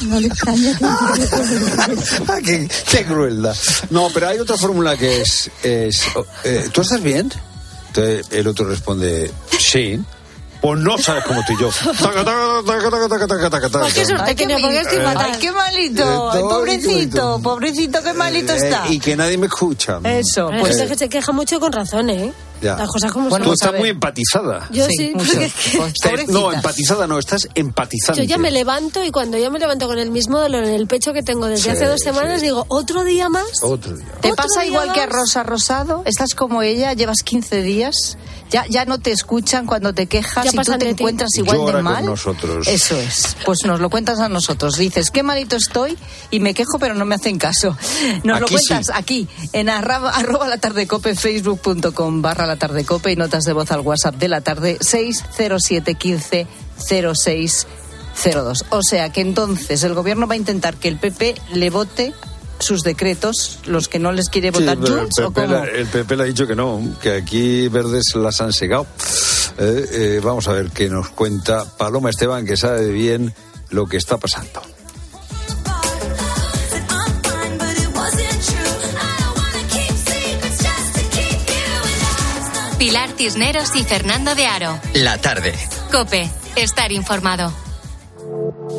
no 0.07 0.19
le 0.19 0.29
extraña 0.29 0.77
que 0.77 2.45
qué, 2.45 2.69
qué 2.91 3.05
crueldad. 3.05 3.57
No, 3.91 4.09
pero 4.13 4.29
hay 4.29 4.39
otra 4.39 4.57
fórmula 4.57 4.97
que 4.97 5.21
es, 5.21 5.51
es 5.63 6.03
eh, 6.45 6.69
¿tú 6.73 6.81
estás 6.81 7.03
bien? 7.03 7.31
Entonces 7.89 8.27
el 8.31 8.47
otro 8.47 8.67
responde, 8.67 9.31
sí. 9.59 10.01
Pues 10.61 10.81
no 10.81 10.99
sabes 10.99 11.25
cómo 11.25 11.41
estoy 11.41 11.57
yo. 11.61 11.71
Pues 13.71 13.95
qué 13.95 14.05
suerte 14.05 14.25
Ay, 14.27 14.35
qué 14.35 14.43
tenía, 14.47 14.59
porque 14.61 14.81
estoy 14.81 14.99
Eh, 14.99 15.03
fatal. 15.05 15.31
Ay, 15.33 15.39
qué 15.41 15.53
malito. 15.53 16.31
Ay, 16.33 16.41
pobrecito, 16.43 17.41
pobrecito, 17.43 18.03
qué 18.03 18.13
malito 18.13 18.53
Eh, 18.53 18.57
está. 18.57 18.85
y 18.89 18.99
que 18.99 19.17
nadie 19.17 19.39
me 19.39 19.47
escucha. 19.47 20.01
Eso, 20.05 20.49
pues. 20.61 20.77
gente 20.77 20.89
que 20.93 20.99
se 20.99 21.09
queja 21.09 21.33
mucho 21.33 21.61
con 21.61 21.73
razones, 21.73 22.23
¿eh? 22.23 22.33
Ya. 22.61 22.75
Las 22.77 22.89
cosas 22.89 23.13
como 23.13 23.29
Tú 23.29 23.37
son. 23.45 23.53
estás 23.53 23.75
muy 23.79 23.89
empatizada. 23.91 24.67
Yo 24.73 24.85
Sí, 24.87 25.13
porque 25.15 25.45
es 25.45 25.55
que- 25.55 25.79
Pues, 25.79 26.29
no, 26.29 26.53
empatizada 26.53 27.07
no, 27.07 27.17
estás 27.21 27.49
empatizante. 27.55 28.21
Yo 28.23 28.29
ya 28.29 28.37
me 28.37 28.51
levanto 28.51 29.05
y 29.05 29.13
cuando 29.13 29.39
ya 29.39 29.49
me 29.49 29.61
levanto 29.61 29.87
con 29.87 29.97
el 30.01 30.11
mismo 30.11 30.41
dolor 30.41 30.65
en 30.65 30.75
el 30.75 30.89
pecho 30.89 31.13
que 31.13 31.23
tengo 31.23 31.47
desde 31.47 31.63
Sí, 31.63 31.69
hace 31.71 31.85
dos 31.87 32.01
semanas, 32.01 32.41
sí. 32.41 32.47
digo, 32.47 32.65
¿otro 32.67 33.05
día 33.05 33.29
más? 33.29 33.45
Otro 33.63 33.97
día. 33.97 34.07
¿Te 34.21 34.33
¿Otro 34.33 34.45
pasa 34.45 34.63
día 34.63 34.71
igual 34.71 34.93
que 34.93 35.03
a 35.03 35.07
más? 35.07 35.15
Rosa 35.15 35.43
Rosado? 35.45 36.03
Estás 36.05 36.35
como 36.35 36.63
ella, 36.63 36.95
llevas 36.95 37.19
15 37.23 37.63
días, 37.63 38.19
ya, 38.51 38.67
ya 38.69 38.85
no 38.85 38.99
te 38.99 39.13
escuchan 39.13 39.67
cuando 39.67 39.93
te 39.93 40.07
quejas 40.07 40.45
Ya 40.45 40.51
y 40.53 40.65
tú 40.65 40.79
te 40.79 40.89
encuentras 40.89 41.31
igual 41.37 41.59
Llora 41.59 41.79
de 41.79 41.85
con 41.85 41.93
mal. 41.93 42.07
nosotros. 42.07 42.67
Eso 42.67 42.97
es. 42.97 43.37
Pues 43.45 43.61
nos 43.65 43.81
lo 43.81 43.91
cuentas 43.91 44.21
a 44.21 44.29
nosotros. 44.29 44.77
Dices, 44.77 45.11
qué 45.11 45.23
malito 45.23 45.57
estoy 45.57 45.97
y 46.31 46.41
me 46.41 46.55
quejo, 46.55 46.79
pero 46.79 46.95
no 46.95 47.05
me 47.05 47.15
hacen 47.15 47.39
caso. 47.39 47.77
Nos 48.25 48.41
lo 48.41 48.49
cuentas 48.49 48.87
sí. 48.87 48.93
aquí, 48.95 49.29
en 49.53 49.69
arroba, 49.69 50.11
arroba 50.11 50.49
la 50.49 50.59
tarde 50.59 50.87
cope, 50.87 51.15
facebook.com 51.15 52.23
barra 52.23 52.47
la 52.47 52.57
tarde 52.57 52.85
cope 52.85 53.13
y 53.13 53.17
notas 53.17 53.45
de 53.45 53.53
voz 53.53 53.71
al 53.71 53.81
WhatsApp 53.81 54.17
de 54.17 54.29
la 54.29 54.41
tarde 54.41 54.79
607 54.81 55.95
15 55.95 56.47
0602. 56.79 58.65
O 58.71 58.83
sea 58.83 59.11
que 59.13 59.21
entonces 59.21 59.83
el 59.83 59.95
gobierno 59.95 60.27
va 60.27 60.35
a 60.35 60.39
intentar 60.39 60.77
que 60.77 60.89
el 60.89 60.99
PP 60.99 61.35
le 61.53 61.71
vote 61.71 62.15
sus 62.61 62.83
decretos, 62.83 63.59
los 63.67 63.89
que 63.89 63.99
no 63.99 64.13
les 64.13 64.29
quiere 64.29 64.51
Sí, 64.53 64.61
votar 64.61 64.79
pero 64.79 64.99
Junts, 64.99 65.19
el, 65.19 65.25
o 65.25 65.31
PP 65.31 65.47
cómo? 65.47 65.55
la- 65.65 65.65
el 65.71 65.87
PP 65.87 66.17
le 66.17 66.23
ha 66.23 66.27
dicho 66.27 66.47
que 66.47 66.55
no, 66.57 66.83
que 67.01 67.13
aquí 67.13 67.69
verdes 67.69 68.15
las 68.15 68.41
han 68.41 68.53
segado. 68.53 68.87
Eh, 69.59 69.87
eh, 69.91 70.21
vamos 70.23 70.47
a 70.49 70.53
ver 70.53 70.71
qué 70.71 70.89
nos 70.89 71.09
cuenta 71.11 71.65
Paloma 71.77 72.11
Esteban, 72.11 72.45
que 72.47 72.57
sabe 72.57 72.89
bien 72.91 73.35
lo 73.71 73.87
que 73.87 73.97
está 73.97 74.17
pasando. 74.19 74.63
Pilar 82.79 83.11
Cisneros 83.17 83.75
y 83.75 83.83
Fernando 83.85 84.35
de 84.35 84.47
Aro. 84.47 84.79
La 84.95 85.19
tarde. 85.19 85.53
Cope, 85.91 86.31
estar 86.57 86.93
informado. 86.93 87.53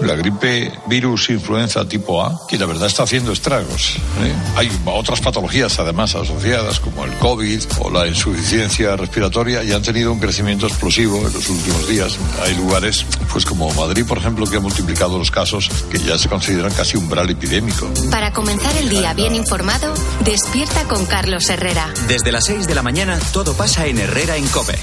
La 0.01 0.15
gripe 0.15 0.71
virus 0.87 1.29
influenza 1.29 1.87
tipo 1.87 2.23
A, 2.23 2.47
que 2.47 2.57
la 2.57 2.65
verdad 2.65 2.87
está 2.87 3.03
haciendo 3.03 3.31
estragos. 3.31 3.95
¿eh? 4.21 4.33
Hay 4.55 4.71
otras 4.85 5.19
patologías 5.21 5.77
además 5.79 6.15
asociadas, 6.15 6.79
como 6.79 7.05
el 7.05 7.13
COVID 7.15 7.61
o 7.79 7.89
la 7.89 8.07
insuficiencia 8.07 8.95
respiratoria, 8.95 9.63
y 9.63 9.71
han 9.71 9.81
tenido 9.81 10.11
un 10.11 10.19
crecimiento 10.19 10.67
explosivo 10.67 11.17
en 11.17 11.33
los 11.33 11.49
últimos 11.49 11.87
días. 11.87 12.17
Hay 12.43 12.55
lugares, 12.55 13.05
pues 13.31 13.45
como 13.45 13.71
Madrid, 13.73 14.05
por 14.07 14.17
ejemplo, 14.17 14.45
que 14.45 14.57
ha 14.57 14.61
multiplicado 14.61 15.17
los 15.17 15.31
casos 15.31 15.69
que 15.91 15.99
ya 15.99 16.17
se 16.17 16.29
consideran 16.29 16.73
casi 16.73 16.97
umbral 16.97 17.29
epidémico. 17.29 17.89
Para 18.11 18.31
comenzar 18.31 18.75
el 18.77 18.89
día 18.89 19.13
bien 19.13 19.35
informado, 19.35 19.93
despierta 20.23 20.85
con 20.85 21.05
Carlos 21.05 21.49
Herrera. 21.49 21.93
Desde 22.07 22.31
las 22.31 22.45
6 22.45 22.67
de 22.67 22.75
la 22.75 22.83
mañana 22.83 23.19
todo 23.33 23.53
pasa 23.53 23.85
en 23.85 23.99
Herrera 23.99 24.37
en 24.37 24.47
Cope. 24.47 24.77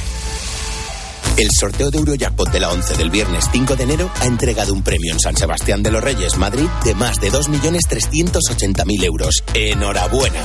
El 1.36 1.50
sorteo 1.50 1.90
de 1.90 1.98
Eurojackpot 1.98 2.50
de 2.50 2.60
la 2.60 2.70
11 2.70 2.94
del 2.94 3.10
viernes 3.10 3.44
5 3.52 3.76
de 3.76 3.82
enero 3.82 4.10
ha 4.20 4.24
entregado 4.24 4.72
un 4.72 4.82
premio 4.82 5.12
en 5.12 5.20
San 5.20 5.36
Sebastián 5.36 5.82
de 5.82 5.90
los 5.90 6.02
Reyes, 6.02 6.38
Madrid, 6.38 6.66
de 6.82 6.94
más 6.94 7.20
de 7.20 7.30
2.380.000 7.30 9.04
euros. 9.04 9.44
¡Enhorabuena! 9.52 10.40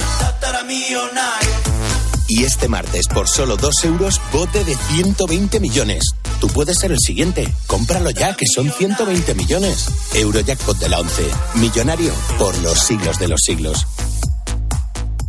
Y 2.28 2.44
este 2.44 2.68
martes, 2.68 3.08
por 3.08 3.30
solo 3.30 3.56
2 3.56 3.86
euros, 3.86 4.22
bote 4.34 4.66
de 4.66 4.76
120 4.76 5.62
millones. 5.62 6.04
Tú 6.42 6.50
puedes 6.50 6.78
ser 6.78 6.92
el 6.92 7.00
siguiente. 7.00 7.48
Cómpralo 7.68 8.10
ya, 8.10 8.36
que 8.36 8.46
son 8.54 8.70
120 8.70 9.34
millones. 9.36 9.88
Eurojackpot 10.14 10.78
de 10.78 10.90
la 10.90 11.00
11. 11.00 11.24
Millonario 11.56 12.14
por 12.38 12.58
los 12.60 12.78
siglos 12.80 13.18
de 13.18 13.30
los 13.30 13.40
siglos. 13.42 13.88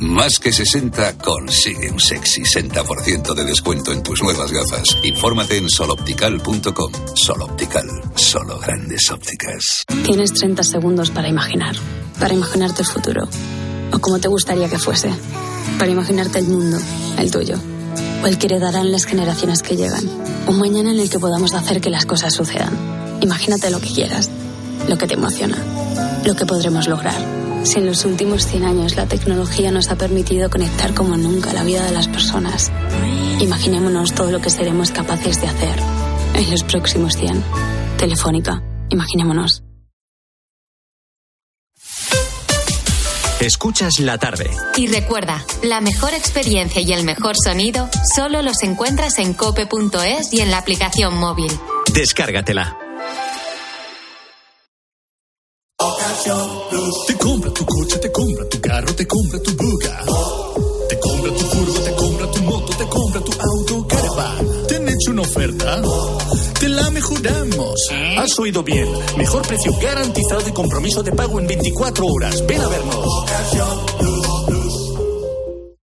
Más 0.00 0.38
que 0.38 0.52
60 0.52 1.18
consigue 1.18 1.90
un 1.90 1.98
sexy 1.98 2.42
60% 2.42 3.34
de 3.34 3.44
descuento 3.44 3.92
en 3.92 4.04
tus 4.04 4.22
nuevas 4.22 4.52
gafas. 4.52 4.96
Infórmate 5.02 5.56
en 5.56 5.68
soloptical.com. 5.68 6.92
Soloptical, 7.16 7.86
solo 8.14 8.60
grandes 8.60 9.10
ópticas. 9.10 9.84
Tienes 10.04 10.34
30 10.34 10.62
segundos 10.62 11.10
para 11.10 11.28
imaginar, 11.28 11.74
para 12.20 12.32
imaginarte 12.32 12.82
el 12.82 12.88
futuro, 12.88 13.28
o 13.92 13.98
como 13.98 14.20
te 14.20 14.28
gustaría 14.28 14.68
que 14.68 14.78
fuese, 14.78 15.10
para 15.80 15.90
imaginarte 15.90 16.38
el 16.38 16.46
mundo, 16.46 16.78
el 17.18 17.32
tuyo, 17.32 17.56
o 18.22 18.26
el 18.28 18.38
que 18.38 18.46
heredarán 18.46 18.92
las 18.92 19.04
generaciones 19.04 19.62
que 19.62 19.76
llegan. 19.76 20.08
Un 20.46 20.60
mañana 20.60 20.92
en 20.92 21.00
el 21.00 21.10
que 21.10 21.18
podamos 21.18 21.54
hacer 21.54 21.80
que 21.80 21.90
las 21.90 22.06
cosas 22.06 22.34
sucedan. 22.34 23.18
Imagínate 23.20 23.68
lo 23.70 23.80
que 23.80 23.92
quieras, 23.92 24.30
lo 24.88 24.96
que 24.96 25.08
te 25.08 25.14
emociona, 25.14 25.58
lo 26.24 26.36
que 26.36 26.46
podremos 26.46 26.86
lograr. 26.86 27.37
Si 27.68 27.78
en 27.78 27.84
los 27.84 28.06
últimos 28.06 28.46
100 28.46 28.64
años 28.64 28.96
la 28.96 29.04
tecnología 29.04 29.70
nos 29.70 29.90
ha 29.90 29.96
permitido 29.96 30.48
conectar 30.48 30.94
como 30.94 31.18
nunca 31.18 31.52
la 31.52 31.64
vida 31.64 31.84
de 31.84 31.92
las 31.92 32.08
personas, 32.08 32.72
imaginémonos 33.40 34.14
todo 34.14 34.30
lo 34.30 34.40
que 34.40 34.48
seremos 34.48 34.90
capaces 34.90 35.42
de 35.42 35.48
hacer 35.48 35.78
en 36.34 36.50
los 36.50 36.64
próximos 36.64 37.14
100. 37.18 37.44
Telefónica, 37.98 38.62
imaginémonos. 38.88 39.62
Escuchas 43.38 44.00
la 44.00 44.16
tarde. 44.16 44.48
Y 44.78 44.86
recuerda, 44.86 45.44
la 45.62 45.82
mejor 45.82 46.14
experiencia 46.14 46.80
y 46.80 46.94
el 46.94 47.04
mejor 47.04 47.34
sonido 47.36 47.90
solo 48.16 48.40
los 48.40 48.62
encuentras 48.62 49.18
en 49.18 49.34
cope.es 49.34 50.32
y 50.32 50.40
en 50.40 50.50
la 50.50 50.56
aplicación 50.56 51.18
móvil. 51.18 51.52
Descárgatela. 51.92 52.87
Te 56.28 57.14
compra 57.16 57.50
tu 57.54 57.64
coche, 57.64 57.96
te 57.98 58.12
compra 58.12 58.46
tu 58.50 58.60
carro, 58.60 58.94
te 58.94 59.06
compra 59.06 59.40
tu 59.40 59.50
buga. 59.56 60.04
Te 60.86 60.98
compra 60.98 61.32
tu 61.32 61.40
furgo, 61.40 61.80
te 61.80 61.94
compra 61.94 62.30
tu 62.30 62.42
moto, 62.42 62.76
te 62.76 62.86
compra 62.86 63.20
tu 63.22 63.32
auto, 63.32 63.88
caravan. 63.88 64.66
¿Te 64.66 64.76
han 64.76 64.88
hecho 64.88 65.10
una 65.12 65.22
oferta? 65.22 65.80
Te 66.60 66.68
la 66.68 66.90
mejoramos. 66.90 67.80
Has 68.18 68.38
oído 68.38 68.62
bien. 68.62 68.86
Mejor 69.16 69.40
precio 69.46 69.72
garantizado 69.80 70.46
y 70.46 70.52
compromiso 70.52 71.02
de 71.02 71.12
pago 71.12 71.40
en 71.40 71.46
24 71.46 72.04
horas. 72.04 72.46
Ven 72.46 72.60
a 72.60 72.68
vernos. 72.68 73.24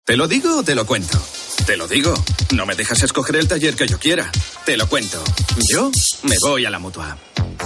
¿Te 0.06 0.16
lo 0.16 0.28
digo 0.28 0.60
o 0.60 0.64
te 0.64 0.76
lo 0.76 0.86
cuento? 0.86 1.18
Te 1.66 1.76
lo 1.76 1.88
digo. 1.88 2.14
No 2.54 2.68
me 2.68 2.76
dejas 2.76 3.02
escoger 3.02 3.38
el 3.38 3.48
taller 3.48 3.76
que 3.76 3.88
yo 3.88 3.98
quiera. 3.98 4.32
Te 4.64 4.78
lo 4.78 4.88
cuento. 4.88 5.18
Yo 5.72 5.89
me 6.22 6.36
voy 6.43 6.66
a 6.66 6.70
la 6.70 6.78
mutua. 6.78 7.18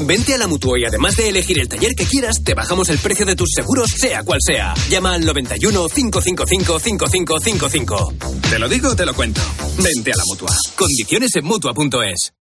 Vente 0.01 0.33
a 0.33 0.37
la 0.37 0.47
Mutua 0.47 0.79
y 0.79 0.85
además 0.85 1.15
de 1.15 1.29
elegir 1.29 1.59
el 1.59 1.67
taller 1.67 1.93
que 1.95 2.05
quieras, 2.05 2.43
te 2.43 2.53
bajamos 2.53 2.89
el 2.89 2.99
precio 2.99 3.25
de 3.25 3.35
tus 3.35 3.49
seguros, 3.53 3.89
sea 3.95 4.23
cual 4.23 4.39
sea. 4.41 4.73
Llama 4.89 5.13
al 5.13 5.25
91 5.25 5.87
555 5.89 6.79
5555. 6.79 8.13
Te 8.49 8.59
lo 8.59 8.69
digo 8.69 8.89
o 8.89 8.95
te 8.95 9.05
lo 9.05 9.13
cuento. 9.13 9.41
Vente 9.77 10.11
a 10.11 10.17
la 10.17 10.23
mutua. 10.25 10.55
Condiciones 10.75 11.35
en 11.35 11.45
Mutua.es. 11.45 12.33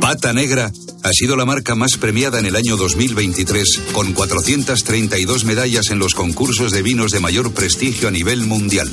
Pata 0.00 0.32
Negra 0.32 0.70
ha 1.02 1.12
sido 1.12 1.36
la 1.36 1.44
marca 1.44 1.74
más 1.74 1.96
premiada 1.96 2.38
en 2.38 2.46
el 2.46 2.56
año 2.56 2.76
2023, 2.76 3.82
con 3.92 4.12
432 4.12 5.44
medallas 5.44 5.90
en 5.90 5.98
los 5.98 6.14
concursos 6.14 6.72
de 6.72 6.82
vinos 6.82 7.10
de 7.10 7.20
mayor 7.20 7.52
prestigio 7.52 8.08
a 8.08 8.10
nivel 8.10 8.42
mundial. 8.42 8.90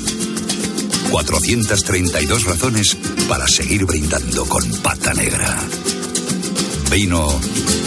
432 1.10 2.44
razones 2.44 2.96
para 3.28 3.46
seguir 3.46 3.84
brindando 3.84 4.46
con 4.46 4.64
Pata 4.82 5.12
Negra. 5.12 5.62
Vino 6.92 7.26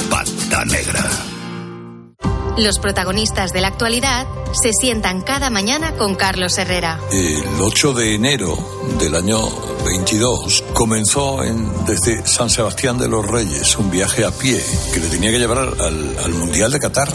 Pata 0.09 0.65
Negra. 0.65 1.07
Los 2.57 2.79
protagonistas 2.79 3.53
de 3.53 3.61
la 3.61 3.67
actualidad 3.67 4.25
se 4.51 4.71
sientan 4.73 5.21
cada 5.21 5.51
mañana 5.51 5.95
con 5.95 6.15
Carlos 6.15 6.57
Herrera. 6.57 6.99
El 7.11 7.43
8 7.61 7.93
de 7.93 8.15
enero 8.15 8.57
del 8.97 9.13
año 9.13 9.41
22 9.85 10.63
comenzó 10.75 11.41
en, 11.41 11.85
desde 11.85 12.27
San 12.27 12.49
Sebastián 12.49 12.97
de 12.97 13.07
los 13.07 13.25
Reyes 13.25 13.77
un 13.77 13.89
viaje 13.89 14.25
a 14.25 14.31
pie 14.31 14.61
que 14.93 14.99
le 14.99 15.07
tenía 15.07 15.31
que 15.31 15.39
llevar 15.39 15.57
al, 15.57 16.17
al 16.19 16.33
Mundial 16.33 16.69
de 16.69 16.79
Qatar. 16.79 17.11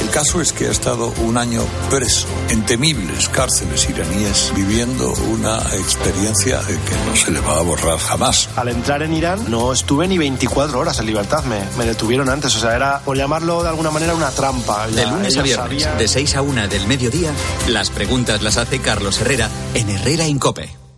El 0.00 0.08
caso 0.10 0.40
es 0.40 0.52
que 0.52 0.68
ha 0.68 0.70
estado 0.70 1.12
un 1.24 1.36
año 1.36 1.62
preso 1.90 2.28
en 2.48 2.64
temibles 2.64 3.28
cárceles 3.28 3.90
iraníes 3.90 4.52
viviendo 4.54 5.12
una 5.32 5.58
experiencia 5.74 6.60
que 6.60 7.10
no 7.10 7.16
se 7.16 7.32
le 7.32 7.40
va 7.40 7.58
a 7.58 7.62
borrar 7.62 7.98
jamás. 7.98 8.48
Al 8.54 8.68
entrar 8.68 9.02
en 9.02 9.12
Irán 9.12 9.44
no 9.48 9.72
estuve 9.72 10.06
ni 10.06 10.16
24 10.16 10.78
horas 10.78 11.00
en 11.00 11.06
libertad, 11.06 11.42
me, 11.44 11.60
me 11.76 11.84
detuvieron 11.84 12.28
antes, 12.28 12.54
o 12.54 12.60
sea, 12.60 12.76
era 12.76 13.00
por 13.00 13.16
llamarlo 13.16 13.64
de 13.64 13.70
alguna 13.70 13.90
manera 13.90 14.14
una 14.14 14.30
trampa. 14.30 14.86
De 14.86 15.04
lunes 15.04 15.36
a 15.36 15.42
viernes, 15.42 15.98
de 15.98 16.08
6 16.08 16.36
a 16.36 16.42
1 16.42 16.68
del 16.68 16.86
mediodía, 16.86 17.32
las 17.66 17.90
preguntas 17.90 18.40
las 18.40 18.56
hace 18.56 18.78
Carlos 18.78 19.20
Herrera 19.20 19.50
en 19.74 19.90
Herrera 19.90 20.26
Incope. 20.28 20.89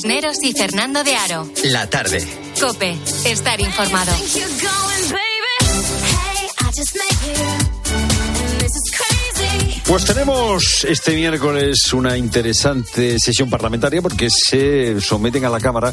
Cisneros 0.00 0.38
y 0.42 0.52
Fernando 0.52 1.04
de 1.04 1.14
Aro. 1.14 1.46
La 1.64 1.90
tarde. 1.90 2.26
Cope, 2.58 2.96
estar 3.26 3.60
informado. 3.60 4.10
Pues 9.86 10.04
tenemos 10.06 10.86
este 10.88 11.14
miércoles 11.14 11.92
una 11.92 12.16
interesante 12.16 13.18
sesión 13.18 13.50
parlamentaria 13.50 14.00
porque 14.00 14.28
se 14.30 14.98
someten 15.02 15.44
a 15.44 15.50
la 15.50 15.60
Cámara 15.60 15.92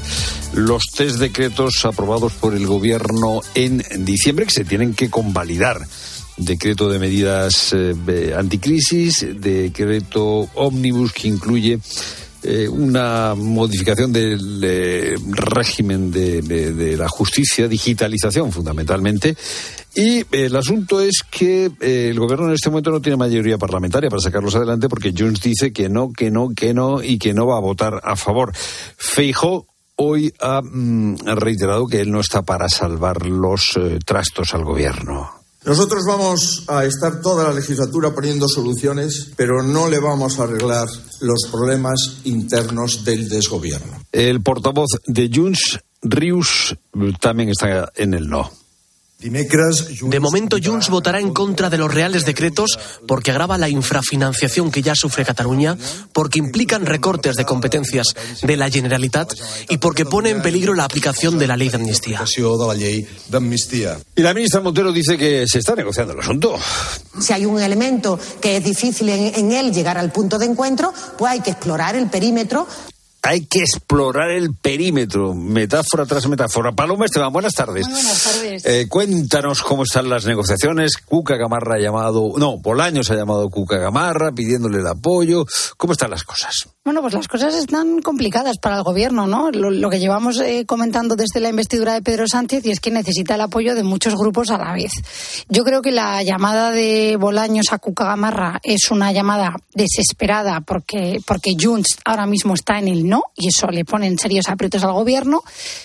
los 0.54 0.84
tres 0.96 1.20
decretos 1.20 1.84
aprobados 1.84 2.32
por 2.32 2.56
el 2.56 2.66
Gobierno 2.66 3.42
en 3.56 3.84
diciembre 4.06 4.46
que 4.46 4.54
se 4.54 4.64
tienen 4.64 4.94
que 4.94 5.10
convalidar. 5.10 5.86
Decreto 6.38 6.88
de 6.88 7.00
medidas 7.00 7.74
eh, 7.74 8.34
anticrisis, 8.38 9.26
decreto 9.42 10.48
ómnibus 10.54 11.12
que 11.12 11.28
incluye 11.28 11.80
eh, 12.50 12.70
una 12.70 13.36
modificación 13.36 14.14
del 14.14 14.62
eh, 14.64 15.16
régimen 15.32 16.10
de, 16.10 16.96
la 16.98 17.10
justicia, 17.10 17.68
digitalización 17.68 18.54
fundamentalmente. 18.54 19.36
Y 19.94 20.20
eh, 20.20 20.28
el 20.32 20.56
asunto 20.56 21.02
es 21.02 21.24
que 21.30 21.70
el 21.82 22.18
gobierno 22.18 22.48
en 22.48 22.54
este 22.54 22.70
momento 22.70 22.92
no 22.92 23.02
tiene 23.02 23.18
mayoría 23.18 23.58
parlamentaria 23.58 24.10
para 24.10 24.22
sacarlos 24.22 24.56
adelante 24.56 24.88
porque 24.88 25.14
Junts 25.16 25.42
dice 25.42 25.74
que 25.74 25.90
no, 25.90 26.14
que 26.14 26.32
no, 26.32 26.52
que 26.56 26.74
no 26.74 27.04
y 27.04 27.18
que 27.18 27.34
no 27.34 27.48
va 27.48 27.58
a 27.58 27.62
votar 27.62 28.00
a 28.02 28.16
favor. 28.16 28.54
Feijó 28.56 29.68
hoy 29.98 30.34
ha 30.40 30.62
mm, 30.62 31.18
reiterado 31.26 31.86
que 31.88 32.00
él 32.00 32.12
no 32.12 32.22
está 32.22 32.44
para 32.44 32.70
salvar 32.70 33.26
los 33.26 33.78
trastos 34.06 34.54
al 34.54 34.64
gobierno. 34.64 35.38
Nosotros 35.68 36.06
vamos 36.08 36.64
a 36.70 36.86
estar 36.86 37.20
toda 37.20 37.50
la 37.50 37.54
legislatura 37.54 38.16
poniendo 38.16 38.48
soluciones, 38.48 39.34
pero 39.36 39.62
no 39.62 39.90
le 39.90 40.00
vamos 40.00 40.40
a 40.40 40.44
arreglar 40.44 40.88
los 41.20 41.42
problemas 41.52 42.22
internos 42.24 43.04
del 43.04 43.28
desgobierno. 43.28 44.02
El 44.14 44.42
portavoz 44.42 44.88
de 45.06 45.30
Junts, 45.30 45.78
Rius, 46.02 46.74
también 47.20 47.50
está 47.50 47.92
en 47.98 48.14
el 48.14 48.30
no. 48.30 48.50
De 49.20 50.20
momento, 50.20 50.58
Junts 50.64 50.90
votará 50.90 51.20
en 51.20 51.34
contra 51.34 51.72
de 51.72 51.80
los 51.80 51.92
reales 51.92 52.24
decretos 52.24 52.78
porque 53.08 53.32
agrava 53.32 53.58
la 53.58 53.68
infrafinanciación 53.68 54.70
que 54.70 54.84
ya 54.84 54.94
sufre 54.94 55.26
Cataluña, 55.26 55.76
porque 56.14 56.38
implican 56.38 56.86
recortes 56.86 57.36
de 57.36 57.44
competencias 57.44 58.06
de 58.44 58.58
la 58.58 58.70
Generalitat 58.70 59.34
y 59.70 59.78
porque 59.78 60.06
pone 60.06 60.30
en 60.30 60.44
peligro 60.44 60.76
la 60.76 60.84
aplicación 60.84 61.40
de 61.40 61.48
la 61.48 61.58
ley 61.58 61.70
de 61.70 61.78
amnistía. 61.78 62.26
Y 64.16 64.22
la 64.22 64.36
ministra 64.36 64.62
Montero 64.62 64.92
dice 64.92 65.18
que 65.18 65.46
se 65.48 65.60
está 65.60 65.74
negociando 65.74 66.14
el 66.14 66.20
asunto. 66.20 66.56
Si 67.20 67.34
hay 67.34 67.48
un 67.48 67.60
elemento 67.60 68.20
que 68.40 68.58
es 68.58 68.64
difícil 68.64 69.10
en, 69.10 69.34
en 69.34 69.52
él 69.52 69.74
llegar 69.74 69.98
al 69.98 70.12
punto 70.12 70.38
de 70.38 70.46
encuentro, 70.46 70.94
pues 71.18 71.32
hay 71.32 71.42
que 71.42 71.50
explorar 71.50 71.96
el 71.96 72.08
perímetro. 72.08 72.68
Hay 73.28 73.46
que 73.46 73.60
explorar 73.60 74.32
el 74.32 74.56
perímetro, 74.56 75.34
metáfora 75.34 76.06
tras 76.06 76.30
metáfora. 76.30 76.72
Paloma 76.72 77.04
Esteban, 77.04 77.34
buenas 77.34 77.56
tardes. 77.56 77.86
buenas 77.86 78.24
tardes. 78.24 78.66
Eh, 78.66 78.88
cuéntanos 78.88 79.64
cómo 79.64 79.84
están 79.84 80.08
las 80.08 80.26
negociaciones. 80.26 80.96
Cuca 80.96 81.36
Gamarra 81.36 81.76
ha 81.76 81.80
llamado, 81.80 82.32
no, 82.38 82.58
Bolaños 82.58 83.12
ha 83.12 83.16
llamado 83.16 83.50
Cuca 83.50 83.80
Gamarra 83.80 84.32
pidiéndole 84.32 84.80
el 84.80 84.88
apoyo. 84.88 85.46
¿Cómo 85.76 85.92
están 85.92 86.12
las 86.12 86.24
cosas? 86.24 86.70
Bueno, 86.88 87.02
pues 87.02 87.16
las 87.16 87.28
cosas 87.28 87.54
están 87.54 88.02
complicadas 88.02 88.60
para 88.60 88.78
el 88.78 88.84
gobierno, 88.84 89.28
¿no? 89.28 89.52
Lo, 89.52 89.72
lo 89.72 89.90
que 89.90 90.00
llevamos 90.00 90.40
eh, 90.40 90.64
comentando 90.66 91.18
desde 91.18 91.42
la 91.42 91.50
investidura 91.50 91.94
de 91.96 92.02
Pedro 92.02 92.30
Sánchez 92.30 92.66
y 92.66 92.72
es 92.72 92.80
que 92.80 92.92
necesita 92.92 93.36
el 93.36 93.42
apoyo 93.42 93.76
de 93.76 93.84
muchos 93.84 94.16
grupos 94.16 94.52
a 94.52 94.58
la 94.58 94.72
vez. 94.72 94.94
Yo 95.50 95.66
creo 95.66 95.82
que 95.82 95.92
la 95.92 96.24
llamada 96.24 96.72
de 96.72 97.18
Bolaños 97.20 97.74
a 97.74 97.80
Cuca 97.80 98.06
Gamarra 98.06 98.62
es 98.64 98.90
una 98.90 99.12
llamada 99.12 99.58
desesperada 99.74 100.62
porque, 100.62 101.20
porque 101.26 101.58
Junts 101.60 101.98
ahora 102.06 102.26
mismo 102.26 102.54
está 102.54 102.80
en 102.80 102.88
el 102.88 103.06
no 103.06 103.24
y 103.36 103.50
eso 103.50 103.68
le 103.68 103.84
pone 103.84 104.08
en 104.08 104.18
serios 104.18 104.48
aprietos 104.48 104.86
al 104.86 104.94
gobierno. 104.94 105.44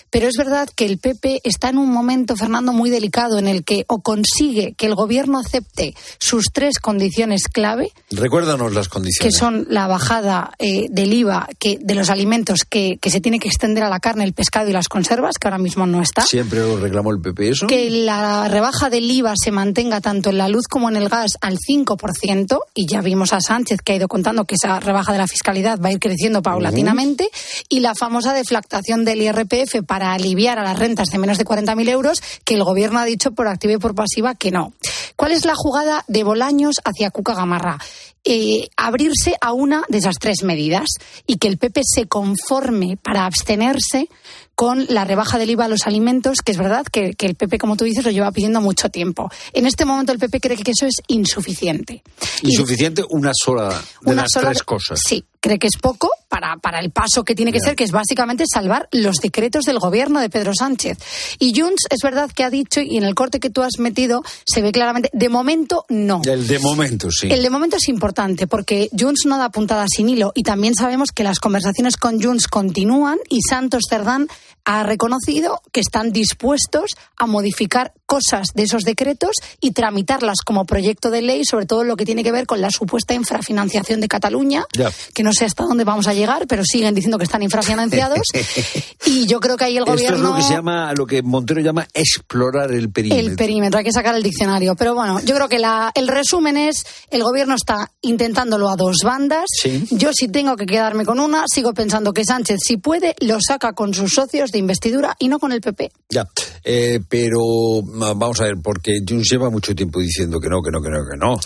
Pero 0.09 0.29
es 0.29 0.35
verdad 0.37 0.69
que 0.73 0.85
el 0.85 0.99
PP 0.99 1.41
está 1.43 1.67
en 1.67 1.79
un 1.79 1.91
momento, 1.91 2.37
Fernando, 2.37 2.71
muy 2.71 2.89
delicado 2.89 3.39
en 3.39 3.49
el 3.49 3.65
que 3.65 3.83
o 3.89 3.99
consigue 4.01 4.73
que 4.77 4.85
el 4.85 4.95
gobierno 4.95 5.37
acepte 5.37 5.95
sus 6.17 6.45
tres 6.53 6.79
condiciones 6.79 7.49
clave, 7.49 7.91
Recuérdanos 8.09 8.73
las 8.73 8.87
condiciones. 8.87 9.35
que 9.35 9.37
son 9.37 9.67
la 9.69 9.87
bajada 9.87 10.51
eh, 10.59 10.85
del 10.93 11.11
IVA 11.11 11.47
que, 11.57 11.79
de 11.81 11.95
los 11.95 12.11
alimentos 12.11 12.65
que, 12.69 12.99
que 13.01 13.09
se 13.09 13.19
tiene 13.19 13.39
que 13.39 13.47
extender 13.47 13.83
a 13.83 13.89
la 13.89 13.99
carne, 13.99 14.25
el 14.25 14.33
pescado 14.33 14.69
y 14.69 14.73
las 14.73 14.87
conservas, 14.87 15.39
que 15.39 15.47
ahora 15.47 15.57
mismo 15.57 15.87
no 15.87 16.03
está. 16.03 16.21
Siempre 16.21 16.59
lo 16.59 16.77
reclamó 16.77 17.09
el 17.09 17.19
PP 17.19 17.49
eso. 17.49 17.65
Que 17.65 17.89
la 17.89 18.47
rebaja 18.47 18.91
del 18.91 19.09
IVA 19.09 19.33
se 19.35 19.49
mantenga 19.49 20.01
tanto 20.01 20.29
en 20.29 20.37
la 20.37 20.47
luz 20.47 20.67
como 20.69 20.89
en 20.89 20.95
el 20.95 21.09
gas 21.09 21.31
al 21.41 21.57
5%, 21.57 22.59
y 22.75 22.85
ya 22.85 23.01
vimos 23.01 23.33
a 23.33 23.41
Sánchez 23.41 23.79
que 23.83 23.93
ha 23.93 23.95
ido 23.95 24.07
contando 24.07 24.45
que 24.45 24.53
esa 24.53 24.79
rebaja 24.79 25.11
de 25.11 25.17
la 25.17 25.27
fiscalidad 25.27 25.79
va 25.83 25.89
a 25.89 25.93
ir 25.93 25.99
creciendo 25.99 26.43
paulatinamente, 26.43 27.27
y 27.69 27.79
la 27.79 27.95
famosa 27.95 28.33
deflactación 28.33 29.03
del 29.03 29.23
IRPF 29.23 29.83
para 29.87 30.13
aliviar 30.13 30.59
a 30.59 30.63
las 30.63 30.77
rentas 30.77 31.09
de 31.09 31.17
menos 31.17 31.39
de 31.39 31.45
40.000 31.45 31.89
euros, 31.89 32.21
que 32.45 32.53
el 32.53 32.63
gobierno 32.63 32.99
ha 32.99 33.05
dicho 33.05 33.31
por 33.31 33.47
activa 33.47 33.73
y 33.73 33.77
por 33.77 33.95
pasiva 33.95 34.35
que 34.35 34.51
no. 34.51 34.73
¿Cuál 35.15 35.31
es 35.31 35.45
la 35.45 35.55
jugada 35.55 36.05
de 36.07 36.23
Bolaños 36.23 36.75
hacia 36.85 37.09
Cuca 37.09 37.33
Gamarra? 37.33 37.79
Eh, 38.25 38.69
abrirse 38.77 39.35
a 39.41 39.51
una 39.51 39.83
de 39.89 39.97
esas 39.97 40.15
tres 40.17 40.43
medidas 40.43 40.87
y 41.27 41.37
que 41.37 41.49
el 41.49 41.57
PP 41.57 41.81
se 41.83 42.05
conforme 42.07 42.95
para 42.95 43.25
abstenerse 43.25 44.07
con 44.55 44.85
la 44.87 45.03
rebaja 45.03 45.37
del 45.37 45.49
IVA 45.49 45.65
a 45.65 45.67
los 45.67 45.87
alimentos, 45.87 46.37
que 46.45 46.53
es 46.53 46.57
verdad 46.57 46.85
que, 46.89 47.15
que 47.15 47.25
el 47.25 47.35
PP, 47.35 47.57
como 47.57 47.75
tú 47.75 47.83
dices, 47.83 48.05
lo 48.05 48.11
lleva 48.11 48.31
pidiendo 48.31 48.61
mucho 48.61 48.87
tiempo. 48.89 49.29
En 49.51 49.65
este 49.65 49.83
momento 49.83 50.13
el 50.13 50.19
PP 50.19 50.39
cree 50.39 50.57
que 50.57 50.71
eso 50.71 50.85
es 50.85 51.01
insuficiente. 51.07 52.01
Insuficiente 52.43 53.03
una 53.09 53.31
sola 53.33 53.69
de 54.01 54.11
Una 54.11 54.21
las 54.21 54.31
sola- 54.31 54.49
tres 54.51 54.63
cosas. 54.63 54.99
Sí, 55.05 55.23
cree 55.43 55.59
que 55.59 55.67
es 55.67 55.75
poco 55.75 56.09
para, 56.29 56.55
para 56.55 56.79
el 56.79 56.91
paso 56.91 57.25
que 57.25 57.35
tiene 57.35 57.51
que 57.51 57.59
ser, 57.59 57.75
que 57.75 57.83
es 57.83 57.91
básicamente 57.91 58.45
salvar 58.51 58.87
los 58.93 59.17
decretos 59.17 59.65
del 59.65 59.77
gobierno 59.77 60.21
de 60.21 60.29
Pedro 60.29 60.53
Sánchez. 60.57 60.97
Y 61.37 61.51
Junts 61.59 61.83
es 61.89 61.99
verdad 62.01 62.31
que 62.31 62.45
ha 62.45 62.49
dicho, 62.49 62.79
y 62.79 62.97
en 62.97 63.03
el 63.03 63.13
corte 63.13 63.41
que 63.41 63.49
tú 63.49 63.61
has 63.61 63.77
metido 63.77 64.23
se 64.45 64.61
ve 64.61 64.71
claramente, 64.71 65.09
de 65.11 65.27
momento 65.27 65.85
no. 65.89 66.21
El 66.23 66.47
de 66.47 66.59
momento, 66.59 67.11
sí. 67.11 67.27
El 67.29 67.43
de 67.43 67.49
momento 67.49 67.75
es 67.75 67.89
importante 67.89 68.47
porque 68.47 68.89
Junts 68.97 69.25
no 69.25 69.37
da 69.37 69.49
puntada 69.49 69.85
sin 69.93 70.07
hilo 70.07 70.31
y 70.33 70.43
también 70.43 70.75
sabemos 70.75 71.09
que 71.11 71.25
las 71.25 71.39
conversaciones 71.39 71.97
con 71.97 72.21
Junts 72.21 72.47
continúan 72.47 73.19
y 73.29 73.41
Santos 73.41 73.83
Cerdán 73.89 74.29
ha 74.65 74.83
reconocido 74.83 75.61
que 75.71 75.79
están 75.81 76.11
dispuestos 76.11 76.91
a 77.17 77.25
modificar 77.25 77.93
cosas 78.05 78.49
de 78.53 78.63
esos 78.63 78.83
decretos 78.83 79.31
y 79.59 79.71
tramitarlas 79.71 80.37
como 80.45 80.65
proyecto 80.65 81.09
de 81.09 81.21
ley, 81.21 81.43
sobre 81.45 81.65
todo 81.65 81.83
lo 81.83 81.95
que 81.95 82.05
tiene 82.05 82.23
que 82.23 82.31
ver 82.31 82.45
con 82.45 82.61
la 82.61 82.69
supuesta 82.69 83.13
infrafinanciación 83.13 83.99
de 83.99 84.07
Cataluña, 84.07 84.65
Ya. 84.77 84.91
que 85.13 85.23
no 85.23 85.33
sé 85.33 85.45
hasta 85.45 85.63
dónde 85.63 85.83
vamos 85.83 86.07
a 86.07 86.13
llegar, 86.13 86.45
pero 86.47 86.63
siguen 86.63 86.93
diciendo 86.93 87.17
que 87.17 87.23
están 87.23 87.41
infrafinanciados. 87.43 88.21
y 89.05 89.25
yo 89.25 89.39
creo 89.39 89.57
que 89.57 89.65
ahí 89.65 89.77
el 89.77 89.83
Esto 89.83 89.95
es 89.95 90.01
gobierno... 90.01 90.29
lo 90.29 90.35
que 90.35 90.43
se 90.43 90.53
llama, 90.53 90.93
lo 90.95 91.05
que 91.05 91.21
Montero 91.23 91.59
llama 91.61 91.87
explorar 91.93 92.71
el 92.71 92.91
perímetro. 92.91 93.25
El 93.27 93.35
perímetro, 93.35 93.79
hay 93.79 93.85
que 93.85 93.91
sacar 93.91 94.15
el 94.15 94.23
diccionario. 94.23 94.75
Pero 94.75 94.93
bueno, 94.93 95.19
yo 95.21 95.35
creo 95.35 95.49
que 95.49 95.59
la, 95.59 95.91
el 95.95 96.07
resumen 96.07 96.55
es, 96.57 96.85
el 97.09 97.23
gobierno 97.23 97.55
está 97.55 97.91
intentándolo 98.01 98.69
a 98.69 98.75
dos 98.75 98.97
bandas. 99.03 99.45
Sí. 99.61 99.85
Yo 99.91 100.11
si 100.13 100.27
tengo 100.27 100.55
que 100.55 100.65
quedarme 100.65 101.05
con 101.05 101.19
una, 101.19 101.45
sigo 101.47 101.73
pensando 101.73 102.13
que 102.13 102.23
Sánchez, 102.25 102.59
si 102.63 102.77
puede, 102.77 103.15
lo 103.21 103.39
saca 103.45 103.73
con 103.73 103.93
sus 103.93 104.13
socios 104.13 104.51
de 104.53 104.59
investidura 104.59 105.15
y 105.19 105.27
no 105.27 105.39
con 105.39 105.51
el 105.51 105.59
PP. 105.59 105.91
Ya, 106.09 106.27
eh, 106.63 106.99
pero 107.09 107.81
vamos 107.83 108.39
a 108.39 108.45
ver, 108.45 108.55
porque 108.63 109.01
Junts 109.07 109.29
lleva 109.29 109.49
mucho 109.49 109.75
tiempo 109.75 109.99
diciendo 109.99 110.39
que 110.39 110.47
no, 110.47 110.61
que 110.61 110.71
no, 110.71 110.81
que 110.81 110.89
no, 110.89 110.99
que 111.09 111.17
no. 111.17 111.39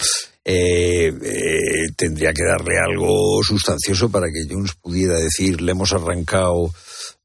Eh, 0.50 1.08
eh, 1.08 1.77
tendría 1.96 2.34
que 2.34 2.44
darle 2.44 2.76
algo 2.80 3.42
sustancioso 3.44 4.10
para 4.10 4.28
que 4.28 4.52
Junts 4.54 4.76
pudiera 4.82 5.16
decir, 5.16 5.62
le 5.62 5.72
hemos 5.72 5.94
arrancado 5.94 6.72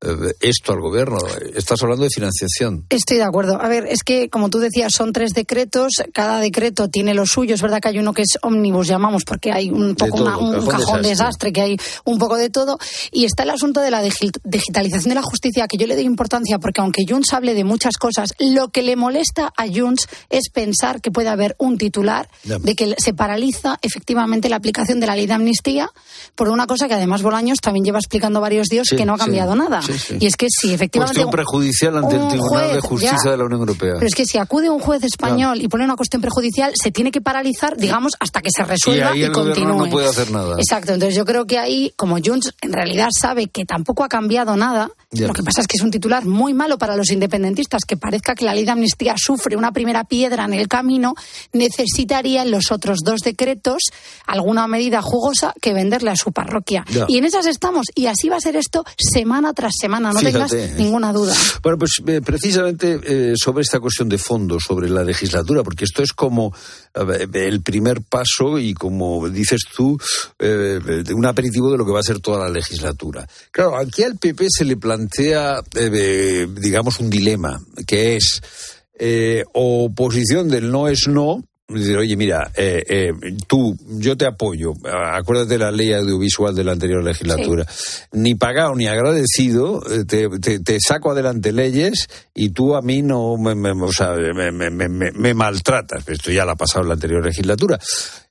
eh, 0.02 0.32
esto 0.40 0.72
al 0.72 0.80
gobierno. 0.80 1.18
Estás 1.54 1.80
hablando 1.82 2.04
de 2.04 2.10
financiación. 2.10 2.86
Estoy 2.90 3.18
de 3.18 3.22
acuerdo. 3.22 3.60
A 3.62 3.68
ver, 3.68 3.86
es 3.88 4.02
que, 4.04 4.28
como 4.28 4.50
tú 4.50 4.58
decías, 4.58 4.92
son 4.92 5.12
tres 5.12 5.32
decretos. 5.32 5.92
Cada 6.12 6.40
decreto 6.40 6.88
tiene 6.88 7.14
lo 7.14 7.24
suyo. 7.26 7.54
Es 7.54 7.62
verdad 7.62 7.80
que 7.80 7.88
hay 7.88 7.98
uno 7.98 8.12
que 8.12 8.22
es 8.22 8.36
ómnibus, 8.42 8.88
llamamos, 8.88 9.24
porque 9.24 9.52
hay 9.52 9.70
un 9.70 9.94
poco 9.94 10.16
todo, 10.18 10.24
una- 10.26 10.38
un 10.38 10.52
cajón 10.54 10.66
cajón, 10.66 11.02
desastre. 11.02 11.08
desastre. 11.10 11.52
que 11.52 11.60
hay 11.60 11.76
un 12.04 12.18
poco 12.18 12.36
de 12.36 12.50
todo. 12.50 12.78
Y 13.12 13.24
está 13.26 13.44
el 13.44 13.50
asunto 13.50 13.80
de 13.80 13.90
la 13.92 14.02
digi- 14.04 14.32
digitalización 14.44 15.10
de 15.10 15.14
la 15.14 15.22
justicia, 15.22 15.66
que 15.68 15.76
yo 15.76 15.86
le 15.86 15.94
doy 15.94 16.04
importancia, 16.04 16.58
porque 16.58 16.80
aunque 16.80 17.04
Junts 17.08 17.32
hable 17.32 17.54
de 17.54 17.64
muchas 17.64 17.96
cosas, 17.96 18.30
lo 18.38 18.68
que 18.68 18.82
le 18.82 18.96
molesta 18.96 19.52
a 19.56 19.66
Junts 19.68 20.08
es 20.30 20.48
pensar 20.52 21.00
que 21.00 21.10
puede 21.12 21.28
haber 21.28 21.54
un 21.58 21.78
titular 21.78 22.28
de 22.44 22.74
que 22.74 22.94
se 22.98 23.14
paraliza 23.14 23.78
efectivamente 23.82 24.48
la 24.52 24.56
aplicación 24.58 25.00
de 25.00 25.06
la 25.06 25.16
ley 25.16 25.26
de 25.26 25.32
amnistía 25.32 25.90
por 26.36 26.48
una 26.48 26.66
cosa 26.68 26.86
que 26.88 26.94
además 26.94 27.22
Bolaños 27.22 27.58
también 27.60 27.84
lleva 27.84 27.98
explicando 27.98 28.40
varios 28.40 28.68
días 28.68 28.86
Sí, 28.88 28.96
que 28.96 29.04
no 29.04 29.14
ha 29.14 29.16
sí, 29.16 29.24
cambiado 29.24 29.54
nada. 29.56 29.82
sí, 29.82 29.92
sí. 29.98 30.16
Y 30.20 30.26
es 30.26 30.36
que 30.36 30.46
si 30.48 30.72
efectivamente 30.72 31.14
Cuestión 31.22 31.30
prejudicial 31.30 31.96
ante 31.98 32.14
el 32.16 32.22
un 32.22 32.28
Tribunal 32.28 32.62
de 32.68 32.80
juez, 32.80 32.84
Justicia 32.84 33.18
ya. 33.24 33.30
de 33.32 33.36
la 33.36 33.44
Unión 33.44 33.60
Europea. 33.60 33.92
pero 33.94 34.06
es 34.06 34.14
que 34.14 34.24
si 34.24 34.38
acude 34.38 34.70
un 34.70 34.78
juez 34.80 35.02
español 35.02 35.60
y 35.60 35.68
pone 35.68 35.84
una 35.84 35.96
cuestión 35.96 36.22
prejudicial, 36.22 36.72
se 36.74 36.90
tiene 36.92 37.10
que 37.10 37.20
paralizar, 37.20 37.76
digamos, 37.76 38.12
hasta 38.20 38.40
que 38.40 38.50
se 38.54 38.62
resuelva 38.64 39.16
y 39.16 39.20
y, 39.20 39.24
el 39.24 39.32
continúe. 39.32 39.84
no 39.84 39.90
puede 39.90 40.08
hacer 40.08 40.30
nada. 40.30 40.56
Exacto, 40.58 40.92
entonces 40.92 41.16
yo 41.16 41.24
creo 41.24 41.46
que 41.46 41.58
ahí, 41.58 41.92
como 41.96 42.16
Junts 42.24 42.52
en 42.60 42.72
realidad 42.72 43.08
sabe 43.18 43.48
que 43.48 43.64
tampoco 43.64 44.04
ha 44.04 44.08
cambiado 44.08 44.56
nada, 44.56 44.90
Ya. 45.10 45.26
lo 45.26 45.34
que 45.34 45.42
pasa 45.42 45.60
es 45.60 45.66
que 45.66 45.76
es 45.76 45.82
un 45.82 45.90
titular 45.90 46.24
muy 46.24 46.54
malo 46.54 46.78
para 46.78 46.96
los 46.96 47.10
independentistas, 47.10 47.84
que 47.86 47.96
parezca 47.96 48.34
que 48.34 48.44
la 48.44 48.54
ley 48.54 48.64
de 48.64 48.70
amnistía 48.72 49.14
sufre 49.16 49.56
una 49.56 49.72
primera 49.72 50.04
piedra 50.04 50.44
en 50.44 50.54
el 50.54 50.68
camino, 50.68 51.14
necesitaría 51.52 52.42
en 52.42 52.50
los 52.50 52.70
otros 52.70 52.98
dos 53.04 53.20
decretos 53.20 53.78
alguna 54.42 54.66
medida 54.66 55.00
jugosa 55.02 55.54
que 55.60 55.72
venderle 55.72 56.10
a 56.10 56.16
su 56.16 56.32
parroquia. 56.32 56.84
Ya. 56.90 57.06
Y 57.08 57.18
en 57.18 57.24
esas 57.24 57.46
estamos, 57.46 57.86
y 57.94 58.06
así 58.06 58.28
va 58.28 58.36
a 58.36 58.40
ser 58.40 58.56
esto 58.56 58.84
semana 58.96 59.52
tras 59.52 59.74
semana, 59.80 60.12
no 60.12 60.18
Fíjate. 60.18 60.56
tengas 60.56 60.76
ninguna 60.78 61.12
duda. 61.12 61.34
Bueno, 61.62 61.78
pues 61.78 62.02
eh, 62.06 62.20
precisamente 62.20 63.00
eh, 63.04 63.34
sobre 63.36 63.62
esta 63.62 63.78
cuestión 63.80 64.08
de 64.08 64.18
fondo, 64.18 64.58
sobre 64.58 64.90
la 64.90 65.04
legislatura, 65.04 65.62
porque 65.62 65.84
esto 65.84 66.02
es 66.02 66.12
como 66.12 66.52
el 66.94 67.62
primer 67.62 68.02
paso 68.02 68.58
y 68.58 68.74
como 68.74 69.28
dices 69.28 69.62
tú, 69.74 69.96
eh, 70.38 71.04
un 71.14 71.26
aperitivo 71.26 71.70
de 71.70 71.78
lo 71.78 71.86
que 71.86 71.92
va 71.92 72.00
a 72.00 72.04
ser 72.04 72.20
toda 72.20 72.40
la 72.40 72.50
legislatura. 72.50 73.26
Claro, 73.50 73.76
aquí 73.76 74.02
al 74.02 74.18
PP 74.18 74.46
se 74.50 74.64
le 74.64 74.76
plantea, 74.76 75.62
digamos, 76.60 76.98
un 77.00 77.08
dilema, 77.08 77.60
que 77.86 78.16
es 78.16 78.42
eh, 78.98 79.44
oposición 79.52 80.48
del 80.48 80.70
no 80.70 80.88
es 80.88 81.08
no. 81.08 81.42
Decir, 81.68 81.96
oye, 81.96 82.16
mira, 82.16 82.50
eh, 82.54 82.82
eh, 82.86 83.12
tú, 83.46 83.74
yo 83.88 84.14
te 84.16 84.26
apoyo. 84.26 84.74
Acuérdate 84.84 85.50
de 85.54 85.58
la 85.58 85.70
ley 85.70 85.92
audiovisual 85.94 86.54
de 86.54 86.64
la 86.64 86.72
anterior 86.72 87.02
legislatura. 87.02 87.64
Ni 88.12 88.34
pagado 88.34 88.74
ni 88.74 88.88
agradecido, 88.88 89.80
eh, 89.90 90.04
te, 90.04 90.28
te- 90.40 90.58
te 90.60 90.78
saco 90.86 91.12
adelante 91.12 91.50
leyes 91.52 92.08
y 92.34 92.50
tú 92.50 92.74
a 92.74 92.82
mí 92.82 93.00
no 93.00 93.36
me, 93.38 93.54
me- 93.54 93.70
o 93.70 93.92
sea, 93.92 94.12
me, 94.12 94.52
me- 94.52 94.70
me- 94.70 94.88
me- 94.88 95.12
me 95.12 95.34
maltratas. 95.34 96.06
Esto 96.08 96.30
ya 96.30 96.44
lo 96.44 96.50
ha 96.50 96.56
pasado 96.56 96.82
en 96.82 96.88
la 96.88 96.94
anterior 96.94 97.24
legislatura. 97.24 97.78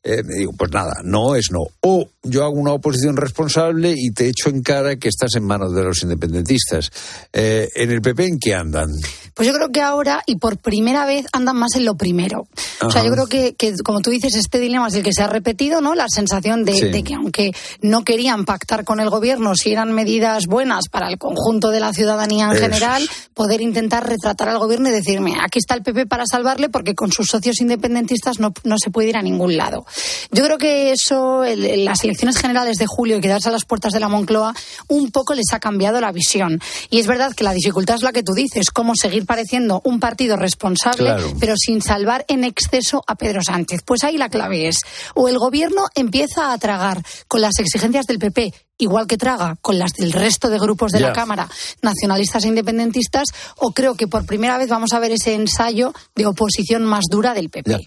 Eh, 0.04 0.22
digo, 0.38 0.52
pues 0.58 0.72
nada, 0.72 0.94
no 1.04 1.36
es 1.36 1.50
no. 1.52 1.62
O 1.82 2.08
yo 2.24 2.44
hago 2.44 2.54
una 2.56 2.74
oposición 2.74 3.18
responsable 3.18 3.94
y 3.96 4.12
te 4.12 4.28
echo 4.28 4.50
en 4.50 4.62
cara 4.62 4.98
que 4.98 5.08
estás 5.08 5.36
en 5.36 5.46
manos 5.46 5.74
de 5.74 5.84
los 5.84 6.04
independentistas. 6.04 6.92
Eh, 7.34 7.70
¿En 7.76 7.90
el 7.92 8.02
PP 8.02 8.24
en 8.26 8.40
qué 8.40 8.54
andan? 8.54 8.90
Pues 9.34 9.48
yo 9.48 9.54
creo 9.54 9.70
que 9.70 9.82
ahora 9.82 10.22
y 10.26 10.36
por 10.36 10.58
primera 10.58 11.06
vez 11.06 11.26
andan 11.34 11.56
más 11.56 11.76
en 11.76 11.86
lo 11.86 11.96
primero. 11.96 12.48
O 12.82 12.92
sea, 12.92 13.04
yo 13.04 13.12
creo 13.12 13.28
que, 13.28 13.54
que, 13.56 13.74
como 13.84 14.02
tú 14.02 14.10
dices, 14.10 14.36
este 14.36 14.60
dilema 14.60 14.88
es 14.88 14.96
el 14.96 15.04
que 15.04 15.14
se 15.14 15.22
ha 15.24 15.28
repetido, 15.28 15.82
¿no? 15.82 15.96
La 15.96 16.08
sensación 16.10 16.66
de, 16.66 16.74
Sí. 16.76 16.90
de 16.90 17.04
que 17.04 17.14
aunque 17.16 17.52
no 17.82 18.04
querían 18.04 18.46
pactar 18.46 18.84
con 18.84 19.00
el 19.00 19.10
gobierno, 19.10 19.56
si 19.56 19.72
eran 19.72 19.92
medidas 19.94 20.46
buenas 20.48 20.86
para 20.90 21.08
el 21.10 21.18
conjunto 21.18 21.70
de 21.70 21.80
la 21.80 21.94
ciudadanía 21.94 22.46
en 22.52 22.58
general, 22.58 23.08
poder 23.34 23.62
intentar 23.62 24.08
retratar 24.08 24.50
al 24.50 24.58
gobierno 24.60 24.90
y 24.90 24.92
decirme, 24.92 25.36
aquí 25.42 25.60
está 25.60 25.76
el 25.76 25.84
PP 25.84 26.06
para 26.08 26.26
salvarle 26.26 26.70
porque 26.70 26.96
con 26.96 27.12
sus 27.12 27.28
socios 27.28 27.62
independentistas 27.62 28.40
no, 28.40 28.54
no 28.64 28.76
se 28.84 28.90
puede 28.92 29.10
ir 29.10 29.18
a 29.18 29.22
ningún 29.22 29.58
lado. 29.58 29.86
Yo 30.32 30.44
creo 30.44 30.58
que 30.58 30.92
eso, 30.92 31.44
el- 31.44 31.86
las 31.86 32.04
elecciones 32.04 32.38
generales 32.38 32.78
de 32.78 32.86
julio 32.88 33.18
y 33.18 33.22
quedarse 33.22 33.50
a 33.50 33.52
las 33.52 33.66
puertas 33.66 33.94
de 33.94 34.00
la 34.00 34.10
Moncloa, 34.10 34.54
un 34.88 35.12
poco 35.12 35.34
les 35.34 35.46
ha 35.54 35.60
cambiado 35.60 36.02
la 36.02 36.12
visión. 36.12 36.60
Y 36.90 37.00
es 37.00 37.08
verdad 37.08 37.34
que 37.34 37.44
la 37.44 37.54
dificultad 37.54 37.96
es 37.96 38.02
la 38.04 38.12
que 38.12 38.24
tú 38.24 38.34
dices, 38.34 38.72
cómo 38.72 38.94
seguir 38.96 39.21
pareciendo 39.26 39.82
un 39.84 40.00
partido 40.00 40.36
responsable, 40.38 41.06
Claro. 41.06 41.34
pero 41.40 41.54
sin 41.58 41.82
salvar 41.82 42.26
en 42.28 42.44
exceso 42.44 43.04
a 43.08 43.16
Pedro 43.16 43.42
Sánchez. 43.44 43.82
Pues 43.86 44.04
ahí 44.04 44.18
la 44.18 44.30
clave 44.30 44.68
es, 44.68 44.78
o 45.16 45.28
el 45.28 45.38
gobierno 45.38 45.86
empieza 45.96 46.54
a 46.54 46.58
tragar 46.58 47.02
con 47.28 47.42
las 47.42 47.60
exigencias 47.60 48.06
del 48.06 48.20
PP, 48.20 48.54
igual 48.78 49.08
que 49.08 49.18
traga 49.18 49.58
con 49.62 49.78
las 49.78 49.94
del 49.94 50.12
resto 50.12 50.50
de 50.50 50.58
grupos 50.60 50.92
de 50.92 51.00
la 51.00 51.14
Cámara, 51.14 51.48
nacionalistas 51.82 52.44
e 52.46 52.48
independentistas, 52.48 53.30
o 53.58 53.72
creo 53.72 53.96
que 53.96 54.08
por 54.08 54.26
primera 54.26 54.58
vez 54.58 54.70
vamos 54.70 54.94
a 54.94 55.00
ver 55.00 55.12
ese 55.12 55.34
ensayo 55.36 55.94
de 56.16 56.26
oposición 56.26 56.84
más 56.84 57.06
dura 57.10 57.34
del 57.34 57.50
PP. 57.50 57.78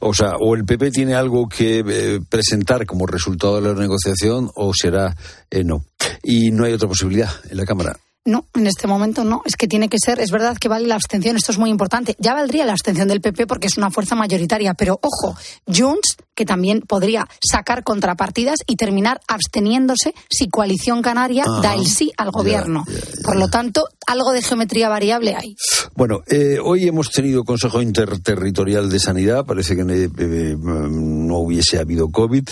O 0.00 0.12
sea, 0.12 0.34
o 0.40 0.54
el 0.56 0.64
PP 0.64 0.90
tiene 0.90 1.14
algo 1.14 1.48
que 1.48 1.84
eh, 1.86 2.20
presentar 2.28 2.86
como 2.86 3.06
resultado 3.06 3.60
de 3.60 3.68
la 3.72 3.80
negociación 3.80 4.50
o 4.56 4.72
será 4.74 5.16
eh, 5.50 5.62
no. 5.64 5.84
Y 6.24 6.50
no 6.50 6.64
hay 6.64 6.72
otra 6.72 6.88
posibilidad 6.88 7.30
en 7.48 7.56
la 7.56 7.64
Cámara. 7.64 7.96
No, 8.26 8.44
en 8.54 8.66
este 8.66 8.88
momento 8.88 9.22
no. 9.24 9.42
Es 9.46 9.56
que 9.56 9.68
tiene 9.68 9.88
que 9.88 9.98
ser, 9.98 10.18
es 10.18 10.32
verdad 10.32 10.56
que 10.58 10.68
vale 10.68 10.88
la 10.88 10.96
abstención, 10.96 11.36
esto 11.36 11.52
es 11.52 11.58
muy 11.58 11.70
importante. 11.70 12.16
Ya 12.18 12.34
valdría 12.34 12.66
la 12.66 12.72
abstención 12.72 13.06
del 13.06 13.20
PP 13.20 13.46
porque 13.46 13.68
es 13.68 13.76
una 13.78 13.90
fuerza 13.90 14.16
mayoritaria, 14.16 14.74
pero 14.74 14.98
ojo, 15.00 15.36
Junts, 15.66 16.16
que 16.36 16.44
también 16.44 16.82
podría 16.82 17.26
sacar 17.40 17.82
contrapartidas 17.82 18.60
y 18.66 18.76
terminar 18.76 19.20
absteniéndose 19.26 20.14
si 20.30 20.48
Coalición 20.48 21.02
Canaria 21.02 21.44
da 21.62 21.74
el 21.74 21.86
sí 21.86 22.12
al 22.16 22.26
ya, 22.26 22.30
gobierno. 22.30 22.84
Por 23.24 23.36
lo 23.36 23.48
tanto, 23.48 23.88
algo 24.06 24.32
de 24.32 24.42
geometría 24.42 24.88
variable 24.88 25.34
hay. 25.34 25.56
Bueno, 25.94 26.20
eh, 26.28 26.58
hoy 26.62 26.86
hemos 26.86 27.10
tenido 27.10 27.42
Consejo 27.44 27.82
Interterritorial 27.82 28.88
de 28.88 29.00
Sanidad. 29.00 29.44
Parece 29.44 29.74
que 29.74 29.82
eh, 29.82 30.08
eh, 30.18 30.56
no 30.60 31.38
hubiese 31.38 31.78
habido 31.78 32.10
COVID. 32.10 32.46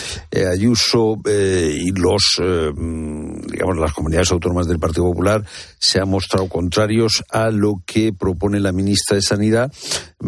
Ayuso 0.51 1.19
y 1.27 1.91
los, 1.93 2.23
eh, 2.43 2.73
digamos, 2.75 3.77
las 3.77 3.93
comunidades 3.93 4.33
autónomas 4.33 4.67
del 4.67 4.79
Partido 4.79 5.05
Popular 5.05 5.45
se 5.79 6.01
han 6.01 6.09
mostrado 6.09 6.49
contrarios 6.49 7.23
a 7.31 7.51
lo 7.51 7.83
que 7.85 8.13
propone 8.13 8.61
la 8.61 8.73
ministra 8.73 9.17
de 9.17 9.23
Sanidad. 9.23 9.73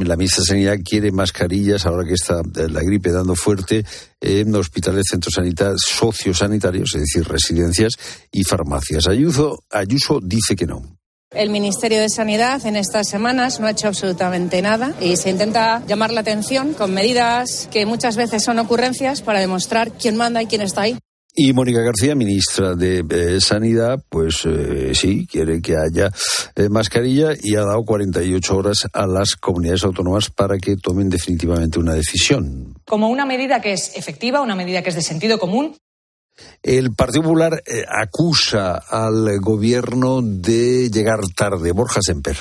La 0.04 0.16
ministra 0.16 0.42
de 0.42 0.46
Sanidad 0.46 0.76
quiere 0.84 1.10
mascarillas 1.10 1.86
ahora 1.86 2.06
que 2.06 2.14
está 2.14 2.40
eh, 2.40 2.68
la 2.68 2.82
gripe 2.82 3.10
dando 3.10 3.34
fuerte 3.34 3.84
en 4.20 4.54
hospitales, 4.54 5.04
centros 5.10 5.34
sanitarios, 5.34 5.82
sociosanitarios, 5.86 6.94
es 6.94 7.00
decir, 7.02 7.26
residencias 7.26 7.92
y 8.30 8.44
farmacias. 8.44 9.06
Ayuso, 9.06 9.64
Ayuso 9.70 10.20
dice 10.22 10.54
que 10.54 10.66
no. 10.66 10.96
El 11.32 11.50
Ministerio 11.50 12.00
de 12.00 12.08
Sanidad 12.08 12.64
en 12.66 12.76
estas 12.76 13.08
semanas 13.08 13.58
no 13.58 13.66
ha 13.66 13.72
hecho 13.72 13.88
absolutamente 13.88 14.62
nada 14.62 14.94
y 15.00 15.16
se 15.16 15.30
intenta 15.30 15.84
llamar 15.86 16.12
la 16.12 16.20
atención 16.20 16.72
con 16.72 16.94
medidas 16.94 17.68
que 17.72 17.84
muchas 17.84 18.16
veces 18.16 18.44
son 18.44 18.58
ocurrencias 18.58 19.22
para 19.22 19.40
demostrar 19.40 19.90
quién 19.92 20.16
manda 20.16 20.40
y 20.40 20.46
quién 20.46 20.62
está 20.62 20.82
ahí. 20.82 20.98
Y 21.38 21.52
Mónica 21.52 21.82
García, 21.82 22.14
ministra 22.14 22.74
de 22.74 23.04
eh, 23.10 23.42
Sanidad, 23.42 24.02
pues 24.08 24.46
eh, 24.46 24.92
sí, 24.94 25.26
quiere 25.30 25.60
que 25.60 25.74
haya 25.76 26.10
eh, 26.54 26.70
mascarilla 26.70 27.34
y 27.38 27.56
ha 27.56 27.60
dado 27.60 27.84
48 27.84 28.56
horas 28.56 28.78
a 28.90 29.06
las 29.06 29.36
comunidades 29.36 29.84
autónomas 29.84 30.30
para 30.30 30.56
que 30.56 30.76
tomen 30.76 31.10
definitivamente 31.10 31.78
una 31.78 31.92
decisión. 31.92 32.72
Como 32.86 33.10
una 33.10 33.26
medida 33.26 33.60
que 33.60 33.74
es 33.74 33.96
efectiva, 33.96 34.40
una 34.40 34.56
medida 34.56 34.82
que 34.82 34.88
es 34.88 34.94
de 34.94 35.02
sentido 35.02 35.38
común. 35.38 35.76
El 36.62 36.94
Partido 36.94 37.24
Popular 37.24 37.62
acusa 37.86 38.76
al 38.88 39.38
gobierno 39.38 40.22
de 40.22 40.88
llegar 40.88 41.20
tarde. 41.36 41.72
Borja 41.72 42.00
Semper. 42.02 42.38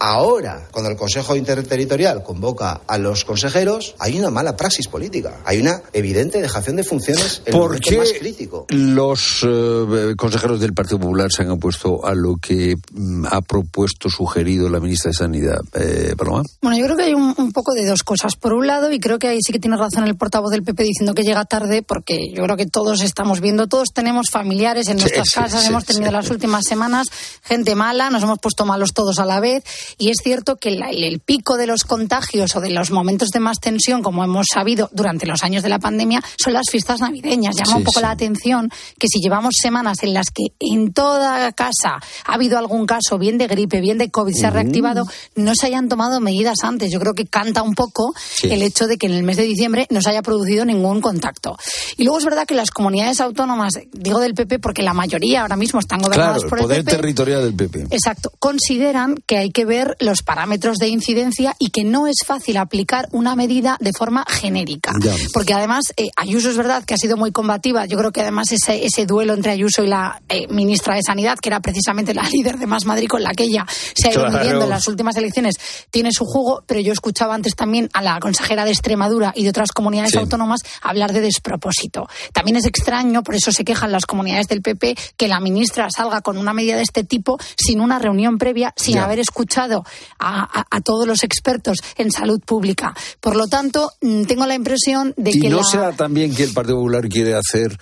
Ahora, 0.00 0.68
cuando 0.70 0.90
el 0.90 0.96
Consejo 0.96 1.36
Interterritorial 1.36 2.22
convoca 2.22 2.82
a 2.86 2.98
los 2.98 3.24
consejeros, 3.24 3.94
hay 3.98 4.18
una 4.18 4.30
mala 4.30 4.56
praxis 4.56 4.88
política. 4.88 5.40
Hay 5.44 5.58
una 5.58 5.82
evidente 5.92 6.40
dejación 6.40 6.76
de 6.76 6.84
funciones 6.84 7.42
en 7.44 7.54
el 7.54 7.60
¿Por 7.60 7.80
qué 7.80 7.98
más 7.98 8.12
crítico. 8.18 8.66
los 8.70 9.44
eh, 9.46 10.14
consejeros 10.16 10.60
del 10.60 10.74
Partido 10.74 11.00
Popular 11.00 11.30
se 11.32 11.42
han 11.42 11.50
opuesto 11.50 12.04
a 12.06 12.14
lo 12.14 12.36
que 12.36 12.76
mm, 12.92 13.26
ha 13.30 13.40
propuesto, 13.42 14.08
sugerido 14.08 14.68
la 14.68 14.80
ministra 14.80 15.10
de 15.10 15.14
Sanidad, 15.14 15.60
eh, 15.74 16.14
Paloma? 16.16 16.42
Bueno, 16.62 16.78
yo 16.78 16.84
creo 16.84 16.96
que 16.96 17.04
hay 17.04 17.14
un, 17.14 17.34
un 17.36 17.52
poco 17.52 17.74
de 17.74 17.86
dos 17.86 18.02
cosas. 18.02 18.36
Por 18.36 18.52
un 18.52 18.66
lado, 18.66 18.92
y 18.92 19.00
creo 19.00 19.18
que 19.18 19.28
ahí 19.28 19.38
sí 19.42 19.52
que 19.52 19.58
tiene 19.58 19.76
razón 19.76 20.04
el 20.04 20.16
portavoz 20.16 20.50
del 20.50 20.62
PP 20.62 20.82
diciendo 20.82 21.14
que 21.14 21.22
llega 21.22 21.44
tarde, 21.44 21.82
porque 21.82 22.30
yo 22.32 22.42
creo 22.44 22.56
que 22.56 22.66
todos 22.66 23.02
estamos 23.02 23.40
viendo, 23.40 23.66
todos 23.66 23.88
tenemos 23.92 24.30
familiares 24.30 24.88
en 24.88 24.98
nuestras 24.98 25.28
sí, 25.28 25.34
casas, 25.34 25.62
sí, 25.62 25.68
hemos 25.68 25.84
tenido 25.84 26.06
sí. 26.06 26.12
las 26.12 26.30
últimas 26.30 26.64
semanas 26.64 27.08
gente 27.42 27.74
mala, 27.74 28.10
nos 28.10 28.22
hemos 28.22 28.38
puesto 28.38 28.64
malos 28.64 28.92
todos 28.92 29.18
a 29.18 29.24
la 29.24 29.40
vez, 29.40 29.64
y 29.96 30.10
es 30.10 30.18
cierto 30.22 30.56
que 30.56 30.72
la- 30.72 30.90
el, 30.90 31.04
el 31.04 31.20
pico 31.20 31.56
de 31.56 31.66
los 31.66 31.84
contagios 31.84 32.54
o 32.56 32.60
de 32.60 32.70
los 32.70 32.90
momentos 32.90 33.30
de 33.30 33.40
más 33.40 33.60
tensión, 33.60 34.02
como 34.02 34.24
hemos 34.24 34.46
sabido 34.52 34.90
durante 34.92 35.26
los 35.26 35.42
años 35.42 35.62
de 35.62 35.68
la 35.68 35.78
pandemia, 35.78 36.22
son 36.42 36.52
las 36.52 36.68
fiestas 36.70 37.00
navideñas. 37.00 37.56
Llama 37.56 37.72
Sí, 37.72 37.78
un 37.78 37.84
poco 37.84 38.00
sí. 38.00 38.04
la 38.04 38.10
atención 38.10 38.70
que 38.98 39.08
si 39.08 39.20
llevamos 39.20 39.54
semanas 39.60 40.02
en 40.02 40.14
las 40.14 40.30
que 40.30 40.44
en 40.60 40.92
toda 40.92 41.50
casa 41.52 41.98
ha 42.26 42.34
habido 42.34 42.58
algún 42.58 42.86
caso, 42.86 43.18
bien 43.18 43.38
de 43.38 43.46
gripe, 43.46 43.80
bien 43.80 43.98
de 43.98 44.10
COVID, 44.10 44.34
se 44.34 44.46
ha 44.46 44.50
reactivado, 44.50 45.06
no 45.36 45.52
se 45.54 45.66
hayan 45.66 45.88
tomado 45.88 46.20
medidas 46.20 46.58
antes. 46.64 46.90
Yo 46.92 46.98
creo 47.00 47.14
que 47.14 47.26
canta 47.26 47.62
un 47.62 47.74
poco 47.74 48.14
Sí. 48.18 48.48
el 48.50 48.62
hecho 48.62 48.86
de 48.86 48.96
que 48.98 49.06
en 49.06 49.12
el 49.14 49.22
mes 49.22 49.36
de 49.36 49.44
diciembre 49.44 49.86
no 49.90 50.00
se 50.02 50.10
haya 50.10 50.22
producido 50.22 50.64
ningún 50.64 51.00
contacto. 51.00 51.56
Y 51.96 52.04
luego 52.04 52.18
es 52.18 52.24
verdad 52.24 52.46
que 52.46 52.54
las 52.54 52.70
comunidades 52.70 53.20
autónomas, 53.20 53.74
digo 53.92 54.18
del 54.20 54.34
PP 54.34 54.58
porque 54.58 54.82
la 54.82 54.92
mayoría 54.94 55.42
ahora 55.42 55.56
mismo 55.56 55.80
están 55.80 56.00
gobernadas 56.00 56.42
Claro, 56.42 56.44
el 56.44 56.48
por 56.48 56.58
el 56.58 56.64
poder 56.64 56.84
PP. 56.84 56.96
territorial 56.96 57.42
del 57.42 57.54
PP. 57.54 57.86
Exacto. 57.94 58.32
Consideran 58.38 59.14
que 59.26 59.36
hay 59.38 59.50
que 59.50 59.64
ver 59.64 59.77
los 60.00 60.22
parámetros 60.22 60.78
de 60.78 60.88
incidencia 60.88 61.54
y 61.58 61.70
que 61.70 61.84
no 61.84 62.06
es 62.06 62.16
fácil 62.26 62.56
aplicar 62.56 63.08
una 63.12 63.34
medida 63.36 63.76
de 63.80 63.92
forma 63.92 64.24
genérica. 64.28 64.92
Ya. 65.00 65.12
Porque 65.32 65.54
además, 65.54 65.92
eh, 65.96 66.08
Ayuso 66.16 66.50
es 66.50 66.56
verdad 66.56 66.84
que 66.84 66.94
ha 66.94 66.98
sido 66.98 67.16
muy 67.16 67.32
combativa. 67.32 67.86
Yo 67.86 67.96
creo 67.98 68.12
que 68.12 68.20
además 68.22 68.50
ese, 68.52 68.84
ese 68.84 69.06
duelo 69.06 69.34
entre 69.34 69.52
Ayuso 69.52 69.82
y 69.84 69.86
la 69.88 70.20
eh, 70.28 70.46
ministra 70.48 70.94
de 70.94 71.02
Sanidad, 71.02 71.38
que 71.38 71.48
era 71.48 71.60
precisamente 71.60 72.14
la 72.14 72.22
líder 72.30 72.58
de 72.58 72.66
Más 72.66 72.84
Madrid 72.86 73.08
con 73.08 73.22
la 73.22 73.32
que 73.32 73.44
ella 73.44 73.66
se 73.94 74.08
ha 74.08 74.12
ido 74.12 74.20
Claro. 74.24 74.38
midiendo 74.38 74.64
en 74.64 74.70
las 74.70 74.86
últimas 74.88 75.16
elecciones, 75.16 75.54
tiene 75.90 76.10
su 76.12 76.24
jugo. 76.24 76.62
Pero 76.66 76.80
yo 76.80 76.92
escuchaba 76.92 77.34
antes 77.34 77.54
también 77.54 77.88
a 77.92 78.02
la 78.02 78.18
consejera 78.20 78.64
de 78.64 78.70
Extremadura 78.72 79.32
y 79.34 79.44
de 79.44 79.50
otras 79.50 79.72
comunidades 79.72 80.12
Sí. 80.12 80.18
autónomas 80.18 80.60
hablar 80.82 81.12
de 81.12 81.20
despropósito. 81.20 82.08
También 82.32 82.56
es 82.56 82.66
extraño, 82.66 83.22
por 83.22 83.34
eso 83.34 83.52
se 83.52 83.64
quejan 83.64 83.92
las 83.92 84.06
comunidades 84.06 84.48
del 84.48 84.62
PP, 84.62 84.96
que 85.16 85.28
la 85.28 85.40
ministra 85.40 85.88
salga 85.94 86.20
con 86.20 86.36
una 86.38 86.52
medida 86.52 86.76
de 86.76 86.82
este 86.82 87.04
tipo 87.04 87.38
sin 87.56 87.80
una 87.80 87.98
reunión 87.98 88.38
previa, 88.38 88.72
sin 88.76 88.94
Ya. 88.94 89.04
haber 89.04 89.18
escuchado 89.20 89.67
a, 89.76 90.60
a- 90.60 90.66
a 90.70 90.80
todos 90.80 91.06
los 91.06 91.22
expertos 91.24 91.78
en 91.96 92.10
salud 92.10 92.40
pública. 92.44 92.94
Por 93.20 93.36
lo 93.36 93.46
tanto, 93.46 93.90
mm, 94.00 94.24
tengo 94.24 94.46
la 94.46 94.54
impresión 94.54 95.14
de 95.16 95.30
¿Y 95.34 95.40
que 95.40 95.50
no 95.50 95.58
la- 95.58 95.64
será 95.64 95.92
también 95.92 96.34
que 96.34 96.44
el 96.44 96.52
Partido 96.52 96.76
Popular 96.76 97.08
quiere 97.08 97.34
hacer, 97.34 97.76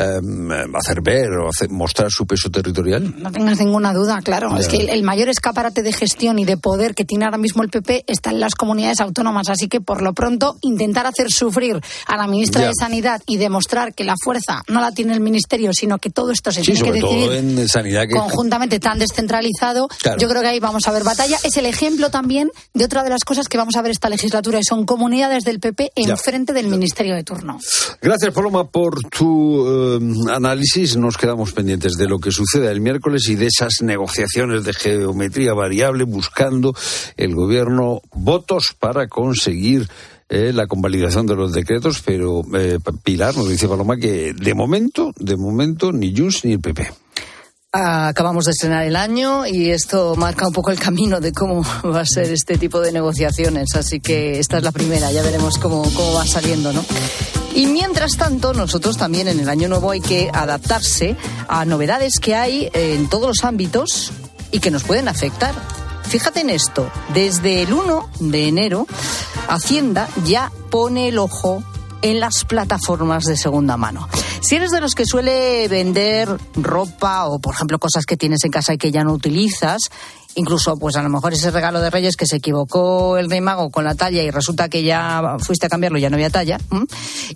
hacer 0.00 1.00
ver 1.02 1.30
o 1.32 1.48
hacer- 1.48 1.70
mostrar 1.70 2.10
su 2.10 2.26
peso 2.26 2.50
territorial? 2.50 3.14
No 3.18 3.32
tengas 3.32 3.58
ninguna 3.58 3.92
duda, 3.92 4.20
claro. 4.22 4.56
Es 4.58 4.68
que 4.68 4.76
el, 4.78 4.88
el 4.90 5.02
mayor 5.02 5.28
escaparate 5.28 5.82
de 5.82 5.92
gestión 5.92 6.38
y 6.38 6.44
de 6.44 6.56
poder 6.56 6.94
que 6.94 7.04
tiene 7.04 7.24
ahora 7.24 7.38
mismo 7.38 7.62
el 7.62 7.70
PP 7.70 8.04
está 8.06 8.30
en 8.30 8.40
las 8.40 8.54
comunidades 8.54 9.00
autónomas. 9.00 9.48
Así 9.48 9.68
que, 9.68 9.80
por 9.80 10.02
lo 10.02 10.12
pronto, 10.12 10.56
intentar 10.62 11.06
hacer 11.06 11.28
sufrir 11.30 11.80
a 12.06 12.16
la 12.16 12.26
ministra 12.26 12.62
de 12.66 12.72
Sanidad 12.78 13.20
y 13.26 13.36
demostrar 13.38 13.94
que 13.94 14.04
la 14.04 14.14
fuerza 14.22 14.62
no 14.68 14.80
la 14.80 14.92
tiene 14.92 15.14
el 15.14 15.20
ministerio, 15.20 15.70
sino 15.72 15.98
que 15.98 16.10
todo 16.10 16.30
esto 16.30 16.52
se 16.52 16.62
Sí, 16.62 16.72
tiene 16.72 16.82
que 16.82 16.92
decidir 17.00 17.32
en 17.32 17.68
sanidad 17.68 18.02
que... 18.06 18.14
conjuntamente 18.14 18.78
tan 18.80 18.98
descentralizado, 18.98 19.88
Claro. 20.02 20.18
yo 20.18 20.28
creo 20.28 20.42
que 20.42 20.48
ahí 20.48 20.60
vamos 20.60 20.86
a 20.88 20.92
ver 20.92 21.04
batalla. 21.04 21.38
Es 21.42 21.56
el 21.56 21.66
ejemplo 21.66 22.10
también 22.10 22.50
de 22.74 22.84
otra 22.84 23.02
de 23.02 23.10
las 23.10 23.24
cosas 23.24 23.48
que 23.48 23.56
vamos 23.58 23.76
a 23.76 23.82
ver 23.82 23.90
esta 23.92 24.08
legislatura 24.08 24.58
y 24.58 24.64
son 24.64 24.84
comunidades 24.84 25.44
del 25.44 25.60
PP 25.60 25.92
enfrente 25.96 26.52
del 26.52 26.68
ministerio 26.68 27.14
de 27.14 27.24
turno. 27.24 27.58
Gracias, 28.02 28.32
Paloma, 28.34 28.64
por 28.68 29.00
tu 29.10 29.64
em, 29.94 30.28
análisis. 30.28 30.96
Nos 30.96 31.16
quedamos 31.16 31.52
pendientes 31.52 31.92
de 31.94 32.08
lo 32.08 32.18
que 32.18 32.32
suceda 32.32 32.70
el 32.70 32.80
miércoles 32.80 33.28
y 33.28 33.36
de 33.36 33.46
esas 33.46 33.82
negociaciones 33.82 34.64
de 34.64 34.72
geometría 34.72 35.54
variable 35.54 36.04
buscando 36.04 36.74
el 37.16 37.34
gobierno 37.34 38.00
votos 38.12 38.74
para 38.78 39.06
conseguir 39.08 39.88
eh, 40.28 40.52
la 40.52 40.66
convalidación 40.66 41.26
de 41.26 41.36
los 41.36 41.52
decretos. 41.52 42.02
Pero 42.04 42.42
eh, 42.54 42.78
Pilar 43.04 43.36
nos 43.36 43.48
dice 43.48 43.68
Paloma 43.68 43.96
que 43.96 44.32
de 44.32 44.54
momento, 44.54 45.12
de 45.18 45.36
momento, 45.36 45.92
ni 45.92 46.16
Junts 46.16 46.44
ni 46.44 46.52
el 46.52 46.60
PP. 46.60 46.90
Acabamos 47.72 48.46
de 48.46 48.52
estrenar 48.52 48.84
el 48.84 48.96
año 48.96 49.46
y 49.46 49.70
esto 49.70 50.16
marca 50.16 50.46
un 50.46 50.52
poco 50.52 50.70
el 50.70 50.78
camino 50.78 51.20
de 51.20 51.32
cómo 51.32 51.62
va 51.84 52.00
a 52.00 52.06
ser 52.06 52.32
este 52.32 52.56
tipo 52.58 52.80
de 52.80 52.92
negociaciones. 52.92 53.74
Así 53.74 54.00
que 54.00 54.38
esta 54.38 54.58
es 54.58 54.62
la 54.62 54.72
primera, 54.72 55.12
ya 55.12 55.22
veremos 55.22 55.58
cómo, 55.58 55.82
cómo 55.82 56.14
va 56.14 56.26
saliendo, 56.26 56.72
¿no? 56.72 56.84
Y 57.56 57.66
mientras 57.68 58.18
tanto, 58.18 58.52
nosotros 58.52 58.98
también 58.98 59.28
en 59.28 59.40
el 59.40 59.48
año 59.48 59.66
nuevo 59.68 59.90
hay 59.90 60.02
que 60.02 60.30
adaptarse 60.30 61.16
a 61.48 61.64
novedades 61.64 62.18
que 62.20 62.34
hay 62.36 62.68
en 62.74 63.08
todos 63.08 63.28
los 63.28 63.44
ámbitos 63.44 64.12
y 64.52 64.60
que 64.60 64.70
nos 64.70 64.84
pueden 64.84 65.08
afectar. 65.08 65.54
Fíjate 66.02 66.40
en 66.40 66.50
esto, 66.50 66.90
desde 67.14 67.62
el 67.62 67.72
1 67.72 68.10
de 68.20 68.48
enero, 68.48 68.86
Hacienda 69.48 70.06
ya 70.26 70.52
pone 70.70 71.08
el 71.08 71.18
ojo 71.18 71.64
en 72.02 72.20
las 72.20 72.44
plataformas 72.44 73.24
de 73.24 73.38
segunda 73.38 73.78
mano. 73.78 74.06
Si 74.42 74.56
eres 74.56 74.70
de 74.70 74.82
los 74.82 74.94
que 74.94 75.06
suele 75.06 75.66
vender 75.68 76.28
ropa 76.56 77.24
o, 77.24 77.38
por 77.38 77.54
ejemplo, 77.54 77.78
cosas 77.78 78.04
que 78.04 78.18
tienes 78.18 78.44
en 78.44 78.50
casa 78.50 78.74
y 78.74 78.78
que 78.78 78.92
ya 78.92 79.02
no 79.02 79.14
utilizas, 79.14 79.80
incluso, 80.36 80.76
pues 80.76 80.96
a 80.96 81.02
lo 81.02 81.08
mejor 81.08 81.32
ese 81.32 81.50
regalo 81.50 81.80
de 81.80 81.90
Reyes 81.90 82.16
que 82.16 82.26
se 82.26 82.36
equivocó 82.36 83.16
el 83.18 83.28
Rey 83.28 83.40
Mago 83.40 83.70
con 83.70 83.84
la 83.84 83.94
talla 83.94 84.22
y 84.22 84.30
resulta 84.30 84.68
que 84.68 84.84
ya 84.84 85.36
fuiste 85.40 85.66
a 85.66 85.68
cambiarlo 85.68 85.98
ya 85.98 86.10
no 86.10 86.16
había 86.16 86.30
talla, 86.30 86.58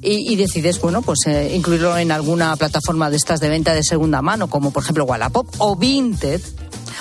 y, 0.00 0.32
y 0.32 0.36
decides, 0.36 0.80
bueno, 0.80 1.02
pues 1.02 1.20
eh, 1.26 1.52
incluirlo 1.54 1.96
en 1.98 2.12
alguna 2.12 2.54
plataforma 2.56 3.10
de 3.10 3.16
estas 3.16 3.40
de 3.40 3.48
venta 3.48 3.74
de 3.74 3.82
segunda 3.82 4.22
mano, 4.22 4.48
como 4.48 4.70
por 4.70 4.82
ejemplo 4.82 5.04
Wallapop 5.04 5.48
o 5.58 5.76
Vinted, 5.76 6.40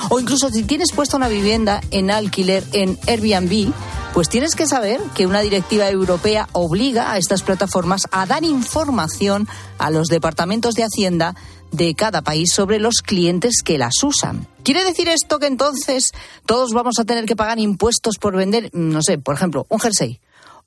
o 0.09 0.19
incluso 0.19 0.49
si 0.49 0.63
tienes 0.63 0.91
puesta 0.91 1.17
una 1.17 1.27
vivienda 1.27 1.81
en 1.91 2.11
alquiler 2.11 2.63
en 2.73 2.97
Airbnb, 3.07 3.71
pues 4.13 4.29
tienes 4.29 4.55
que 4.55 4.65
saber 4.65 4.99
que 5.13 5.25
una 5.25 5.41
directiva 5.41 5.89
europea 5.89 6.47
obliga 6.53 7.11
a 7.11 7.17
estas 7.17 7.43
plataformas 7.43 8.03
a 8.11 8.25
dar 8.25 8.43
información 8.43 9.47
a 9.77 9.91
los 9.91 10.07
departamentos 10.07 10.73
de 10.75 10.83
Hacienda 10.83 11.35
de 11.71 11.93
cada 11.93 12.21
país 12.21 12.51
sobre 12.53 12.79
los 12.79 13.01
clientes 13.01 13.61
que 13.63 13.77
las 13.77 14.03
usan. 14.03 14.47
¿Quiere 14.63 14.83
decir 14.83 15.07
esto 15.07 15.39
que 15.39 15.47
entonces 15.47 16.11
todos 16.45 16.73
vamos 16.73 16.99
a 16.99 17.05
tener 17.05 17.25
que 17.25 17.35
pagar 17.35 17.59
impuestos 17.59 18.15
por 18.19 18.35
vender, 18.35 18.69
no 18.73 19.01
sé, 19.01 19.17
por 19.17 19.35
ejemplo, 19.35 19.65
un 19.69 19.79
jersey? 19.79 20.19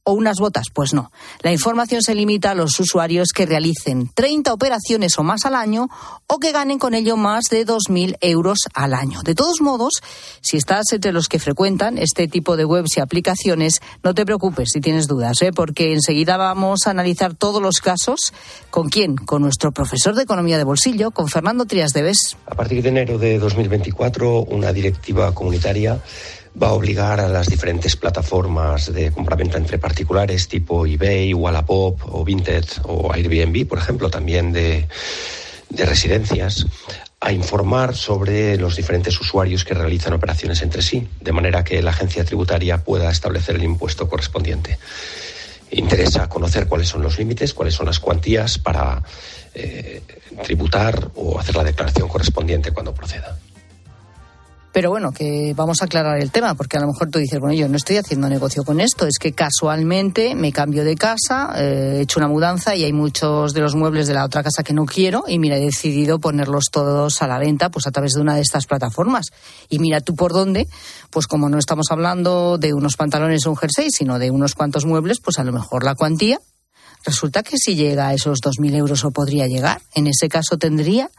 O 0.05 0.12
unas 0.12 0.38
botas? 0.38 0.66
Pues 0.72 0.94
no. 0.94 1.11
La 1.42 1.53
información 1.53 2.03
se 2.03 2.14
limita 2.14 2.50
a 2.50 2.55
los 2.55 2.78
usuarios 2.80 3.28
que 3.34 3.46
realicen 3.46 4.11
30 4.14 4.53
operaciones 4.53 5.18
o 5.18 5.22
más 5.22 5.44
al 5.44 5.55
año 5.55 5.88
o 6.26 6.38
que 6.38 6.53
ganen 6.53 6.78
con 6.78 6.94
ello 6.94 7.16
más 7.16 7.44
de 7.50 7.66
2.000 7.66 8.16
euros 8.20 8.59
al 8.74 8.94
año. 8.94 9.22
De 9.22 9.34
todos 9.34 9.61
modos, 9.61 9.94
si 10.40 10.57
estás 10.57 10.92
entre 10.92 11.12
los 11.12 11.28
que 11.28 11.38
frecuentan 11.38 11.98
este 11.98 12.28
tipo 12.28 12.57
de 12.57 12.64
webs 12.64 12.96
y 12.96 13.00
aplicaciones, 13.00 13.80
no 14.03 14.14
te 14.14 14.24
preocupes 14.24 14.70
si 14.72 14.80
tienes 14.80 15.07
dudas, 15.07 15.40
¿eh? 15.42 15.53
porque 15.53 15.92
enseguida 15.92 16.36
vamos 16.36 16.86
a 16.86 16.90
analizar 16.90 17.34
todos 17.34 17.62
los 17.62 17.76
casos. 17.76 18.32
¿Con 18.70 18.88
quién? 18.88 19.16
Con 19.16 19.42
nuestro 19.42 19.72
profesor 19.72 20.14
de 20.14 20.22
Economía 20.22 20.59
de 20.59 20.64
Bolsillo, 20.64 21.11
con 21.11 21.28
Fernando 21.28 21.66
Trias 21.66 21.92
de 21.92 22.03
Bes. 22.03 22.36
A 22.46 22.55
partir 22.55 22.82
de 22.82 22.88
enero 22.88 23.18
de 23.18 23.38
2024, 23.38 24.42
una 24.42 24.72
directiva 24.72 25.34
comunitaria 25.34 26.00
va 26.61 26.68
a 26.68 26.72
obligar 26.72 27.20
a 27.20 27.28
las 27.28 27.48
diferentes 27.48 27.96
plataformas 27.96 28.92
de 28.92 29.11
compraventa 29.11 29.59
entre 29.59 29.78
particulares 29.78 30.48
tipo 30.48 30.86
eBay, 30.86 31.32
Wallapop 31.32 32.00
o 32.14 32.24
Vinted 32.24 32.64
o 32.84 33.12
Airbnb, 33.12 33.66
por 33.66 33.78
ejemplo, 33.78 34.11
también 34.11 34.53
de, 34.53 34.86
de 35.70 35.86
residencias, 35.86 36.66
a 37.20 37.32
informar 37.32 37.94
sobre 37.94 38.57
los 38.57 38.76
diferentes 38.76 39.18
usuarios 39.20 39.64
que 39.64 39.74
realizan 39.74 40.12
operaciones 40.12 40.61
entre 40.62 40.82
sí, 40.82 41.09
de 41.20 41.32
manera 41.32 41.62
que 41.62 41.80
la 41.80 41.90
agencia 41.90 42.24
tributaria 42.24 42.78
pueda 42.78 43.11
establecer 43.11 43.57
el 43.57 43.62
impuesto 43.62 44.09
correspondiente. 44.09 44.78
Interesa 45.70 46.28
conocer 46.28 46.66
cuáles 46.66 46.88
son 46.88 47.03
los 47.03 47.18
límites, 47.18 47.55
cuáles 47.55 47.74
son 47.74 47.86
las 47.86 48.00
cuantías 48.00 48.59
para 48.59 49.03
eh, 49.55 50.03
tributar 50.42 51.11
o 51.14 51.38
hacer 51.38 51.55
la 51.57 51.64
declaración 51.64 52.09
correspondiente 52.09 52.72
cuando 52.72 52.92
proceda. 52.92 53.38
Pero 54.73 54.89
bueno, 54.89 55.12
que 55.12 55.53
vamos 55.55 55.83
a 55.83 55.85
aclarar 55.85 56.18
el 56.18 56.31
tema, 56.31 56.55
porque 56.55 56.79
a 56.79 56.81
lo 56.81 56.87
mejor 56.87 57.11
tú 57.11 57.18
dices, 57.18 57.39
bueno, 57.39 57.55
yo 57.55 57.68
no 57.68 57.77
estoy 57.77 57.99
haciendo 57.99 58.29
negocio 58.29 58.64
con 58.64 58.81
esto, 58.81 59.07
es 59.07 59.18
que 59.20 59.33
casualmente 59.33 60.35
me 60.35 60.51
cambio 60.51 60.83
de 60.83 60.97
casa, 60.97 61.53
eh, 61.57 61.97
he 61.97 62.01
hecho 62.01 62.18
una 62.18 62.29
mudanza 62.29 62.75
y 62.75 62.85
hay 62.85 62.93
muchos 62.95 63.53
de 63.53 63.61
los 63.61 63.75
muebles 63.75 64.07
de 64.07 64.14
la 64.14 64.25
otra 64.25 64.43
casa 64.43 64.62
que 64.62 64.73
no 64.73 64.87
quiero 64.87 65.25
y 65.29 65.39
mira, 65.39 65.59
he 65.59 65.61
decidido 65.61 66.18
ponerlos 66.20 66.64
todos 66.73 67.20
a 67.20 67.27
la 67.27 67.39
venta 67.39 67.70
pues 67.70 67.87
a 67.87 67.91
través 67.91 68.12
de 68.14 68.23
una 68.23 68.35
de 68.35 68.41
estas 68.41 68.66
plataformas. 68.66 69.27
Y 69.68 69.79
mira 69.79 70.01
tú 70.01 70.14
por 70.14 70.33
dónde, 70.33 70.66
pues 71.11 71.27
como 71.27 71.51
no 71.51 71.59
estamos 71.59 71.91
hablando 71.91 72.57
de 72.57 72.73
unos 72.73 72.97
pantalones 72.97 73.47
o 73.47 73.51
un 73.51 73.57
jersey, 73.57 73.91
sino 73.91 74.18
de 74.18 74.31
unos 74.31 74.55
cuantos 74.55 74.87
muebles, 74.87 75.20
pues 75.20 75.39
a 75.39 75.45
lo 75.45 75.53
mejor 75.53 75.85
la 75.85 75.95
cuantía. 75.95 76.41
Resulta 77.05 77.43
que 77.43 77.59
si 77.59 77.75
llega 77.75 78.09
a 78.09 78.14
esos 78.14 78.39
2.000 78.39 78.77
euros 78.77 79.05
o 79.05 79.11
podría 79.11 79.49
llegar, 79.49 79.83
en 79.95 80.07
ese 80.07 80.29
caso 80.29 80.57
tendría 80.57 81.11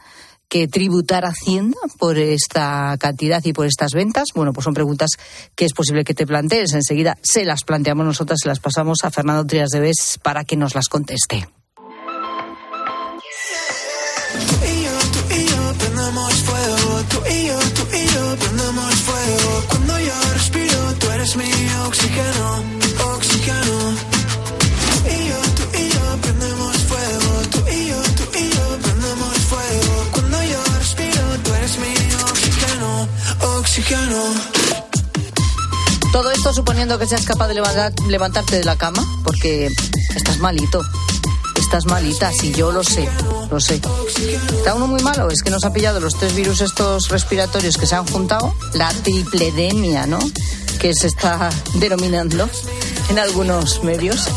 que 0.48 0.68
tributar 0.68 1.24
Hacienda 1.24 1.78
por 1.98 2.18
esta 2.18 2.96
cantidad 2.98 3.44
y 3.44 3.52
por 3.52 3.66
estas 3.66 3.92
ventas? 3.92 4.28
Bueno, 4.34 4.52
pues 4.52 4.64
son 4.64 4.74
preguntas 4.74 5.10
que 5.54 5.64
es 5.64 5.72
posible 5.72 6.04
que 6.04 6.14
te 6.14 6.26
plantees. 6.26 6.72
Enseguida 6.74 7.16
se 7.22 7.44
las 7.44 7.64
planteamos 7.64 8.06
nosotras, 8.06 8.40
se 8.42 8.48
las 8.48 8.60
pasamos 8.60 8.98
a 9.04 9.10
Fernando 9.10 9.44
Trias 9.46 9.70
de 9.70 9.80
Bes 9.80 10.18
para 10.22 10.44
que 10.44 10.56
nos 10.56 10.74
las 10.74 10.88
conteste. 10.88 11.48
Que 36.84 37.06
seas 37.08 37.24
capaz 37.24 37.48
de 37.48 37.54
levantar- 37.54 37.92
levantarte 38.08 38.58
de 38.58 38.64
la 38.64 38.76
cama, 38.76 39.02
porque 39.24 39.68
estás 40.14 40.38
malito. 40.38 40.80
Estás 41.58 41.86
malita, 41.86 42.30
sí, 42.30 42.52
yo 42.52 42.70
lo 42.72 42.84
sé, 42.84 43.08
lo 43.50 43.58
sé. 43.58 43.80
¿Está 44.56 44.74
uno 44.74 44.86
muy 44.86 45.02
malo? 45.02 45.28
Es 45.30 45.42
que 45.42 45.50
nos 45.50 45.64
ha 45.64 45.72
pillado 45.72 45.98
los 45.98 46.14
tres 46.18 46.34
virus 46.34 46.60
estos 46.60 47.08
respiratorios 47.08 47.78
que 47.78 47.86
se 47.86 47.94
han 47.96 48.06
juntado, 48.06 48.54
la 48.74 48.90
tripledemia, 49.02 50.06
¿no? 50.06 50.18
Que 50.78 50.92
se 50.94 51.06
está 51.08 51.48
denominando 51.74 52.48
en 53.08 53.18
algunos 53.18 53.82
medios. 53.82 54.28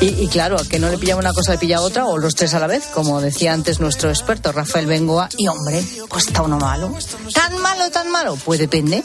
Y, 0.00 0.06
y 0.06 0.28
claro, 0.28 0.56
que 0.68 0.78
no 0.78 0.88
le 0.88 0.98
pilla 0.98 1.16
una 1.16 1.32
cosa, 1.32 1.52
le 1.52 1.58
pilla 1.58 1.80
otra, 1.80 2.06
o 2.06 2.18
los 2.18 2.34
tres 2.34 2.54
a 2.54 2.60
la 2.60 2.66
vez, 2.66 2.86
como 2.92 3.20
decía 3.20 3.52
antes 3.52 3.80
nuestro 3.80 4.10
experto 4.10 4.52
Rafael 4.52 4.86
Bengoa. 4.86 5.28
Y 5.36 5.48
hombre, 5.48 5.84
pues 6.08 6.26
está 6.26 6.42
uno 6.42 6.58
malo. 6.58 6.92
¿Tan 7.34 7.58
malo, 7.58 7.90
tan 7.90 8.10
malo? 8.10 8.36
Pues 8.44 8.58
depende. 8.58 9.02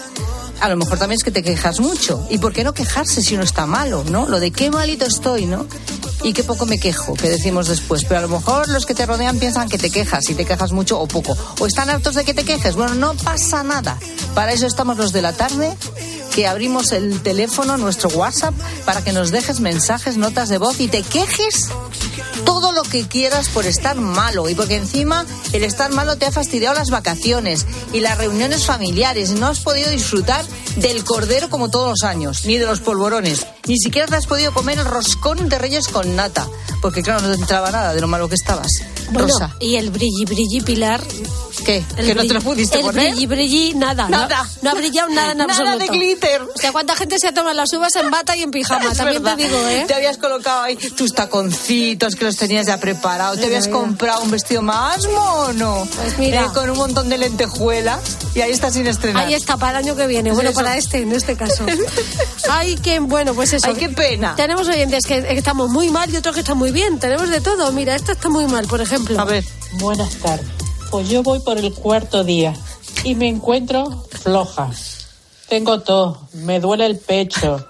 A 0.61 0.69
lo 0.69 0.77
mejor 0.77 0.97
también 0.97 1.17
es 1.17 1.23
que 1.23 1.31
te 1.31 1.43
quejas 1.43 1.79
mucho. 1.79 2.25
¿Y 2.29 2.37
por 2.37 2.53
qué 2.53 2.63
no 2.63 2.73
quejarse 2.73 3.21
si 3.21 3.35
uno 3.35 3.43
está 3.43 3.65
malo, 3.65 4.03
no? 4.09 4.27
Lo 4.27 4.39
de 4.39 4.51
qué 4.51 4.71
malito 4.71 5.05
estoy, 5.05 5.45
¿no? 5.45 5.67
Y 6.23 6.33
qué 6.33 6.43
poco 6.43 6.65
me 6.65 6.79
quejo, 6.79 7.13
que 7.13 7.29
decimos 7.29 7.67
después. 7.67 8.05
Pero 8.05 8.19
a 8.19 8.21
lo 8.21 8.29
mejor 8.29 8.69
los 8.69 8.85
que 8.85 8.95
te 8.95 9.05
rodean 9.05 9.37
piensan 9.37 9.69
que 9.69 9.77
te 9.77 9.91
quejas, 9.91 10.29
y 10.29 10.33
te 10.33 10.45
quejas 10.45 10.71
mucho 10.71 10.99
o 10.99 11.07
poco. 11.07 11.37
O 11.59 11.67
están 11.67 11.89
hartos 11.89 12.15
de 12.15 12.23
que 12.23 12.33
te 12.33 12.45
quejes. 12.45 12.75
Bueno, 12.75 12.95
no 12.95 13.13
pasa 13.15 13.63
nada. 13.63 13.99
Para 14.33 14.53
eso 14.53 14.65
estamos 14.65 14.97
los 14.97 15.11
de 15.11 15.21
la 15.21 15.33
tarde, 15.33 15.75
que 16.35 16.47
abrimos 16.47 16.91
el 16.91 17.21
teléfono, 17.21 17.77
nuestro 17.77 18.09
WhatsApp, 18.09 18.53
para 18.85 19.01
que 19.01 19.13
nos 19.13 19.31
dejes 19.31 19.61
mensajes, 19.61 20.17
notas 20.17 20.49
de 20.49 20.57
voz 20.57 20.81
y 20.81 20.89
te 20.89 21.01
quejes 21.01 21.69
todo 22.45 22.71
lo 22.71 22.83
que 22.83 23.07
quieras 23.07 23.49
por 23.49 23.65
estar 23.65 23.95
malo 23.95 24.49
y 24.49 24.55
porque 24.55 24.75
encima 24.75 25.25
el 25.53 25.63
estar 25.63 25.91
malo 25.91 26.17
te 26.17 26.25
ha 26.25 26.31
fastidiado 26.31 26.75
las 26.75 26.89
vacaciones 26.89 27.65
y 27.93 27.99
las 27.99 28.17
reuniones 28.17 28.65
familiares. 28.65 29.31
No 29.31 29.47
has 29.47 29.59
podido 29.59 29.89
disfrutar 29.89 30.43
del 30.77 31.03
cordero 31.03 31.49
como 31.49 31.69
todos 31.69 31.89
los 31.89 32.03
años, 32.03 32.45
ni 32.45 32.57
de 32.57 32.65
los 32.65 32.79
polvorones, 32.81 33.45
ni 33.67 33.77
siquiera 33.77 34.07
te 34.07 34.15
has 34.15 34.27
podido 34.27 34.53
comer 34.53 34.77
el 34.79 34.85
roscón 34.85 35.47
de 35.49 35.57
reyes 35.57 35.87
con 35.87 36.15
nata, 36.15 36.47
porque 36.81 37.01
claro, 37.01 37.21
no 37.21 37.33
te 37.33 37.39
entraba 37.41 37.71
nada 37.71 37.93
de 37.93 38.01
lo 38.01 38.07
malo 38.07 38.27
que 38.27 38.35
estabas. 38.35 38.71
Bueno, 39.11 39.27
Rosa, 39.27 39.55
y 39.59 39.75
el 39.75 39.91
brilli 39.91 40.25
brilli 40.25 40.61
Pilar. 40.61 41.01
¿qué? 41.63 41.83
El 41.95 42.07
¿Que 42.07 42.15
no 42.15 42.25
te 42.25 42.33
lo 42.33 42.41
pudiste 42.41 42.79
el 42.79 42.85
poner? 42.85 43.11
brilli 43.11 43.27
brilli, 43.27 43.73
nada. 43.75 44.09
Nada. 44.09 44.47
No, 44.63 44.71
ha 44.71 44.73
brillado 44.73 45.09
nada 45.09 45.31
en 45.31 45.37
Nada 45.37 45.53
absoluto. 45.53 45.77
de 45.77 45.87
glitter. 45.97 46.41
O 46.41 46.57
sea, 46.59 46.71
¿cuánta 46.71 46.95
gente 46.95 47.17
se 47.19 47.27
ha 47.27 47.33
tomado 47.33 47.53
las 47.55 47.71
uvas 47.73 47.95
en 47.95 48.09
bata 48.11 48.35
y 48.35 48.41
en 48.41 48.51
pijama? 48.51 48.85
Es 48.91 48.97
También 48.97 49.21
verdad. 49.23 49.37
te 49.37 49.43
digo, 49.43 49.57
¿eh? 49.69 49.85
Te 49.87 49.93
habías 49.93 50.17
colocado 50.17 50.63
ahí 50.63 50.75
tus 50.75 51.13
taconcitos 51.13 52.04
que 52.13 52.25
los 52.25 52.35
tenías 52.35 52.67
ya 52.67 52.77
preparados. 52.79 53.39
Te 53.39 53.45
habías 53.47 53.67
comprado 53.67 54.21
un 54.21 54.29
vestido 54.29 54.61
más 54.61 55.07
mono. 55.07 55.87
Pues 55.95 56.17
mira. 56.19 56.43
eh, 56.43 56.47
con 56.53 56.69
un 56.69 56.77
montón 56.77 57.09
de 57.09 57.17
lentejuelas. 57.17 58.01
Y 58.35 58.41
ahí 58.41 58.51
está 58.51 58.69
sin 58.69 58.85
estrenar. 58.85 59.25
Ahí 59.25 59.33
está, 59.33 59.57
para 59.57 59.79
el 59.79 59.85
año 59.85 59.95
que 59.95 60.05
viene. 60.05 60.31
Bueno, 60.33 60.49
Eso. 60.51 60.59
para 60.59 60.77
este, 60.77 60.99
en 61.01 61.11
este 61.13 61.35
caso. 61.37 61.65
Ay, 62.51 62.75
qué 62.75 62.99
bueno, 62.99 63.33
pues 63.33 63.53
eso. 63.53 63.67
Ay, 63.69 63.75
qué 63.75 63.89
pena. 63.89 64.35
Tenemos 64.35 64.67
oyentes 64.67 65.05
que 65.07 65.23
que 65.23 65.37
estamos 65.37 65.69
muy 65.69 65.89
mal 65.89 66.13
y 66.13 66.17
otros 66.17 66.35
que 66.35 66.41
están 66.41 66.57
muy 66.57 66.71
bien. 66.71 66.99
Tenemos 66.99 67.29
de 67.29 67.41
todo. 67.41 67.71
Mira, 67.71 67.95
esta 67.95 68.11
está 68.11 68.29
muy 68.29 68.45
mal, 68.45 68.67
por 68.67 68.81
ejemplo. 68.81 69.19
A 69.19 69.23
ver. 69.25 69.43
Buenas 69.79 70.13
tardes. 70.17 70.45
Pues 70.91 71.09
yo 71.09 71.23
voy 71.23 71.39
por 71.39 71.57
el 71.57 71.73
cuarto 71.73 72.23
día 72.23 72.53
y 73.03 73.15
me 73.15 73.27
encuentro 73.27 74.05
floja. 74.21 74.69
Tengo 75.49 75.81
tos, 75.81 76.17
me 76.33 76.59
duele 76.59 76.85
el 76.87 76.97
pecho, 76.97 77.67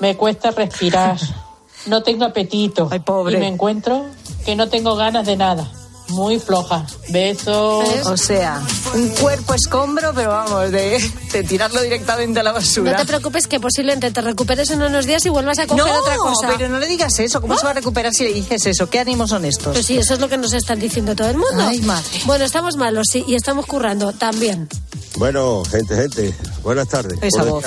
me 0.00 0.16
cuesta 0.16 0.50
respirar, 0.50 1.16
no 1.86 2.02
tengo 2.02 2.24
apetito 2.24 2.90
y 2.92 3.36
me 3.36 3.48
encuentro 3.48 4.06
que 4.44 4.56
no 4.56 4.68
tengo 4.68 4.96
ganas 4.96 5.26
de 5.26 5.36
nada. 5.36 5.70
Muy 6.08 6.38
floja. 6.38 6.86
Besos. 7.08 8.06
O 8.06 8.16
sea, 8.18 8.62
un 8.94 9.08
cuerpo 9.08 9.54
escombro, 9.54 10.12
pero 10.14 10.30
vamos, 10.30 10.70
de, 10.70 11.02
de 11.32 11.42
tirarlo 11.44 11.80
directamente 11.80 12.40
a 12.40 12.42
la 12.42 12.52
basura. 12.52 12.92
No 12.92 12.98
te 12.98 13.06
preocupes 13.06 13.46
que 13.46 13.58
posiblemente 13.58 14.10
te 14.10 14.20
recuperes 14.20 14.70
en 14.70 14.82
unos 14.82 15.06
días 15.06 15.24
y 15.24 15.30
vuelvas 15.30 15.58
a 15.60 15.66
coger 15.66 15.82
No, 15.82 15.98
otra 16.00 16.16
cosa. 16.16 16.48
pero 16.58 16.68
no 16.68 16.78
le 16.78 16.86
digas 16.88 17.18
eso. 17.20 17.40
¿Cómo 17.40 17.56
se 17.56 17.64
va 17.64 17.70
a 17.70 17.74
recuperar 17.74 18.12
si 18.12 18.24
le 18.24 18.34
dices 18.34 18.66
eso? 18.66 18.90
¿Qué 18.90 18.98
ánimos 19.00 19.30
son 19.30 19.46
estos? 19.46 19.72
Pues 19.72 19.86
sí, 19.86 19.96
eso 19.96 20.12
es 20.12 20.20
lo 20.20 20.28
que 20.28 20.36
nos 20.36 20.52
están 20.52 20.78
diciendo 20.78 21.16
todo 21.16 21.30
el 21.30 21.38
mundo. 21.38 21.64
Ay, 21.66 21.80
madre. 21.80 22.04
Bueno, 22.26 22.44
estamos 22.44 22.76
malos, 22.76 23.06
sí, 23.10 23.24
y 23.26 23.34
estamos 23.34 23.64
currando 23.64 24.12
también. 24.12 24.68
Bueno, 25.16 25.64
gente, 25.64 25.96
gente, 25.96 26.34
buenas 26.62 26.86
tardes. 26.88 27.18
Esa 27.22 27.44
voz. 27.44 27.64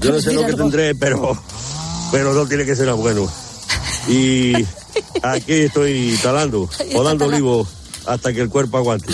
Yo 0.00 0.12
no 0.12 0.20
sé 0.20 0.32
lo 0.32 0.46
que 0.46 0.54
tendré, 0.54 0.94
pero, 0.94 1.36
pero 2.10 2.32
no 2.34 2.46
tiene 2.46 2.64
que 2.64 2.76
ser 2.76 2.92
bueno. 2.92 3.28
Y 4.08 4.54
aquí 5.22 5.52
estoy 5.52 6.18
talando, 6.22 6.62
o 6.62 6.68
dando 6.68 7.00
talando. 7.02 7.26
olivo 7.26 7.68
hasta 8.06 8.32
que 8.32 8.40
el 8.40 8.48
cuerpo 8.48 8.78
aguante. 8.78 9.12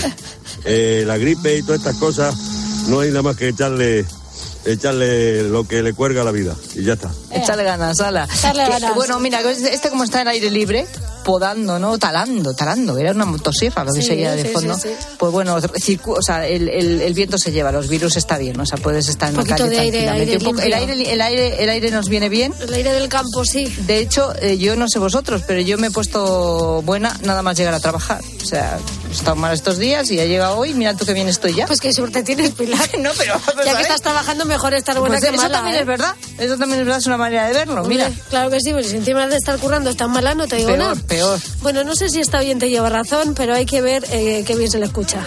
Eh, 0.65 1.05
la 1.07 1.17
gripe 1.17 1.59
y 1.59 1.63
todas 1.63 1.81
estas 1.81 1.97
cosas, 1.97 2.35
no 2.89 3.01
hay 3.01 3.11
nada 3.11 3.23
más 3.23 3.37
que 3.37 3.49
echarle, 3.49 4.05
echarle 4.65 5.45
lo 5.45 5.67
que 5.67 5.83
le 5.83 5.93
cuelga 5.93 6.23
a 6.23 6.25
la 6.25 6.33
vida. 6.33 6.57
Y 6.75 6.83
ya 6.83 6.95
está. 6.95 7.11
Échale 7.31 7.63
ganas, 7.65 8.01
ala. 8.01 8.25
Echarle 8.25 8.69
ganas. 8.69 8.95
Bueno, 8.95 9.21
mira, 9.21 9.41
este 9.49 9.91
como 9.91 10.05
está 10.05 10.23
en 10.23 10.29
aire 10.29 10.51
libre, 10.51 10.87
podando, 11.27 11.79
¿no? 11.81 11.99
Talando, 11.99 12.55
talando. 12.55 12.97
Era 12.97 13.11
una 13.11 13.25
motosierra 13.25 13.83
lo 13.85 13.93
que 13.93 14.01
Sí, 14.01 14.07
seguía 14.07 14.33
de 14.37 14.43
sí, 14.43 14.49
fondo. 14.49 14.75
sí. 14.79 14.91
Pues 15.19 15.33
bueno, 15.33 15.57
o 15.57 16.23
sea, 16.23 16.47
el, 16.47 16.69
el- 16.69 17.01
el 17.03 17.15
viento 17.15 17.37
se 17.37 17.51
lleva, 17.51 17.73
los 17.73 17.89
virus 17.89 18.17
está 18.17 18.39
bien, 18.39 18.59
o 18.61 18.65
sea, 18.65 18.79
puedes 18.79 19.09
estar 19.09 19.31
en 19.31 19.37
la 19.37 19.45
calle 19.45 19.69
de 19.69 19.79
aire, 19.81 20.03
tranquilamente. 20.05 20.33
aire 20.33 20.47
Un 20.47 20.53
poco- 20.55 20.63
el, 20.67 20.73
aire, 20.73 21.13
el, 21.13 21.21
aire, 21.21 21.63
el 21.65 21.69
aire 21.69 21.91
nos 21.91 22.09
viene 22.09 22.29
bien. 22.29 22.55
El 22.61 22.73
aire 22.73 22.93
del 22.93 23.09
campo, 23.09 23.45
sí. 23.45 23.65
De 23.87 23.99
hecho, 23.99 24.33
eh, 24.41 24.57
yo 24.57 24.77
no 24.77 24.89
sé 24.89 25.01
vosotros, 25.01 25.43
pero 25.47 25.61
yo 25.61 25.77
me 25.79 25.89
he 25.89 25.91
puesto 25.91 26.81
buena 26.83 27.19
nada 27.25 27.43
más 27.43 27.59
llegar 27.59 27.75
a 27.75 27.81
trabajar. 27.81 28.21
O 28.41 28.47
sea, 28.47 28.79
estado 29.19 29.37
mal 29.37 29.53
estos 29.53 29.79
días 29.79 30.11
y 30.11 30.17
ya 30.17 30.25
llega 30.25 30.53
hoy, 30.53 30.75
mira 30.75 30.95
tú 30.95 31.05
que 31.05 31.13
bien 31.13 31.29
estoy 31.29 31.55
ya. 31.55 31.67
Pues 31.67 31.81
qué 31.81 31.93
suerte 31.93 32.23
tienes, 32.23 32.51
Pilar. 32.53 32.81
no, 32.99 33.11
pero... 33.19 33.41
Ya 33.65 33.75
que 33.77 33.83
estás 33.83 34.03
trabajando, 34.03 34.45
mejor 34.45 34.75
estar 34.75 34.99
buena 34.99 35.15
Pues 35.19 35.25
que 35.29 35.35
eso 35.35 35.43
mala. 35.43 35.55
también 35.55 35.77
¿eh? 35.77 35.81
es 35.81 35.87
verdad. 35.87 36.15
Eso 36.39 36.57
también 36.57 36.81
es 36.81 36.87
verdad, 36.87 36.99
es 37.01 37.07
una 37.07 37.17
manera 37.17 37.47
de 37.47 37.53
verlo. 37.55 37.85
Mira. 37.85 38.07
Hombre, 38.07 38.23
Claro 38.31 38.51
que 38.51 38.61
sí, 38.61 38.73
pues 38.73 38.89
si 38.89 38.97
encima 38.97 39.27
de 39.27 39.37
estar 39.37 39.59
currando 39.59 39.91
estás 39.91 40.09
mala, 40.09 40.35
no 40.35 40.47
te 40.47 40.57
digo 40.57 40.69
Peor, 40.69 40.79
nada. 40.79 40.95
peor. 41.07 41.41
Bueno, 41.63 41.85
no 41.85 41.95
sé 41.97 42.09
si 42.11 42.21
esta 42.21 42.39
oyente 42.39 42.69
lleva 42.71 42.89
razón, 42.89 43.35
pero 43.35 43.55
hay 43.55 43.67
que 43.67 43.81
ver 43.83 44.05
eh, 44.11 44.45
qué 44.47 44.55
bien 44.57 44.71
se 44.71 44.79
le 44.79 44.87
escucha. 44.87 45.21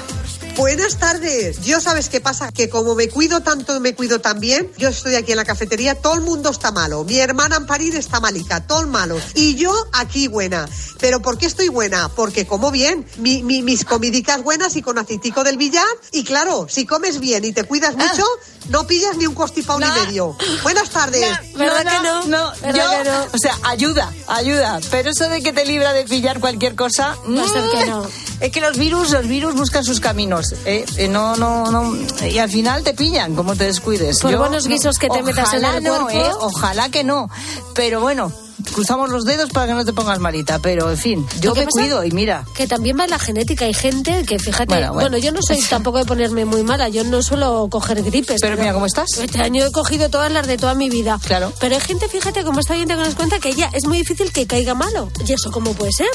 Buenas 0.60 0.98
tardes. 0.98 1.62
Yo 1.62 1.80
sabes 1.80 2.10
qué 2.10 2.20
pasa, 2.20 2.52
que 2.52 2.68
como 2.70 2.94
me 2.94 3.08
cuido 3.08 3.40
tanto 3.40 3.78
y 3.78 3.80
me 3.80 3.96
cuido 3.96 4.20
tan 4.20 4.42
bien, 4.42 4.70
yo 4.78 4.90
estoy 4.90 5.16
aquí 5.16 5.32
en 5.32 5.38
la 5.38 5.46
cafetería, 5.46 5.96
todo 5.96 6.16
el 6.16 6.20
mundo 6.22 6.50
está 6.50 6.70
malo. 6.72 7.06
Mi 7.06 7.18
hermana 7.18 7.56
Amparir 7.56 7.96
está 7.96 8.20
malica, 8.20 8.68
todos 8.68 8.86
malos. 8.86 9.24
Y 9.36 9.56
yo 9.56 9.74
aquí 9.94 10.28
buena. 10.28 10.68
¿Pero 11.00 11.22
por 11.22 11.38
qué 11.38 11.46
estoy 11.46 11.70
buena? 11.70 12.10
Porque 12.10 12.46
como 12.46 12.72
bien, 12.72 13.06
mi- 13.20 13.42
mi- 13.42 13.62
mis 13.62 13.86
comidicas 13.86 14.44
buenas 14.44 14.76
y 14.76 14.82
con 14.82 14.98
aceitico 15.00 15.46
del 15.46 15.56
billar. 15.56 15.86
Y 16.12 16.26
claro, 16.26 16.68
si 16.70 16.86
comes 16.86 17.22
bien 17.22 17.46
y 17.46 17.54
te 17.54 17.64
cuidas 17.64 17.96
mucho, 17.96 18.26
no 18.68 18.86
pillas 18.86 19.16
ni 19.16 19.28
un 19.28 19.36
costipado 19.36 19.80
ni 19.80 19.86
medio. 20.04 20.36
Buenas 20.62 20.90
tardes. 20.90 21.26
¿Verdad 21.56 21.84
que 21.86 22.04
no? 22.06 22.26
No, 22.26 22.52
¿Verdad 22.62 22.74
yo, 22.98 23.04
que 23.04 23.10
no? 23.10 23.24
o 23.34 23.38
sea, 23.42 23.58
ayuda, 23.64 24.12
ayuda, 24.28 24.82
pero 24.92 25.10
eso 25.12 25.30
de 25.30 25.42
que 25.42 25.54
te 25.54 25.64
libra 25.64 25.94
de 25.94 26.04
pillar 26.04 26.42
cualquier 26.42 26.76
cosa, 26.76 27.16
Va 27.26 27.44
a 27.44 27.48
ser 27.48 27.64
que 27.72 27.86
mm, 27.86 27.90
no. 27.90 28.08
Es 28.40 28.52
que 28.52 28.62
los 28.62 28.78
virus, 28.78 29.12
los 29.12 29.28
virus 29.28 29.54
buscan 29.56 29.84
sus 29.84 30.00
caminos, 30.00 30.54
¿eh? 30.66 30.86
Eh, 30.98 31.08
no, 31.10 31.36
no, 31.36 31.72
no, 31.72 31.96
y 32.26 32.38
al 32.38 32.50
final 32.50 32.84
te 32.84 32.94
pillan, 32.94 33.36
como 33.36 33.56
te 33.56 33.66
descuides. 33.66 34.20
Por 34.20 34.38
buenos 34.38 34.68
guisos 34.68 34.98
que 34.98 35.10
te 35.10 35.22
metas 35.24 35.54
en 35.54 35.66
el 35.66 35.84
no, 35.84 36.04
cuerpo. 36.04 36.10
¿eh? 36.10 36.32
Ojalá 36.40 36.90
que 36.90 37.04
no, 37.04 37.30
pero 37.76 38.00
bueno, 38.00 38.32
cruzamos 38.74 39.10
los 39.10 39.26
dedos 39.26 39.50
para 39.50 39.68
que 39.68 39.74
no 39.74 39.86
te 39.86 39.94
pongas 39.94 40.20
malita, 40.20 40.60
pero 40.60 40.90
en 40.90 40.98
fin, 40.98 41.28
yo 41.42 41.56
me 41.56 41.66
cuido 41.68 42.04
y 42.04 42.12
mira. 42.12 42.46
Que 42.54 42.68
también 42.68 42.98
va 43.00 43.06
en 43.06 43.12
la 43.12 43.20
genética. 43.20 43.66
Hay 43.66 43.74
gente 43.74 44.24
que, 44.28 44.40
fíjate, 44.40 44.66
Bueno, 44.66 44.94
bueno, 44.94 45.10
bueno. 45.12 45.18
yo 45.18 45.32
no 45.32 45.40
soy 45.42 45.62
tampoco 45.62 45.98
de 46.00 46.06
ponerme 46.06 46.46
muy 46.46 46.64
mala. 46.64 46.90
Yo 46.90 47.04
no 47.04 47.22
suelo 47.22 47.68
coger 47.70 48.04
gripes. 48.04 48.40
Pero 48.42 48.58
mira 48.58 48.74
cómo 48.74 48.86
estás. 48.86 49.18
Este 49.18 49.40
año 49.42 49.66
he 49.66 49.72
cogido 49.72 50.10
todas 50.10 50.32
las 50.32 50.48
de 50.48 50.58
toda 50.58 50.74
mi 50.76 50.90
vida. 50.90 51.20
Claro. 51.26 51.52
Pero 51.60 51.76
hay 51.76 51.82
gente, 51.82 52.08
fíjate, 52.08 52.44
como 52.44 52.60
está 52.60 52.74
oyente 52.74 52.96
que 52.96 53.02
nos 53.04 53.16
cuenta 53.16 53.40
que 53.40 53.54
ya 53.54 53.70
es 53.74 53.86
muy 53.86 53.98
difícil 54.00 54.32
que 54.32 54.48
caiga 54.48 54.74
malo. 54.74 55.10
¿Y 55.26 55.34
eso 55.34 55.52
cómo 55.52 55.74
puede 55.74 55.92
ser? 55.92 56.08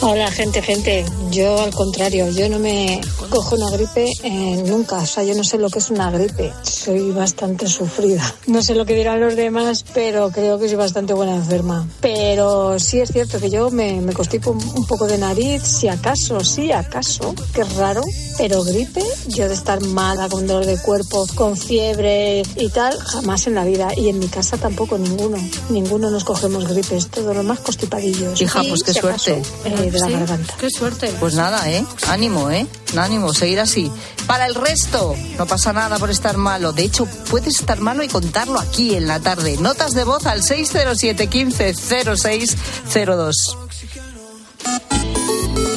Hola 0.00 0.30
gente, 0.30 0.62
gente. 0.62 1.04
Yo 1.30 1.62
al 1.62 1.74
contrario, 1.74 2.30
yo 2.30 2.48
no 2.48 2.58
me 2.58 3.00
cojo 3.30 3.56
una 3.56 3.70
gripe 3.70 4.06
eh, 4.22 4.62
nunca. 4.66 4.96
O 4.96 5.06
sea, 5.06 5.22
yo 5.24 5.34
no 5.34 5.44
sé 5.44 5.58
lo 5.58 5.68
que 5.70 5.78
es 5.78 5.90
una 5.90 6.10
gripe. 6.10 6.52
Soy 6.62 7.10
bastante 7.12 7.66
sufrida. 7.66 8.34
No 8.46 8.62
sé 8.62 8.74
lo 8.74 8.84
que 8.86 8.94
dirán 8.94 9.20
los 9.20 9.36
demás, 9.36 9.84
pero 9.94 10.30
creo 10.30 10.58
que 10.58 10.68
soy 10.68 10.76
bastante 10.76 11.12
buena 11.14 11.34
enferma. 11.34 11.79
Pero 12.00 12.78
sí 12.78 13.00
es 13.00 13.10
cierto 13.12 13.38
que 13.40 13.50
yo 13.50 13.70
me, 13.70 14.00
me 14.00 14.12
constipo 14.12 14.50
un, 14.50 14.62
un 14.76 14.86
poco 14.86 15.06
de 15.06 15.18
nariz, 15.18 15.62
si 15.62 15.88
acaso, 15.88 16.40
sí 16.44 16.72
acaso, 16.72 17.34
que 17.54 17.62
es 17.62 17.74
raro. 17.76 18.02
Pero 18.38 18.62
gripe, 18.64 19.02
yo 19.28 19.48
de 19.48 19.54
estar 19.54 19.80
mala, 19.82 20.28
con 20.28 20.46
dolor 20.46 20.64
de 20.66 20.78
cuerpo, 20.78 21.26
con 21.34 21.56
fiebre 21.56 22.42
y 22.56 22.68
tal, 22.70 22.98
jamás 22.98 23.46
en 23.46 23.54
la 23.54 23.64
vida. 23.64 23.88
Y 23.96 24.08
en 24.08 24.18
mi 24.18 24.28
casa 24.28 24.56
tampoco 24.56 24.96
ninguno. 24.98 25.36
Ninguno 25.68 26.10
nos 26.10 26.24
cogemos 26.24 26.66
gripes, 26.68 27.08
todos 27.08 27.34
los 27.36 27.44
más 27.44 27.60
constipadillos. 27.60 28.40
Hija, 28.40 28.62
pues 28.68 28.82
qué 28.82 28.92
si 28.92 28.98
acaso, 29.00 29.24
suerte. 29.24 29.42
eh, 29.64 29.90
de 29.90 29.98
la 29.98 30.06
Sí, 30.06 30.12
garganta. 30.12 30.54
Qué 30.58 30.70
suerte. 30.70 31.12
Pues 31.20 31.34
nada, 31.34 31.70
¿eh? 31.70 31.84
Ánimo, 32.08 32.50
¿eh? 32.50 32.66
Ánimo, 32.98 33.32
seguir 33.32 33.60
así. 33.60 33.90
Para 34.26 34.46
el 34.46 34.54
resto, 34.54 35.14
no 35.38 35.46
pasa 35.46 35.72
nada 35.72 35.98
por 35.98 36.10
estar 36.10 36.36
malo. 36.36 36.72
De 36.72 36.82
hecho, 36.82 37.06
puedes 37.30 37.60
estar 37.60 37.80
malo 37.80 38.02
y 38.02 38.08
contarlo 38.08 38.58
aquí 38.58 38.94
en 38.94 39.06
la 39.06 39.20
tarde. 39.20 39.56
Notas 39.58 39.92
de 39.92 40.04
voz 40.04 40.26
al 40.26 40.42
607 40.42 41.26
15 41.28 41.74
0602. 41.74 43.58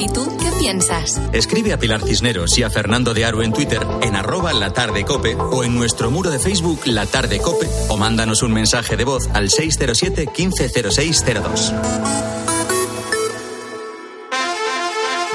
¿Y 0.00 0.08
tú 0.08 0.36
qué 0.38 0.50
piensas? 0.58 1.20
Escribe 1.32 1.72
a 1.72 1.78
Pilar 1.78 2.02
Cisneros 2.02 2.58
y 2.58 2.62
a 2.62 2.70
Fernando 2.70 3.14
de 3.14 3.24
Aro 3.24 3.42
en 3.42 3.52
Twitter 3.52 3.86
en 4.02 4.16
arroba 4.16 4.52
la 4.52 4.72
tarde 4.72 5.04
cope 5.04 5.34
o 5.36 5.64
en 5.64 5.74
nuestro 5.74 6.10
muro 6.10 6.30
de 6.30 6.38
Facebook 6.38 6.80
La 6.86 7.06
Tarde 7.06 7.38
Cope 7.38 7.68
o 7.88 7.96
mándanos 7.96 8.42
un 8.42 8.52
mensaje 8.52 8.96
de 8.96 9.04
voz 9.04 9.28
al 9.32 9.50
607 9.50 10.30
150602. 10.36 11.72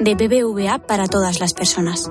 De 0.00 0.14
BBVA 0.14 0.78
para 0.78 1.06
todas 1.08 1.40
las 1.40 1.52
personas. 1.52 2.10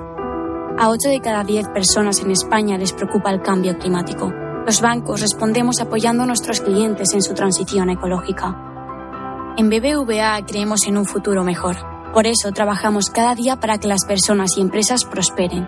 A 0.78 0.90
8 0.90 1.08
de 1.08 1.20
cada 1.20 1.42
10 1.42 1.70
personas 1.70 2.20
en 2.20 2.30
España 2.30 2.78
les 2.78 2.92
preocupa 2.92 3.32
el 3.32 3.42
cambio 3.42 3.76
climático. 3.78 4.32
Los 4.64 4.80
bancos 4.80 5.20
respondemos 5.20 5.80
apoyando 5.80 6.22
a 6.22 6.26
nuestros 6.26 6.60
clientes 6.60 7.12
en 7.14 7.22
su 7.22 7.34
transición 7.34 7.90
ecológica. 7.90 9.54
En 9.56 9.68
BBVA 9.70 10.46
creemos 10.46 10.86
en 10.86 10.98
un 10.98 11.04
futuro 11.04 11.42
mejor. 11.42 11.78
Por 12.14 12.28
eso 12.28 12.52
trabajamos 12.52 13.10
cada 13.10 13.34
día 13.34 13.58
para 13.58 13.78
que 13.78 13.88
las 13.88 14.04
personas 14.04 14.56
y 14.56 14.60
empresas 14.60 15.04
prosperen. 15.04 15.66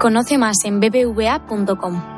Conoce 0.00 0.38
más 0.38 0.56
en 0.64 0.80
bbva.com. 0.80 2.11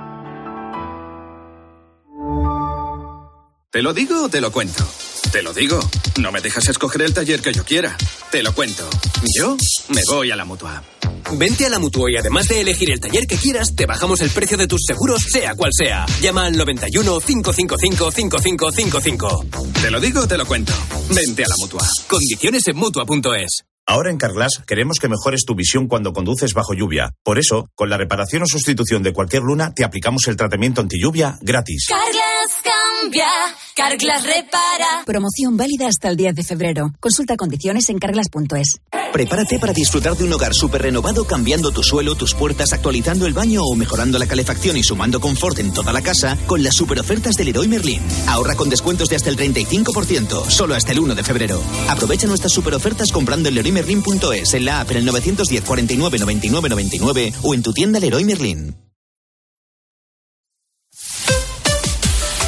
¿Te 3.74 3.82
lo 3.82 3.92
digo 3.92 4.26
o 4.26 4.28
te 4.28 4.40
lo 4.40 4.52
cuento? 4.52 4.86
Te 5.32 5.42
lo 5.42 5.52
digo. 5.52 5.80
No 6.20 6.30
me 6.30 6.40
dejas 6.40 6.68
escoger 6.68 7.02
el 7.02 7.12
taller 7.12 7.42
que 7.42 7.52
yo 7.52 7.64
quiera. 7.64 7.96
Te 8.30 8.40
lo 8.40 8.54
cuento. 8.54 8.88
Yo 9.36 9.56
me 9.88 10.00
voy 10.08 10.30
a 10.30 10.36
la 10.36 10.44
mutua. 10.44 10.80
Vente 11.32 11.66
a 11.66 11.70
la 11.70 11.80
Mutua 11.80 12.08
y 12.08 12.16
además 12.16 12.46
de 12.46 12.60
elegir 12.60 12.92
el 12.92 13.00
taller 13.00 13.26
que 13.26 13.36
quieras, 13.36 13.74
te 13.74 13.84
bajamos 13.86 14.20
el 14.20 14.30
precio 14.30 14.56
de 14.56 14.68
tus 14.68 14.82
seguros, 14.86 15.24
sea 15.28 15.56
cual 15.56 15.72
sea. 15.76 16.06
Llama 16.20 16.46
al 16.46 16.56
91 16.56 17.18
555 17.18 18.12
5555. 18.12 19.46
Te 19.82 19.90
lo 19.90 19.98
digo 19.98 20.20
o 20.20 20.28
te 20.28 20.38
lo 20.38 20.46
cuento. 20.46 20.72
Vente 21.12 21.42
a 21.44 21.48
la 21.48 21.56
mutua. 21.58 21.82
Condiciones 22.06 22.68
en 22.68 22.76
Mutua.es. 22.76 23.64
Ahora 23.86 24.12
en 24.12 24.18
Carglass 24.18 24.62
queremos 24.68 24.98
que 25.00 25.08
mejores 25.08 25.44
tu 25.44 25.56
visión 25.56 25.88
cuando 25.88 26.12
conduces 26.12 26.54
bajo 26.54 26.74
lluvia. 26.74 27.10
Por 27.24 27.40
eso, 27.40 27.68
con 27.74 27.90
la 27.90 27.96
reparación 27.96 28.42
o 28.44 28.46
sustitución 28.46 29.02
de 29.02 29.12
cualquier 29.12 29.42
luna, 29.42 29.74
te 29.74 29.82
aplicamos 29.82 30.28
el 30.28 30.36
tratamiento 30.36 30.80
anti 30.80 31.00
lluvia 31.02 31.36
gratis. 31.42 31.88
Carglass 31.88 32.53
cambia, 33.04 33.26
Carglass 33.74 34.22
repara. 34.22 35.04
Promoción 35.04 35.56
válida 35.56 35.88
hasta 35.88 36.08
el 36.08 36.16
10 36.16 36.34
de 36.34 36.42
febrero. 36.42 36.92
Consulta 37.00 37.36
condiciones 37.36 37.88
en 37.88 37.98
carglass.es. 37.98 38.80
Prepárate 39.12 39.58
para 39.58 39.72
disfrutar 39.72 40.16
de 40.16 40.24
un 40.24 40.32
hogar 40.32 40.54
súper 40.54 40.82
renovado 40.82 41.24
cambiando 41.24 41.70
tu 41.70 41.82
suelo, 41.82 42.14
tus 42.14 42.34
puertas, 42.34 42.72
actualizando 42.72 43.26
el 43.26 43.32
baño 43.32 43.62
o 43.62 43.74
mejorando 43.74 44.18
la 44.18 44.26
calefacción 44.26 44.76
y 44.76 44.82
sumando 44.82 45.20
confort 45.20 45.58
en 45.58 45.72
toda 45.72 45.92
la 45.92 46.02
casa 46.02 46.38
con 46.46 46.62
las 46.62 46.74
super 46.74 46.98
ofertas 46.98 47.34
del 47.34 47.46
Leroy 47.46 47.68
Merlin. 47.68 48.02
Ahorra 48.26 48.54
con 48.54 48.70
descuentos 48.70 49.08
de 49.08 49.16
hasta 49.16 49.30
el 49.30 49.36
35%, 49.36 50.48
solo 50.48 50.74
hasta 50.74 50.92
el 50.92 51.00
1 51.00 51.14
de 51.14 51.24
febrero. 51.24 51.62
Aprovecha 51.88 52.26
nuestras 52.26 52.52
super 52.52 52.74
ofertas 52.74 53.12
comprando 53.12 53.48
en 53.48 53.56
leroymerlin.es, 53.56 54.54
en 54.54 54.64
la 54.64 54.80
app 54.80 54.90
en 54.92 54.98
el 54.98 55.04
910 55.04 55.64
49 55.64 56.18
99 56.18 56.68
99 56.68 57.32
o 57.42 57.54
en 57.54 57.62
tu 57.62 57.72
tienda 57.72 58.00
Leroy 58.00 58.24
Merlin. 58.24 58.83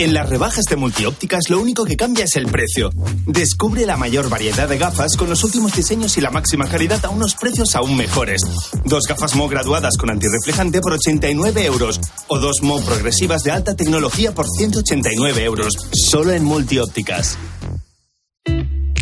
En 0.00 0.14
las 0.14 0.30
rebajas 0.30 0.64
de 0.64 0.76
multiópticas 0.76 1.50
lo 1.50 1.60
único 1.60 1.84
que 1.84 1.94
cambia 1.94 2.24
es 2.24 2.34
el 2.36 2.46
precio. 2.46 2.88
Descubre 3.26 3.84
la 3.84 3.98
mayor 3.98 4.30
variedad 4.30 4.66
de 4.66 4.78
gafas 4.78 5.14
con 5.14 5.28
los 5.28 5.44
últimos 5.44 5.76
diseños 5.76 6.16
y 6.16 6.22
la 6.22 6.30
máxima 6.30 6.66
calidad 6.66 7.04
a 7.04 7.10
unos 7.10 7.34
precios 7.34 7.76
aún 7.76 7.98
mejores. 7.98 8.40
Dos 8.86 9.06
gafas 9.06 9.36
Mo 9.36 9.46
graduadas 9.46 9.98
con 9.98 10.08
antirreflejante 10.08 10.80
por 10.80 10.94
89 10.94 11.66
euros 11.66 12.00
o 12.28 12.38
dos 12.38 12.62
Mo 12.62 12.80
progresivas 12.80 13.42
de 13.42 13.50
alta 13.50 13.76
tecnología 13.76 14.32
por 14.32 14.48
189 14.48 15.44
euros. 15.44 15.74
Solo 15.92 16.32
en 16.32 16.44
multiópticas. 16.44 17.36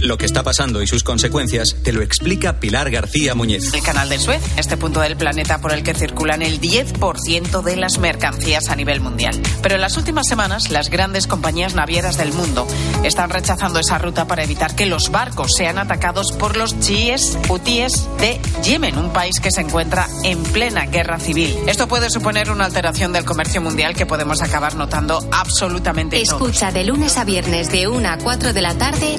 Lo 0.01 0.17
que 0.17 0.27
está 0.27 0.45
pasando 0.45 0.81
y 0.81 0.87
sus 0.87 1.03
consecuencias 1.03 1.77
te 1.83 1.93
lo 1.93 2.03
explica 2.03 2.61
Pilar 2.61 2.89
García 2.91 3.35
Muñez. 3.35 3.75
El 3.75 3.83
canal 3.83 4.09
de 4.09 4.21
Suez, 4.21 4.41
este 4.57 4.77
punto 4.77 5.01
del 5.01 5.17
planeta 5.17 5.61
por 5.61 5.73
el 5.73 5.83
que 5.83 5.93
circulan 5.93 6.41
el 6.43 6.61
10% 6.61 7.63
de 7.63 7.77
las 7.77 7.99
mercancías 7.99 8.69
a 8.69 8.77
nivel 8.77 9.01
mundial. 9.01 9.41
Pero 9.61 9.75
en 9.75 9.81
las 9.81 9.97
últimas 9.97 10.29
semanas, 10.29 10.71
las 10.71 10.89
grandes 10.89 11.27
compañías 11.27 11.75
navieras 11.75 12.17
del 12.17 12.33
mundo 12.33 12.67
están 13.03 13.31
rechazando 13.31 13.81
esa 13.81 13.99
ruta 13.99 14.29
para 14.29 14.45
evitar 14.45 14.77
que 14.77 14.87
los 14.87 15.11
barcos 15.11 15.53
sean 15.57 15.79
atacados 15.79 16.31
por 16.31 16.57
los 16.57 16.79
chiíes 16.79 17.37
hutíes 17.49 18.07
de 18.21 18.41
Yemen, 18.63 18.99
un 18.99 19.13
país 19.13 19.41
que 19.41 19.51
se 19.51 19.63
encuentra 19.63 20.07
en 20.23 20.41
plena 20.45 20.87
guerra 20.87 21.19
civil. 21.19 21.57
Esto 21.67 21.89
puede 21.89 22.09
suponer 22.09 22.51
una 22.51 22.67
alteración 22.67 23.13
del 23.13 23.25
comercio 23.25 23.61
mundial 23.61 23.95
que 23.95 24.07
podemos 24.07 24.43
acabar 24.43 24.77
notando 24.77 25.27
absolutamente 25.33 26.23
todos. 26.25 26.41
Escucha 26.41 26.71
de 26.71 26.85
lunes 26.85 27.17
a 27.17 27.25
viernes 27.25 27.73
de 27.73 27.89
1 27.89 28.09
a 28.09 28.19
4 28.19 28.53
de 28.53 28.63
la 28.63 28.75
tarde, 28.79 29.19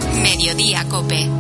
Mediodía. 0.70 1.40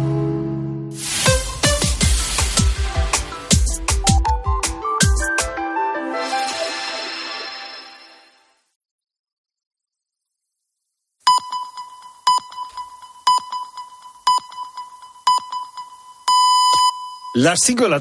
Las 17.39 17.59
5 17.63 17.83
de 17.83 17.89
la 17.89 17.95
tarde. 17.95 17.97